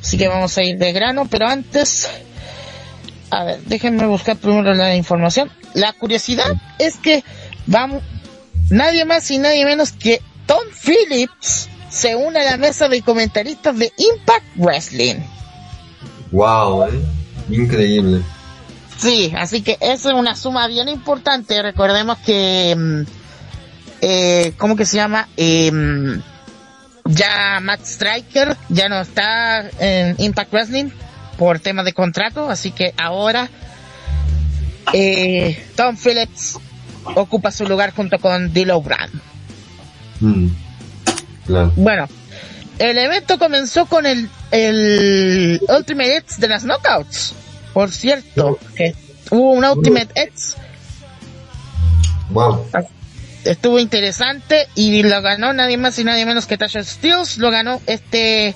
[0.00, 2.08] Así que vamos a ir de grano, pero antes,
[3.30, 5.50] a ver, déjenme buscar primero la información.
[5.72, 7.24] La curiosidad es que
[7.66, 8.02] vamos,
[8.70, 13.78] nadie más y nadie menos que Tom Phillips se une a la mesa de comentaristas
[13.78, 15.16] de Impact Wrestling.
[16.32, 17.00] Wow, eh.
[17.48, 18.20] Increíble.
[18.98, 21.62] Sí, así que esa es una suma bien importante.
[21.62, 23.00] Recordemos que, mm,
[24.00, 25.28] eh, ¿cómo que se llama?
[25.36, 26.22] Eh, mm,
[27.06, 30.90] ya Matt Striker ya no está en Impact Wrestling
[31.36, 33.50] por temas de contrato, así que ahora
[34.92, 36.58] eh, Tom Phillips
[37.14, 39.12] ocupa su lugar junto con D'Lo Brand.
[40.20, 40.46] Mm.
[41.46, 41.72] Claro.
[41.76, 42.08] Bueno,
[42.78, 47.34] el evento comenzó con el, el Ultimate X de las Knockouts.
[47.74, 48.94] Por cierto, que
[49.30, 50.56] hubo un Ultimate X.
[52.30, 52.66] Wow.
[53.44, 57.82] estuvo interesante y lo ganó nadie más y nadie menos que Tasha Steels lo ganó
[57.86, 58.54] este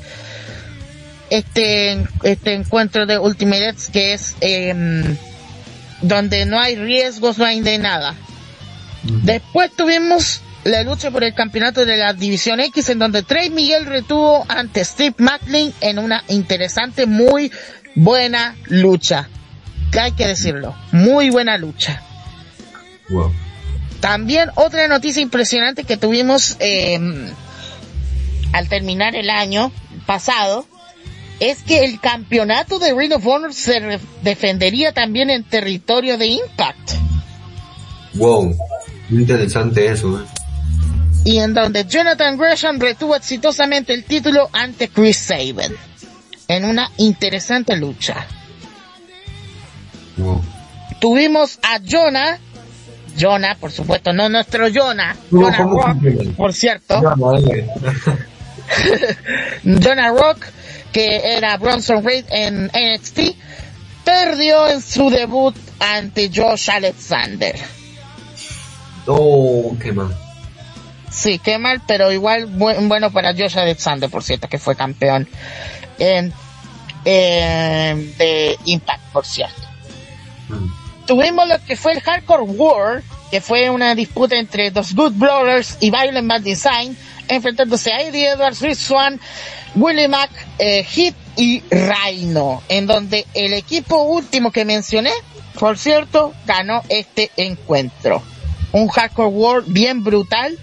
[1.29, 5.17] este este encuentro de Ultimate X que es em,
[6.01, 8.15] donde no hay riesgos no hay de nada.
[9.03, 13.87] Después tuvimos la lucha por el campeonato de la división X en donde Trey Miguel
[13.87, 17.51] retuvo ante Steve Macklin en una interesante muy
[17.99, 19.29] buena lucha
[19.93, 22.03] que hay que decirlo muy buena lucha
[23.11, 23.33] Wow.
[24.01, 26.99] también otra noticia impresionante que tuvimos eh,
[28.53, 29.73] al terminar el año
[30.07, 30.67] pasado
[31.41, 36.93] es que el campeonato de Ring of Honor se defendería también en territorio de Impact
[38.15, 38.55] Wow.
[39.11, 40.25] Interesante eso, eh.
[41.25, 45.75] y en donde Jonathan Gresham retuvo exitosamente el título ante Chris Sabin
[46.49, 48.27] en una interesante lucha.
[50.17, 50.43] Wow.
[51.01, 52.39] Tuvimos a Jonah,
[53.19, 55.99] Jonah por supuesto, no nuestro Jonah, No, Jonah ¿cómo Rock,
[56.37, 57.01] por cierto.
[59.65, 60.45] Jonah Rock,
[60.93, 63.21] que era Bronson Reed en NXT,
[64.05, 67.55] perdió en su debut ante Josh Alexander.
[69.07, 70.15] Oh, qué mal.
[71.11, 75.27] Sí, qué mal, pero igual bu- bueno para Josh Alexander, por cierto, que fue campeón
[75.99, 76.33] en,
[77.05, 79.63] en- de Impact, por cierto.
[80.49, 81.07] Mm.
[81.07, 85.79] Tuvimos lo que fue el Hardcore War, que fue una disputa entre los Good Brothers
[85.81, 86.97] y Violent Bad Design,
[87.29, 89.19] enfrentándose a Eddie Edwards, Rich Swan,
[89.75, 95.13] Willie Mack, eh, Hit y Rhino, en donde el equipo último que mencioné,
[95.59, 98.23] por cierto, ganó este encuentro.
[98.73, 100.59] Un Hardcore War bien brutal,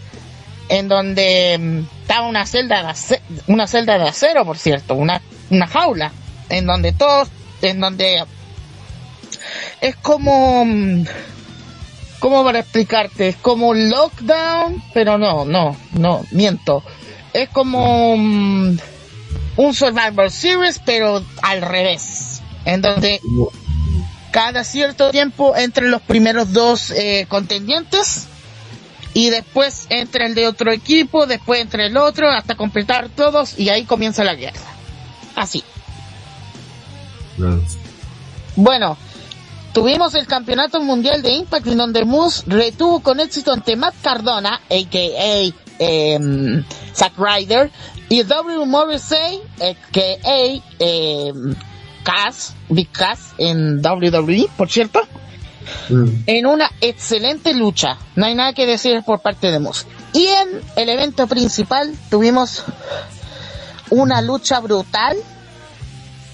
[0.70, 5.22] en donde mm, estaba una celda de ace- una celda de acero, por cierto, una,
[5.50, 6.12] una jaula,
[6.50, 7.30] en donde todos,
[7.62, 8.24] en donde
[9.82, 11.06] es como mm,
[12.20, 13.30] ¿cómo para explicarte?
[13.30, 16.84] Es como un lockdown, pero no, no, no, miento.
[17.34, 18.78] Es como mm,
[19.58, 22.42] un Survivor Series, pero al revés.
[22.66, 23.20] En donde
[24.32, 28.28] cada cierto tiempo entre los primeros dos eh, contendientes
[29.16, 33.70] y después entre el de otro equipo, después entre el otro, hasta completar todos y
[33.70, 34.60] ahí comienza la guerra.
[35.38, 35.64] Así.
[38.58, 38.98] Bueno,
[39.74, 44.56] tuvimos el campeonato mundial de Impact en donde Moose retuvo con éxito ante Matt Cardona,
[44.70, 45.54] a.k.a.
[45.80, 47.72] em, Zack Ryder,
[48.10, 48.66] y W.
[48.66, 50.62] Morrissey, a.k.a.
[50.80, 51.56] em,
[52.04, 55.00] Cass, Big Cass en WWE, por cierto,
[55.90, 56.10] Mm.
[56.26, 57.98] en una excelente lucha.
[58.16, 59.86] No hay nada que decir por parte de Moose.
[60.14, 62.64] Y en el evento principal tuvimos
[63.90, 65.18] una lucha brutal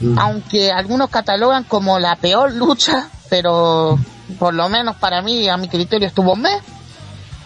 [0.02, 0.18] Mm.
[0.18, 4.00] aunque algunos catalogan como la peor lucha, pero
[4.40, 6.60] por lo menos para mí, a mi criterio, estuvo mes.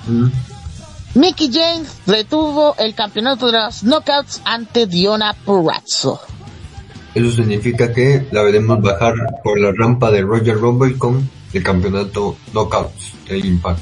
[0.07, 0.28] Mm.
[1.16, 6.22] Mickey James retuvo el campeonato de los knockouts ante Diona Purazzo.
[7.16, 9.14] Eso significa que la veremos bajar
[9.44, 13.80] por la rampa de Roger Rumble con el campeonato Knockouts de Impact.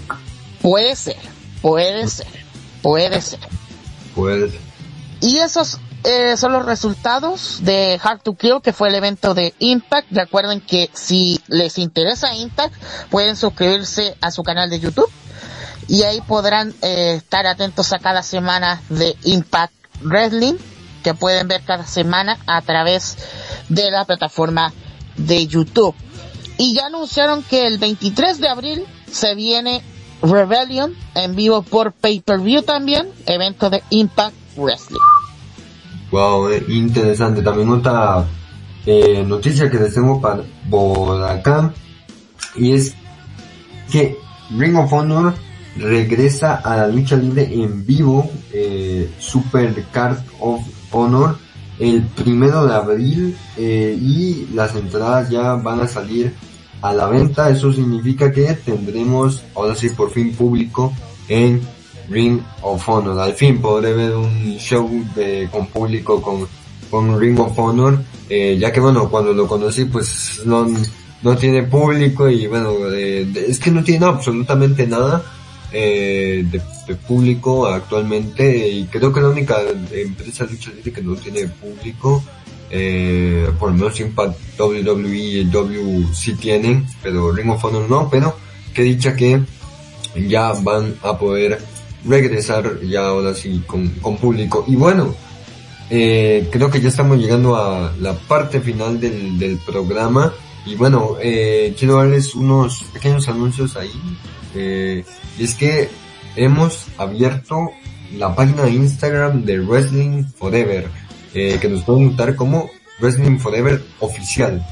[0.61, 1.17] Puede ser,
[1.61, 2.27] puede ser,
[2.81, 3.39] puede ser.
[4.15, 4.53] Pues,
[5.19, 9.53] Y esos eh, son los resultados de Hard to Kill, que fue el evento de
[9.59, 10.11] Impact.
[10.11, 12.75] Recuerden que si les interesa Impact,
[13.09, 15.09] pueden suscribirse a su canal de YouTube
[15.87, 20.55] y ahí podrán eh, estar atentos a cada semana de Impact Wrestling,
[21.03, 23.17] que pueden ver cada semana a través
[23.69, 24.73] de la plataforma
[25.17, 25.95] de YouTube.
[26.57, 29.83] Y ya anunciaron que el 23 de abril se viene
[30.21, 34.99] Rebellion en vivo por pay-per-view también, evento de Impact Wrestling.
[36.11, 37.41] wow, eh, interesante.
[37.41, 38.25] También otra
[38.85, 41.73] eh, noticia que les tengo para, por acá
[42.55, 42.93] y es
[43.91, 44.17] que
[44.55, 45.33] Ring of Honor
[45.75, 50.61] regresa a la lucha libre en vivo, eh, Super Card of
[50.93, 51.37] Honor,
[51.79, 56.33] el primero de abril eh, y las entradas ya van a salir
[56.81, 57.49] a la venta.
[57.49, 60.93] Eso significa que tendremos ahora sí por fin público
[61.27, 61.61] en
[62.09, 63.19] Ring of Honor.
[63.19, 66.47] Al fin podré ver un show de, con público con,
[66.89, 67.99] con Ring of Honor,
[68.29, 70.67] eh, ya que bueno, cuando lo conocí pues no,
[71.21, 75.23] no tiene público y bueno, eh, es que no tiene absolutamente nada
[75.73, 79.57] eh, de, de público actualmente y creo que la única
[79.91, 82.23] empresa de lucha que no tiene público
[82.69, 88.09] eh, por lo menos Impact WWE y W sí tienen pero Ring of Honor no
[88.09, 88.35] pero
[88.73, 89.41] que dicha que
[90.15, 91.59] ya van a poder
[92.05, 94.65] regresar ya ahora sí con, con público.
[94.67, 95.15] Y bueno
[95.89, 100.33] eh, creo que ya estamos llegando a la parte final del, del programa.
[100.65, 103.91] Y bueno eh, quiero darles unos pequeños anuncios ahí
[104.55, 105.03] eh,
[105.39, 105.89] es que
[106.35, 107.71] hemos abierto
[108.13, 110.87] la página de Instagram de Wrestling Forever
[111.33, 112.69] eh, que nos pueden notar como
[112.99, 114.65] Wrestling Forever oficial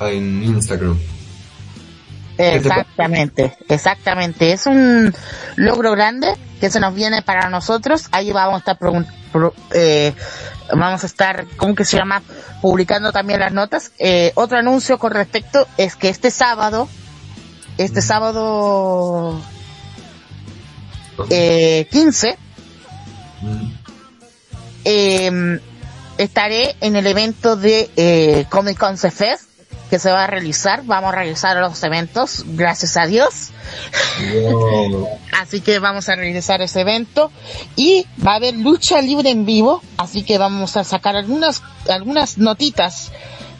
[0.00, 0.98] en Instagram
[2.36, 4.52] te Exactamente, exactamente.
[4.52, 5.14] Es un
[5.56, 8.08] logro grande que se nos viene para nosotros.
[8.12, 8.78] Ahí vamos a estar
[9.74, 10.14] eh,
[10.74, 12.22] vamos a estar, ¿cómo que se llama?
[12.60, 13.92] Publicando también las notas.
[13.98, 16.88] Eh, otro anuncio con respecto es que este sábado,
[17.78, 19.40] este sábado
[21.30, 22.38] eh, 15,
[23.42, 23.66] Mm,
[24.84, 25.60] eh,
[26.18, 29.50] estaré en el evento de eh, Comic Con Fest
[29.90, 30.82] que se va a realizar.
[30.84, 33.50] Vamos a realizar los eventos, gracias a Dios.
[34.42, 35.08] wow.
[35.40, 37.30] Así que vamos a realizar ese evento.
[37.76, 42.38] Y va a haber lucha libre en vivo, así que vamos a sacar algunas algunas
[42.38, 43.12] notitas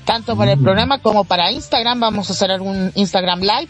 [0.05, 3.69] tanto para el programa como para Instagram, vamos a hacer algún Instagram live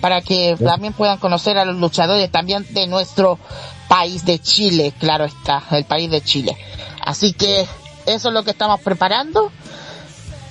[0.00, 3.38] para que también puedan conocer a los luchadores también de nuestro
[3.88, 6.56] país de Chile, claro está, el país de Chile.
[7.04, 7.66] Así que
[8.06, 9.50] eso es lo que estamos preparando.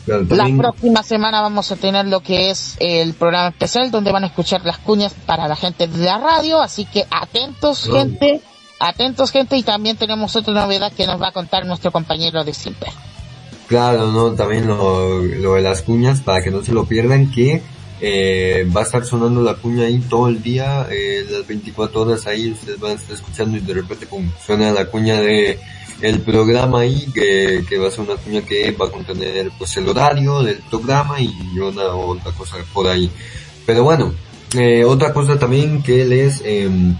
[0.07, 4.27] La próxima semana vamos a tener lo que es el programa especial donde van a
[4.27, 8.41] escuchar las cuñas para la gente de la radio, así que atentos gente,
[8.79, 12.53] atentos gente y también tenemos otra novedad que nos va a contar nuestro compañero de
[12.53, 12.91] siempre.
[13.67, 17.61] Claro, no, también lo, lo de las cuñas, para que no se lo pierdan, que
[18.01, 22.27] eh, va a estar sonando la cuña ahí todo el día, eh, las 24 horas
[22.27, 25.59] ahí, ustedes van a estar escuchando y de repente pum, suena la cuña de
[26.01, 29.75] el programa ahí, que, que va a ser una cuña que va a contener pues
[29.77, 33.11] el horario del programa y una otra cosa por ahí.
[33.65, 34.13] Pero bueno,
[34.55, 36.95] eh, otra cosa también que les em,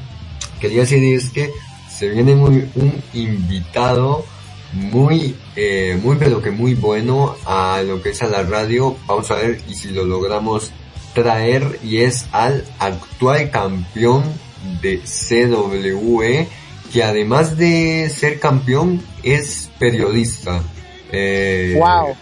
[0.60, 1.52] quería decir es que
[1.90, 4.24] se viene muy, un invitado
[4.72, 8.96] muy, eh, muy pero que muy bueno a lo que es a la radio.
[9.08, 10.72] Vamos a ver y si lo logramos
[11.14, 14.24] traer y es al actual campeón
[14.82, 16.48] de CWE
[16.92, 20.62] que además de ser campeón es periodista.
[21.12, 22.16] Eh, Wow.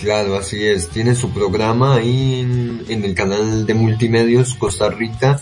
[0.00, 0.88] Claro, así es.
[0.90, 5.40] Tiene su programa ahí en, en el canal de multimedios Costa Rica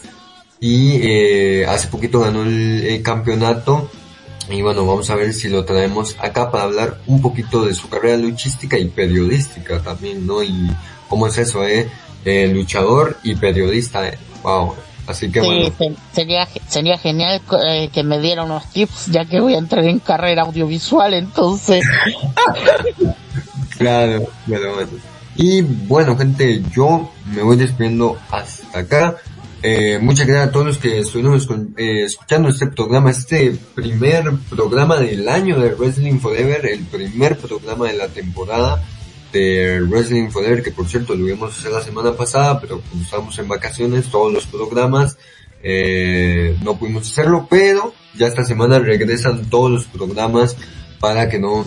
[0.60, 3.90] y eh, hace poquito ganó el, el, campeonato
[4.50, 7.88] y bueno, vamos a ver si lo traemos acá para hablar un poquito de su
[7.88, 10.42] carrera luchística y periodística también, ¿no?
[10.42, 10.70] Y
[11.08, 11.88] cómo es eso, ¿eh?
[12.26, 14.18] Eh luchador y periodista, ¿eh?
[14.42, 14.74] wow.
[15.06, 15.96] Así que sí, bueno.
[16.12, 20.00] Sería, sería genial eh, que me diera unos tips, ya que voy a entrar en
[20.00, 21.84] carrera audiovisual, entonces.
[23.78, 24.90] claro, bueno, bueno.
[25.36, 29.16] Y bueno, gente, yo me voy despidiendo hasta acá.
[29.62, 34.96] Eh, muchas gracias a todos los que estuvieron eh, escuchando este programa, este primer programa
[34.96, 38.82] del año de Wrestling Forever, el primer programa de la temporada
[39.36, 43.02] de Wrestling Forever, que por cierto lo íbamos a hacer la semana pasada, pero como
[43.02, 45.18] estábamos en vacaciones, todos los programas,
[45.62, 50.56] eh, no pudimos hacerlo, pero ya esta semana regresan todos los programas
[51.00, 51.66] para que no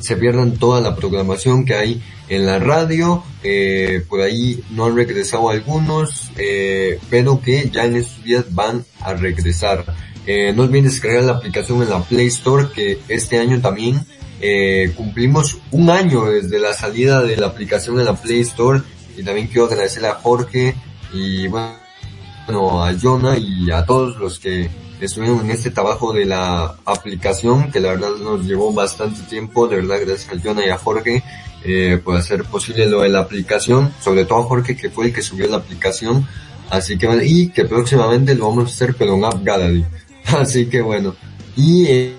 [0.00, 4.96] se pierdan toda la programación que hay en la radio, eh, por ahí no han
[4.96, 9.84] regresado algunos, eh, pero que ya en estos días van a regresar.
[10.26, 14.04] Eh, no olviden descargar la aplicación en la Play Store, que este año también
[14.40, 18.82] eh, cumplimos un año desde la salida de la aplicación en la Play Store,
[19.16, 20.74] y también quiero agradecerle a Jorge
[21.12, 24.68] y bueno, a Jonah y a todos los que
[25.00, 29.76] estuvieron en este trabajo de la aplicación, que la verdad nos llevó bastante tiempo, de
[29.76, 31.22] verdad gracias a Jonah y a Jorge,
[31.64, 35.12] eh, por hacer posible lo de la aplicación, sobre todo a Jorge que fue el
[35.12, 36.26] que subió la aplicación,
[36.70, 39.84] así que y que próximamente lo vamos a hacer pero en App Gallery,
[40.26, 41.14] así que bueno,
[41.56, 42.16] y eh,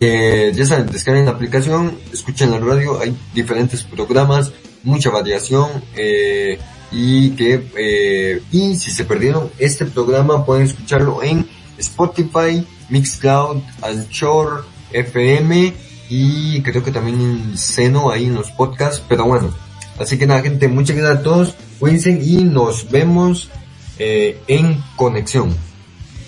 [0.00, 4.52] eh, ya saben, descarguen la aplicación, escuchen la radio, hay diferentes programas,
[4.82, 6.58] mucha variación, eh,
[6.92, 11.46] y que, eh, y si se perdieron este programa pueden escucharlo en
[11.78, 15.72] Spotify, Mixcloud, Anchor, FM
[16.08, 19.54] y creo que también en Seno ahí en los podcasts, pero bueno.
[19.98, 23.50] Así que nada gente, muchas gracias a todos, cuídense y nos vemos
[23.98, 25.54] eh, en Conexión.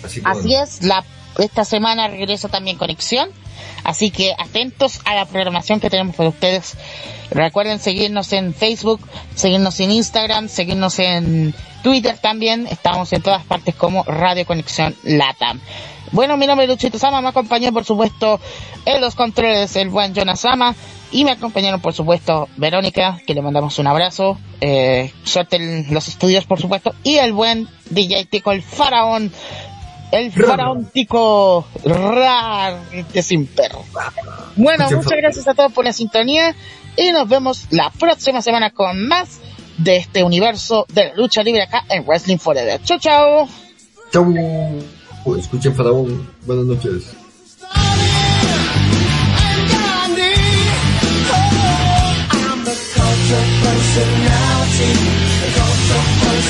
[0.03, 1.03] Así, que, Así es, la,
[1.39, 3.29] esta semana regresa también Conexión,
[3.83, 6.75] así que atentos a la programación que tenemos para ustedes.
[7.31, 8.99] Recuerden seguirnos en Facebook,
[9.35, 15.59] seguirnos en Instagram, seguirnos en Twitter también, estamos en todas partes como Radio Conexión Latam.
[16.11, 18.39] Bueno, mi nombre es Luchito Sama, me acompañó por supuesto
[18.85, 20.75] en los controles el buen Jonas Sama.
[21.11, 26.07] Y me acompañaron por supuesto Verónica, que le mandamos un abrazo, eh, suerte en los
[26.07, 29.31] estudios por supuesto, y el buen DJ Tico, el faraón,
[30.13, 33.83] el faraóntico rar de sin perro.
[34.55, 36.55] Bueno, muchas gracias a todos por la sintonía
[36.95, 39.39] y nos vemos la próxima semana con más
[39.77, 42.79] de este universo de la lucha libre acá en Wrestling Forever.
[42.83, 43.49] Chau, chau.
[44.11, 44.33] Chau.
[45.35, 46.29] Escuchen Faraón.
[46.45, 47.15] Buenas noches.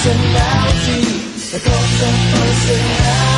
[0.03, 1.03] personality,
[1.52, 3.32] the of personality.